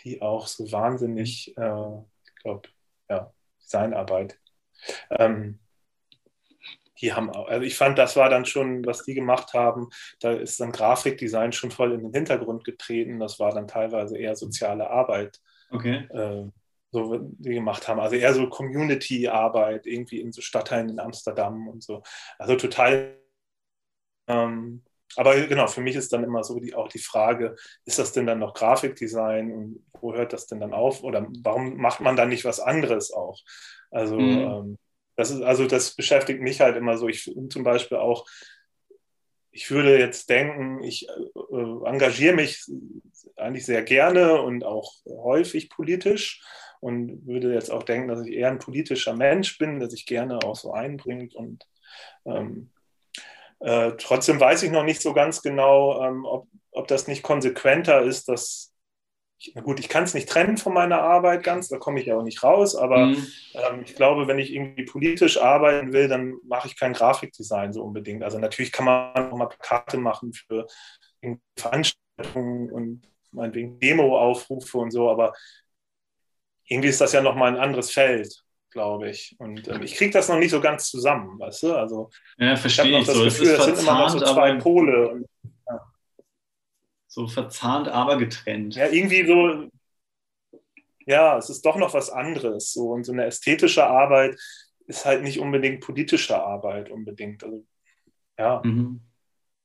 [0.04, 2.70] die auch so wahnsinnig, äh, ich glaube,
[3.10, 4.40] ja, Designarbeit.
[5.10, 5.60] Ähm,
[7.02, 9.90] die haben auch, also ich fand, das war dann schon, was die gemacht haben,
[10.22, 13.20] da ist dann Grafikdesign schon voll in den Hintergrund getreten.
[13.20, 15.41] Das war dann teilweise eher soziale Arbeit.
[15.72, 16.08] Okay.
[16.10, 16.49] Äh,
[16.96, 18.00] so die gemacht haben.
[18.00, 22.02] Also eher so Community-Arbeit, irgendwie in so Stadtteilen in Amsterdam und so.
[22.40, 23.18] Also total.
[24.28, 24.84] Ähm,
[25.18, 27.56] aber genau, für mich ist dann immer so die, auch die Frage,
[27.86, 31.04] ist das denn dann noch Grafikdesign und wo hört das denn dann auf?
[31.04, 33.40] Oder warum macht man dann nicht was anderes auch?
[33.92, 34.40] Also, mhm.
[34.40, 34.78] ähm,
[35.16, 37.08] das ist, also das beschäftigt mich halt immer so.
[37.08, 38.26] Ich zum Beispiel auch,
[39.52, 42.66] ich würde jetzt denken, ich äh, engagiere mich
[43.38, 46.44] eigentlich sehr gerne und auch häufig politisch
[46.80, 50.39] und würde jetzt auch denken, dass ich eher ein politischer Mensch bin, der sich gerne
[50.43, 51.35] auch so einbringt.
[51.35, 51.65] Und
[52.26, 52.72] ähm,
[53.60, 58.02] äh, trotzdem weiß ich noch nicht so ganz genau, ähm, ob, ob das nicht konsequenter
[58.02, 58.76] ist, das
[59.38, 62.06] ich, na gut, ich kann es nicht trennen von meiner Arbeit ganz, da komme ich
[62.06, 63.27] ja auch nicht raus, aber mhm.
[63.53, 67.84] ähm, ich glaube, wenn ich irgendwie politisch arbeiten will, dann mache ich kein Grafikdesign so
[67.84, 68.23] unbedingt.
[68.23, 70.68] Also natürlich kann man auch mal Plakate machen für
[71.57, 75.34] Veranstaltungen und meinetwegen Demo-Aufrufe und so, aber
[76.68, 79.36] irgendwie ist das ja nochmal ein anderes Feld, glaube ich.
[79.40, 81.76] Und ähm, ich kriege das noch nicht so ganz zusammen, weißt du?
[81.76, 82.92] Also, ja, verstehe ich.
[82.92, 83.24] Noch das so.
[83.24, 85.10] Gefühl, das sind immer noch so zwei Pole.
[85.10, 85.28] Und,
[85.68, 85.94] ja.
[87.08, 88.76] So verzahnt, aber getrennt.
[88.76, 89.70] Ja, irgendwie so,
[91.06, 92.74] ja, es ist doch noch was anderes.
[92.74, 92.92] So.
[92.92, 94.38] Und so eine ästhetische Arbeit
[94.88, 97.44] ist halt nicht unbedingt politische Arbeit unbedingt.
[97.44, 97.64] Also,
[98.38, 98.62] ja.
[98.64, 99.02] Mhm.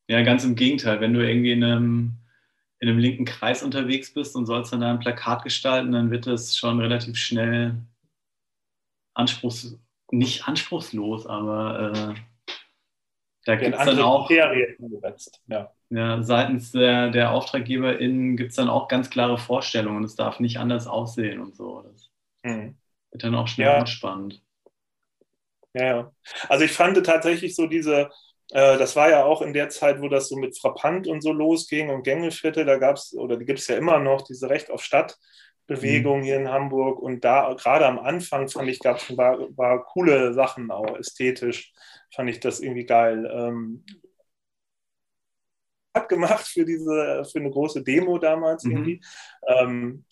[0.09, 1.01] Ja, ganz im Gegenteil.
[1.01, 2.17] Wenn du irgendwie in einem
[2.81, 6.27] in einem linken Kreis unterwegs bist und sollst dann da ein Plakat gestalten, dann wird
[6.27, 7.77] das schon relativ schnell
[9.15, 9.79] anspruchs,
[10.11, 12.15] nicht anspruchslos, aber äh,
[13.45, 14.31] da gibt es dann auch
[15.47, 15.73] ja.
[15.91, 20.05] Ja, seitens der, der AuftraggeberInnen gibt es dann auch ganz klare Vorstellungen.
[20.05, 21.83] Es darf nicht anders aussehen und so.
[21.83, 22.11] Das
[22.45, 22.77] mhm.
[23.11, 23.87] wird dann auch schnell ja.
[23.87, 24.41] spannend.
[25.75, 26.13] Ja, ja.
[26.49, 28.11] Also ich fand tatsächlich so diese,
[28.55, 31.91] das war ja auch in der Zeit, wo das so mit Frappant und so losging
[31.91, 34.83] und Gängeviertel, da gab es, oder die gibt es ja immer noch, diese Recht auf
[34.83, 35.17] Stadt.
[35.71, 36.25] Bewegung mhm.
[36.25, 40.35] hier in Hamburg und da gerade am Anfang fand ich, gab es war, war coole
[40.35, 41.73] Sachen auch ästhetisch,
[42.13, 43.31] fand ich das irgendwie geil.
[43.33, 43.85] Ähm,
[45.95, 48.73] hat gemacht für diese, für eine große Demo damals mhm.
[48.73, 49.01] irgendwie.
[49.47, 50.05] Ähm,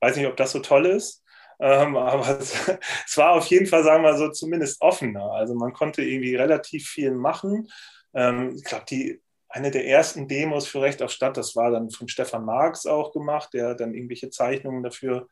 [0.00, 1.23] weiß nicht, ob das so toll ist.
[1.60, 2.54] Ähm, aber es,
[3.06, 5.32] es, war auf jeden Fall, sagen wir so, zumindest offener.
[5.32, 7.68] Also man konnte irgendwie relativ viel machen.
[8.14, 11.90] Ähm, ich glaube, die eine der ersten Demos für Recht auf Stadt, das war dann
[11.90, 15.28] von Stefan Marx auch gemacht, der dann irgendwelche Zeichnungen dafür,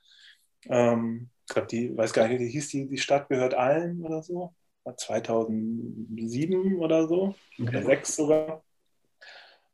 [0.69, 4.23] ähm, ich glaube, die, weiß gar nicht, wie hieß die, die Stadt gehört allen oder
[4.23, 4.55] so,
[4.97, 7.69] 2007 oder so, okay.
[7.69, 8.65] oder 6 sogar.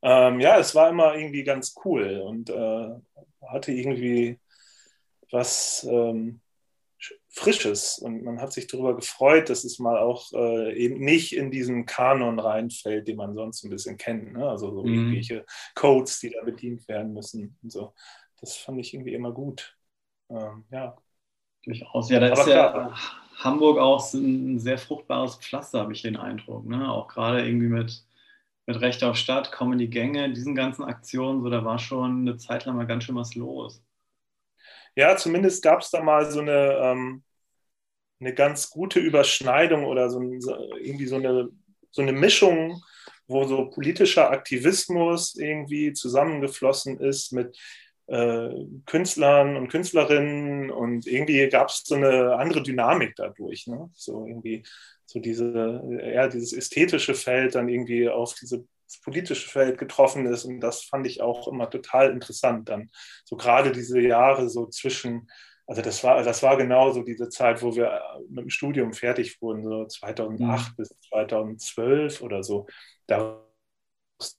[0.00, 2.88] Ähm, ja, es war immer irgendwie ganz cool und äh,
[3.46, 4.38] hatte irgendwie
[5.30, 6.40] was ähm,
[7.30, 11.50] Frisches und man hat sich darüber gefreut, dass es mal auch äh, eben nicht in
[11.50, 14.32] diesen Kanon reinfällt, den man sonst ein bisschen kennt.
[14.32, 14.48] Ne?
[14.48, 14.94] Also so mhm.
[14.94, 17.94] irgendwelche Codes, die da bedient werden müssen und so.
[18.40, 19.76] Das fand ich irgendwie immer gut.
[20.30, 20.96] Ähm, ja.
[21.64, 22.10] Durchaus.
[22.10, 22.94] Ja, da ist ja
[23.36, 26.66] Hamburg auch ein sehr fruchtbares Pflaster, habe ich den Eindruck.
[26.66, 26.90] Ne?
[26.90, 28.04] Auch gerade irgendwie mit,
[28.66, 32.36] mit Recht auf Stadt, kommen die Gänge, diesen ganzen Aktionen, so da war schon eine
[32.36, 33.84] Zeit lang mal ganz schön was los
[34.98, 37.22] ja, zumindest gab es da mal so eine, ähm,
[38.18, 41.50] eine ganz gute Überschneidung oder so, irgendwie so eine,
[41.92, 42.82] so eine Mischung,
[43.28, 47.56] wo so politischer Aktivismus irgendwie zusammengeflossen ist mit
[48.08, 48.48] äh,
[48.86, 53.68] Künstlern und Künstlerinnen und irgendwie gab es so eine andere Dynamik dadurch.
[53.68, 53.90] Ne?
[53.94, 54.64] So irgendwie
[55.06, 60.44] so diese, eher dieses ästhetische Feld dann irgendwie auf diese das politische Feld getroffen ist.
[60.44, 62.90] Und das fand ich auch immer total interessant dann.
[63.24, 65.30] So gerade diese Jahre so zwischen,
[65.66, 68.00] also das war, das war genau so diese Zeit, wo wir
[68.30, 70.74] mit dem Studium fertig wurden, so 2008 mhm.
[70.76, 72.66] bis 2012 oder so.
[73.06, 73.44] Da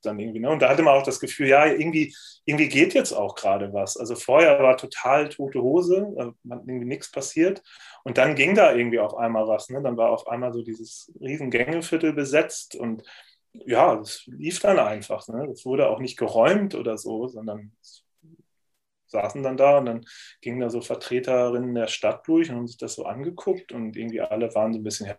[0.01, 0.49] dann irgendwie, ne?
[0.49, 2.13] Und da hatte man auch das Gefühl, ja, irgendwie,
[2.45, 3.97] irgendwie geht jetzt auch gerade was.
[3.97, 7.61] Also vorher war total tote Hose, äh, irgendwie nichts passiert.
[8.03, 9.69] Und dann ging da irgendwie auf einmal was.
[9.69, 9.81] Ne?
[9.81, 13.03] Dann war auf einmal so dieses riesen Gängeviertel besetzt und
[13.53, 15.27] ja, es lief dann einfach.
[15.27, 15.49] Ne?
[15.51, 17.71] Es wurde auch nicht geräumt oder so, sondern
[19.07, 20.05] saßen dann da und dann
[20.41, 24.21] gingen da so Vertreterinnen der Stadt durch und haben sich das so angeguckt und irgendwie
[24.21, 25.13] alle waren so ein bisschen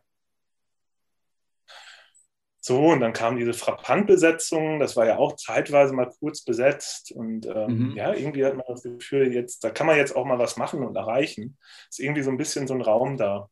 [2.62, 7.10] so, und dann kam diese Frappantbesetzung, das war ja auch zeitweise mal kurz besetzt.
[7.10, 7.96] Und ähm, mhm.
[7.96, 10.82] ja, irgendwie hat man das Gefühl, jetzt, da kann man jetzt auch mal was machen
[10.82, 11.56] und erreichen.
[11.88, 13.48] Ist irgendwie so ein bisschen so ein Raum da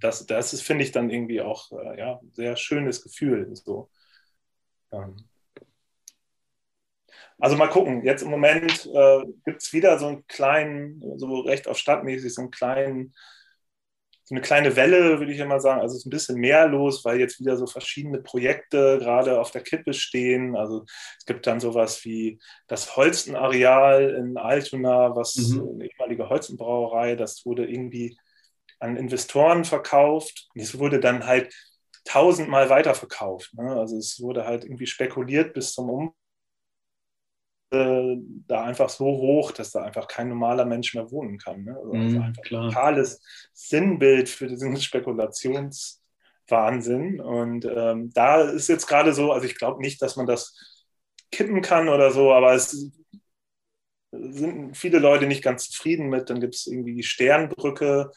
[0.00, 3.54] das, das ist, finde ich, dann irgendwie auch äh, ja, ein sehr schönes Gefühl.
[3.54, 3.90] So.
[4.92, 5.16] Ähm.
[7.38, 11.68] Also mal gucken, jetzt im Moment äh, gibt es wieder so einen kleinen, so recht
[11.68, 13.14] auf stadtmäßig, so einen kleinen,
[14.24, 15.80] so eine kleine Welle, würde ich immer sagen.
[15.80, 19.50] Also es ist ein bisschen mehr los, weil jetzt wieder so verschiedene Projekte gerade auf
[19.50, 20.56] der Kippe stehen.
[20.56, 20.84] Also
[21.18, 25.68] es gibt dann sowas wie das Holstenareal in Altona, was mhm.
[25.74, 28.16] eine ehemalige Holzenbrauerei, das wurde irgendwie
[28.78, 30.48] an Investoren verkauft.
[30.54, 31.52] Und es wurde dann halt
[32.04, 33.52] tausendmal weiterverkauft.
[33.54, 33.76] Ne?
[33.76, 36.14] Also es wurde halt irgendwie spekuliert bis zum Um
[37.70, 38.16] äh,
[38.46, 41.64] da einfach so hoch, dass da einfach kein normaler Mensch mehr wohnen kann.
[41.64, 41.76] Ne?
[41.76, 42.62] Also, mm, einfach klar.
[42.62, 43.20] ein totales
[43.52, 47.20] Sinnbild für diesen Spekulationswahnsinn.
[47.20, 50.84] Und ähm, da ist jetzt gerade so, also ich glaube nicht, dass man das
[51.32, 52.92] kippen kann oder so, aber es
[54.12, 56.30] sind viele Leute nicht ganz zufrieden mit.
[56.30, 58.12] Dann gibt es irgendwie die Sternbrücke,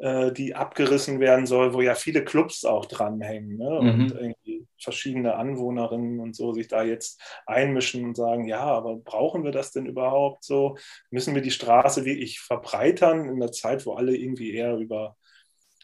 [0.00, 3.78] äh, die abgerissen werden soll, wo ja viele Clubs auch dranhängen ne?
[3.78, 4.16] und mhm.
[4.18, 9.52] irgendwie verschiedene Anwohnerinnen und so sich da jetzt einmischen und sagen, ja, aber brauchen wir
[9.52, 10.78] das denn überhaupt so?
[11.10, 15.16] Müssen wir die Straße wie ich verbreitern in der Zeit, wo alle irgendwie eher über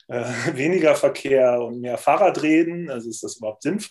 [0.09, 0.25] äh,
[0.55, 2.91] weniger Verkehr und mehr Fahrrad reden?
[2.91, 3.91] Also ist das überhaupt sinnvoll?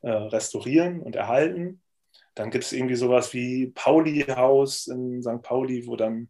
[0.00, 1.82] Äh, restaurieren und erhalten.
[2.34, 5.42] Dann gibt es irgendwie sowas wie Pauli-Haus in St.
[5.42, 6.28] Pauli, wo dann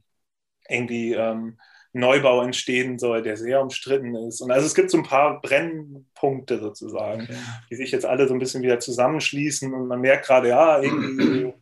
[0.69, 1.59] irgendwie ähm,
[1.97, 4.41] Neubau entstehen soll, der sehr umstritten ist.
[4.41, 7.37] Und also es gibt so ein paar Brennpunkte sozusagen, okay.
[7.71, 11.55] die sich jetzt alle so ein bisschen wieder zusammenschließen und man merkt gerade, ja, irgendwie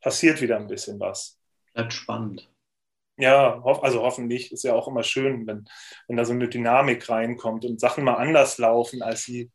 [0.00, 1.38] passiert wieder ein bisschen was.
[1.72, 2.50] Bleibt spannend.
[3.16, 5.68] Ja, also hoffentlich ist ja auch immer schön, wenn,
[6.06, 9.50] wenn da so eine Dynamik reinkommt und Sachen mal anders laufen, als sie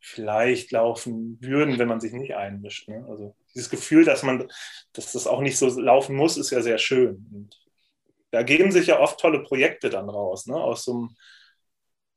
[0.00, 2.88] vielleicht laufen würden, wenn man sich nicht einmischt.
[2.88, 3.04] Ne?
[3.08, 4.48] Also dieses Gefühl, dass man,
[4.94, 7.26] dass das auch nicht so laufen muss, ist ja sehr schön.
[7.32, 7.59] Und
[8.30, 10.56] da geben sich ja oft tolle Projekte dann raus, ne?
[10.56, 11.16] aus so einem,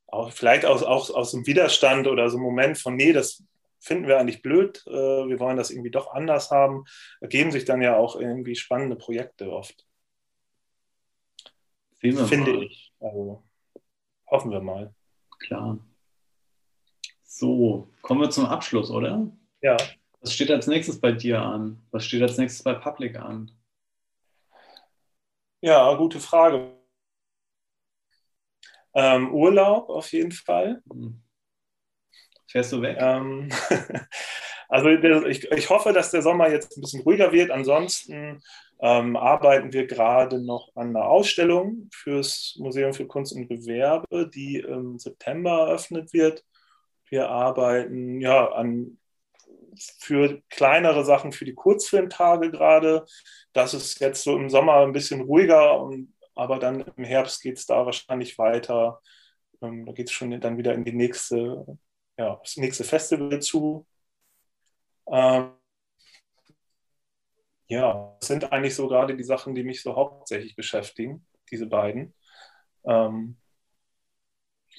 [0.08, 3.44] auch vielleicht aus, auch aus einem Widerstand oder so einem Moment von, nee, das
[3.80, 6.86] finden wir eigentlich blöd, äh, wir wollen das irgendwie doch anders haben,
[7.20, 9.86] da geben sich dann ja auch irgendwie spannende Projekte oft.
[12.00, 12.64] Finde mal.
[12.64, 12.94] ich.
[13.00, 13.44] Also
[14.28, 14.94] hoffen wir mal.
[15.40, 15.80] Klar.
[17.24, 19.32] So, kommen wir zum Abschluss, oder?
[19.62, 19.78] Ja.
[20.22, 21.82] Was steht als nächstes bei dir an?
[21.92, 23.52] Was steht als nächstes bei Public an?
[25.64, 26.74] Ja, gute Frage.
[28.94, 30.84] Ähm, Urlaub auf jeden Fall.
[30.92, 31.24] Hm.
[32.48, 32.98] Fährst du weg?
[33.00, 33.50] Ähm,
[34.68, 37.50] also ich, ich, hoffe, dass der Sommer jetzt ein bisschen ruhiger wird.
[37.50, 38.42] Ansonsten
[38.82, 44.58] ähm, arbeiten wir gerade noch an einer Ausstellung fürs Museum für Kunst und Gewerbe, die
[44.58, 46.44] im September eröffnet wird.
[47.10, 48.98] Wir arbeiten ja an
[50.00, 53.06] für kleinere Sachen für die Kurzfilmtage gerade.
[53.54, 57.58] Das ist jetzt so im Sommer ein bisschen ruhiger, und, aber dann im Herbst geht
[57.58, 59.02] es da wahrscheinlich weiter.
[59.62, 61.66] Ähm, da geht es schon dann wieder in die nächste,
[62.18, 63.88] ja, das nächste Festival zu.
[65.08, 65.52] Ähm,
[67.68, 72.14] ja, das sind eigentlich so gerade die Sachen, die mich so hauptsächlich beschäftigen, diese beiden.
[72.86, 73.38] Ähm,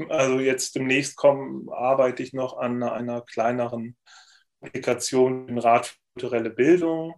[0.09, 3.97] also jetzt demnächst kommen, arbeite ich noch an einer kleineren
[4.67, 7.15] Applikation im Rat für kulturelle Bildung.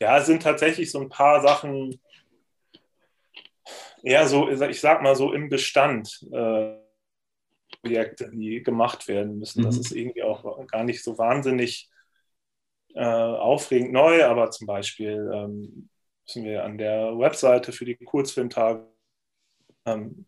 [0.00, 2.00] Ja, es sind tatsächlich so ein paar Sachen
[4.02, 6.76] eher so, ich sag mal so im Bestand äh,
[7.80, 9.62] Projekte, die gemacht werden müssen.
[9.62, 9.66] Mhm.
[9.66, 11.90] Das ist irgendwie auch gar nicht so wahnsinnig
[12.94, 15.88] äh, aufregend neu, aber zum Beispiel ähm,
[16.24, 18.86] müssen wir an der Webseite für die Kurzfilmtage
[19.86, 20.26] ähm,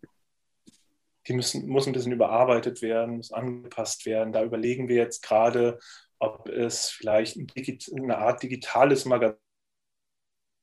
[1.26, 4.32] die müssen, muss ein bisschen überarbeitet werden, muss angepasst werden.
[4.32, 5.78] Da überlegen wir jetzt gerade,
[6.20, 7.48] ob es vielleicht ein
[7.96, 9.40] eine Art digitales Magazin,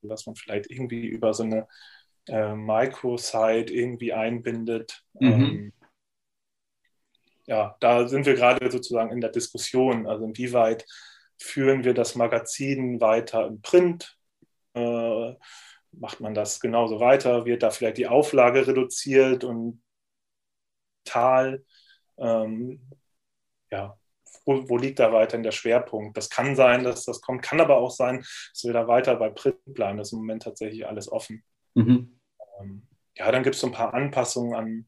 [0.03, 1.67] was man vielleicht irgendwie über so eine
[2.27, 5.03] äh, Microsite irgendwie einbindet.
[5.19, 5.27] Mhm.
[5.27, 5.73] Ähm,
[7.47, 10.07] ja, da sind wir gerade sozusagen in der Diskussion.
[10.07, 10.85] Also inwieweit
[11.39, 14.17] führen wir das Magazin weiter im Print?
[14.73, 15.33] Äh,
[15.91, 17.45] macht man das genauso weiter?
[17.45, 19.81] Wird da vielleicht die Auflage reduziert und
[21.05, 21.63] Tal?
[22.17, 22.81] Ähm,
[23.71, 23.97] ja,
[24.47, 26.17] wo, wo, liegt da weiterhin der Schwerpunkt?
[26.17, 29.29] Das kann sein, dass das kommt, kann aber auch sein, dass wir da weiter bei
[29.29, 29.97] Print bleiben.
[29.97, 31.43] Das ist im Moment tatsächlich alles offen.
[31.75, 32.19] Mhm.
[32.59, 34.87] Ähm, ja, dann gibt es so ein paar Anpassungen an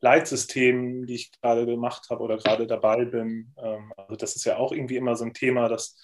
[0.00, 3.52] Leitsystemen, die ich gerade gemacht habe oder gerade dabei bin.
[3.58, 5.96] Ähm, also das ist ja auch irgendwie immer so ein Thema, das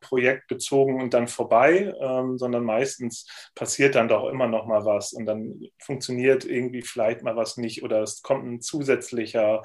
[0.00, 5.26] projektbezogen und dann vorbei, ähm, sondern meistens passiert dann doch immer noch mal was und
[5.26, 9.62] dann funktioniert irgendwie vielleicht mal was nicht oder es kommt ein zusätzlicher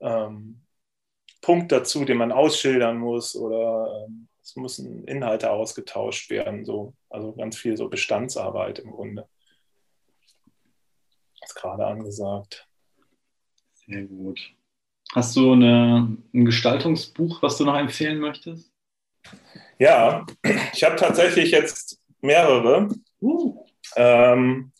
[0.00, 0.62] ähm,
[1.40, 7.32] Punkt dazu, den man ausschildern muss oder ähm, es müssen Inhalte ausgetauscht werden, so also
[7.32, 9.28] ganz viel so Bestandsarbeit im Grunde.
[11.40, 12.68] Das ist gerade angesagt.
[13.86, 14.40] Sehr gut.
[15.14, 18.72] Hast du eine, ein Gestaltungsbuch, was du noch empfehlen möchtest?
[19.78, 20.26] Ja,
[20.72, 22.88] ich habe tatsächlich jetzt mehrere.
[23.20, 23.64] Uh.
[23.96, 24.72] Ähm,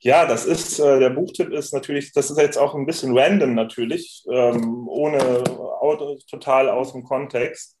[0.00, 3.54] ja, das ist, äh, der Buchtipp ist natürlich, das ist jetzt auch ein bisschen random
[3.54, 5.44] natürlich, ähm, ohne
[6.28, 7.76] total aus dem Kontext.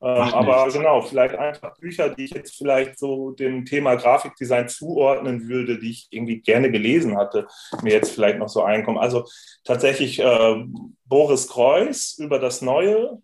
[0.00, 5.48] Ähm, aber genau, vielleicht einfach Bücher, die ich jetzt vielleicht so dem Thema Grafikdesign zuordnen
[5.48, 7.46] würde, die ich irgendwie gerne gelesen hatte,
[7.82, 8.98] mir jetzt vielleicht noch so einkommen.
[8.98, 9.24] Also
[9.64, 10.64] tatsächlich äh,
[11.06, 13.22] Boris Kreuz über das Neue,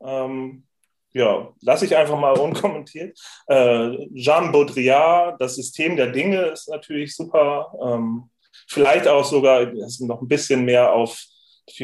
[0.00, 0.64] ähm,
[1.14, 3.18] ja, lasse ich einfach mal unkommentiert.
[3.46, 7.72] Äh, Jean Baudrillard, das System der Dinge ist natürlich super.
[7.84, 8.30] Ähm,
[8.68, 9.70] vielleicht auch sogar
[10.00, 11.22] noch ein bisschen mehr auf,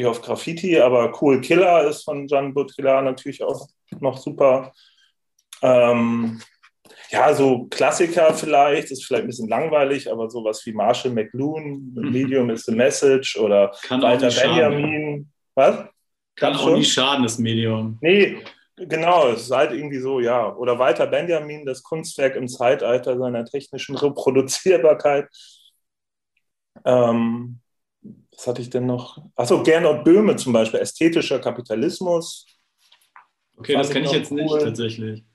[0.03, 3.67] auf Graffiti, aber Cool Killer ist von Jean Baudrillard natürlich auch
[3.99, 4.71] noch super.
[5.61, 6.41] Ähm,
[7.11, 12.11] ja, so Klassiker vielleicht, ist vielleicht ein bisschen langweilig, aber sowas wie Marshall McLuhan, mhm.
[12.11, 15.29] Medium is the Message oder Kann Walter Benjamin.
[15.55, 15.75] Was?
[15.75, 17.97] Kann, Kann auch nicht schaden, das Medium.
[18.01, 18.37] Nee,
[18.87, 20.55] genau, es ist halt irgendwie so, ja.
[20.55, 25.27] Oder Walter Benjamin, das Kunstwerk im Zeitalter seiner technischen Reproduzierbarkeit.
[26.85, 27.59] Ähm,
[28.31, 29.21] was hatte ich denn noch?
[29.35, 32.45] Achso, Gernot Böhme zum Beispiel, ästhetischer Kapitalismus.
[33.57, 34.43] Okay, das kenne ich jetzt cool.
[34.43, 35.25] nicht tatsächlich.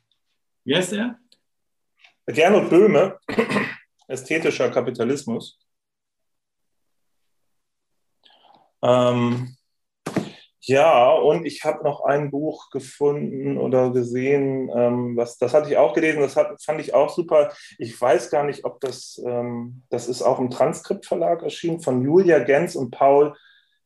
[0.65, 1.19] Wie heißt der?
[2.27, 3.19] Gernot Böhme,
[4.09, 5.59] ästhetischer Kapitalismus.
[8.83, 9.57] Ähm,
[10.67, 15.77] ja, und ich habe noch ein Buch gefunden oder gesehen, ähm, was, das hatte ich
[15.77, 17.53] auch gelesen, das hat, fand ich auch super.
[17.79, 22.39] Ich weiß gar nicht, ob das, ähm, das ist auch im Transkriptverlag erschienen, von Julia
[22.39, 23.35] Gens und Paul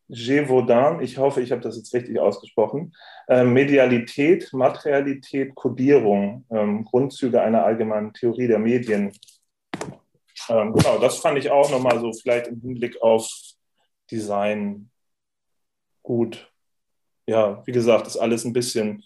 [0.08, 1.00] Gévaudan.
[1.02, 2.94] Ich hoffe, ich habe das jetzt richtig ausgesprochen.
[3.28, 9.12] Ähm, Medialität, Materialität, Kodierung, ähm, Grundzüge einer allgemeinen Theorie der Medien.
[10.48, 13.28] Ähm, genau, das fand ich auch nochmal so vielleicht im Hinblick auf
[14.10, 14.90] Design
[16.04, 16.48] gut
[17.28, 19.04] ja, wie gesagt, ist alles ein bisschen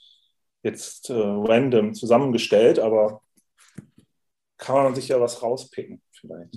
[0.62, 3.20] jetzt äh, random zusammengestellt, aber
[4.58, 6.56] kann man sich ja was rauspicken vielleicht.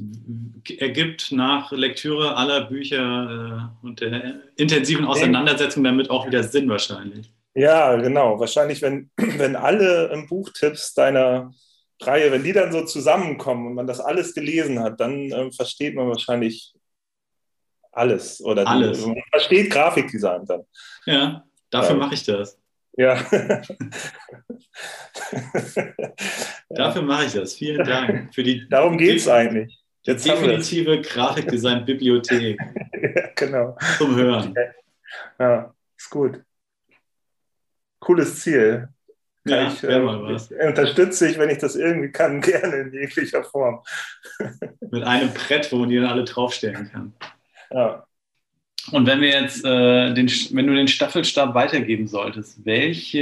[0.79, 7.31] Ergibt nach Lektüre aller Bücher äh, und der intensiven Auseinandersetzung damit auch wieder Sinn wahrscheinlich.
[7.55, 8.39] Ja, genau.
[8.39, 11.51] Wahrscheinlich, wenn, wenn alle Buchtipps deiner
[11.99, 15.95] Reihe, wenn die dann so zusammenkommen und man das alles gelesen hat, dann äh, versteht
[15.95, 16.75] man wahrscheinlich
[17.91, 18.43] alles.
[18.43, 19.03] Oder alles.
[19.03, 20.61] Die, man versteht Grafikdesign dann.
[21.07, 21.43] Ja.
[21.75, 22.57] Dafür ähm, mache ich das.
[22.97, 23.15] Ja.
[26.69, 27.55] Dafür mache ich das.
[27.55, 28.33] Vielen Dank.
[28.33, 29.83] Für die Darum geht es eigentlich.
[30.03, 32.57] Jetzt definitive Grafikdesign-Bibliothek.
[33.15, 33.77] ja, genau.
[33.97, 34.55] Zum Hören.
[35.37, 36.41] Ja, ist gut.
[37.99, 38.87] Cooles Ziel.
[39.45, 40.51] ja, ich, äh, mal was.
[40.51, 43.83] unterstütze ich, wenn ich das irgendwie kann, gerne in jeglicher Form.
[44.91, 47.13] Mit einem Brett, wo man die dann alle draufstellen kann.
[47.71, 48.05] Ja.
[48.91, 53.17] Und wenn wir jetzt äh, den, wenn du den Staffelstab weitergeben solltest, welchen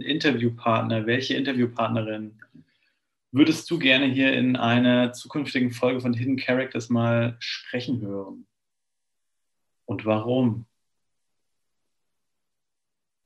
[0.00, 2.38] Interviewpartner, welche Interviewpartnerin
[3.30, 8.46] würdest du gerne hier in einer zukünftigen Folge von Hidden Characters mal sprechen hören?
[9.84, 10.64] Und warum?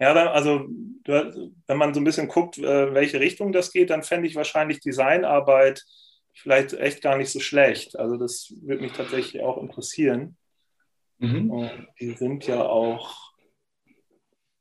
[0.01, 0.69] Ja, also
[1.07, 4.81] wenn man so ein bisschen guckt, äh, welche Richtung das geht, dann fände ich wahrscheinlich
[4.81, 5.85] Designarbeit
[6.35, 7.97] vielleicht echt gar nicht so schlecht.
[7.97, 10.37] Also das würde mich tatsächlich auch interessieren.
[11.23, 11.51] Mhm.
[11.51, 13.33] Und die sind ja auch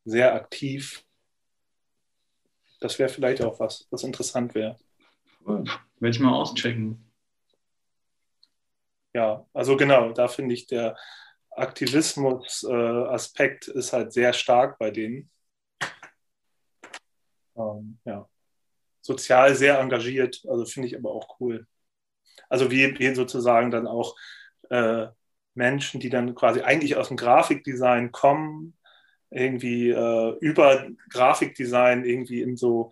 [0.06, 1.04] sehr aktiv.
[2.80, 4.78] Das wäre vielleicht auch was, was interessant wäre.
[5.46, 5.64] Cool.
[6.00, 7.12] Werde ich mal auschecken.
[9.14, 10.96] Ja, also genau, da finde ich der
[11.50, 15.32] Aktivismus-Aspekt äh, ist halt sehr stark bei denen.
[17.58, 18.30] Ähm, ja.
[19.02, 21.66] Sozial sehr engagiert, also finde ich aber auch cool.
[22.50, 24.16] Also wie, wie sozusagen dann auch
[24.70, 25.08] äh,
[25.54, 28.78] Menschen, die dann quasi eigentlich aus dem Grafikdesign kommen,
[29.30, 32.92] irgendwie äh, über Grafikdesign irgendwie in so,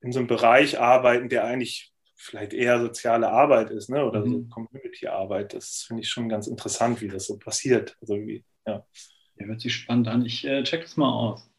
[0.00, 4.04] in so einem Bereich arbeiten, der eigentlich vielleicht eher soziale Arbeit ist, ne?
[4.04, 4.32] oder mhm.
[4.32, 5.54] so Community-Arbeit.
[5.54, 7.96] Das finde ich schon ganz interessant, wie das so passiert.
[8.00, 8.86] Also wie, ja.
[9.36, 10.24] ja, hört sich spannend an.
[10.24, 11.50] Ich äh, check das mal aus.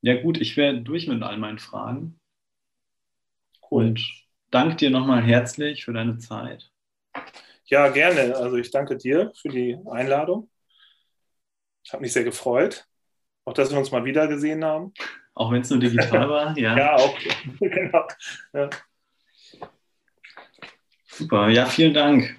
[0.00, 2.20] Ja, gut, ich wäre durch mit all meinen Fragen.
[3.70, 3.86] Cool.
[3.86, 6.73] Und danke dir nochmal herzlich für deine Zeit.
[7.66, 8.36] Ja, gerne.
[8.36, 10.50] Also ich danke dir für die Einladung.
[11.82, 12.86] Ich habe mich sehr gefreut.
[13.44, 14.92] Auch, dass wir uns mal wieder gesehen haben.
[15.34, 16.76] Auch wenn es nur digital war, ja.
[16.76, 17.18] ja, auch.
[17.60, 18.06] genau.
[18.52, 18.70] Ja.
[21.06, 22.36] Super, ja, vielen Dank.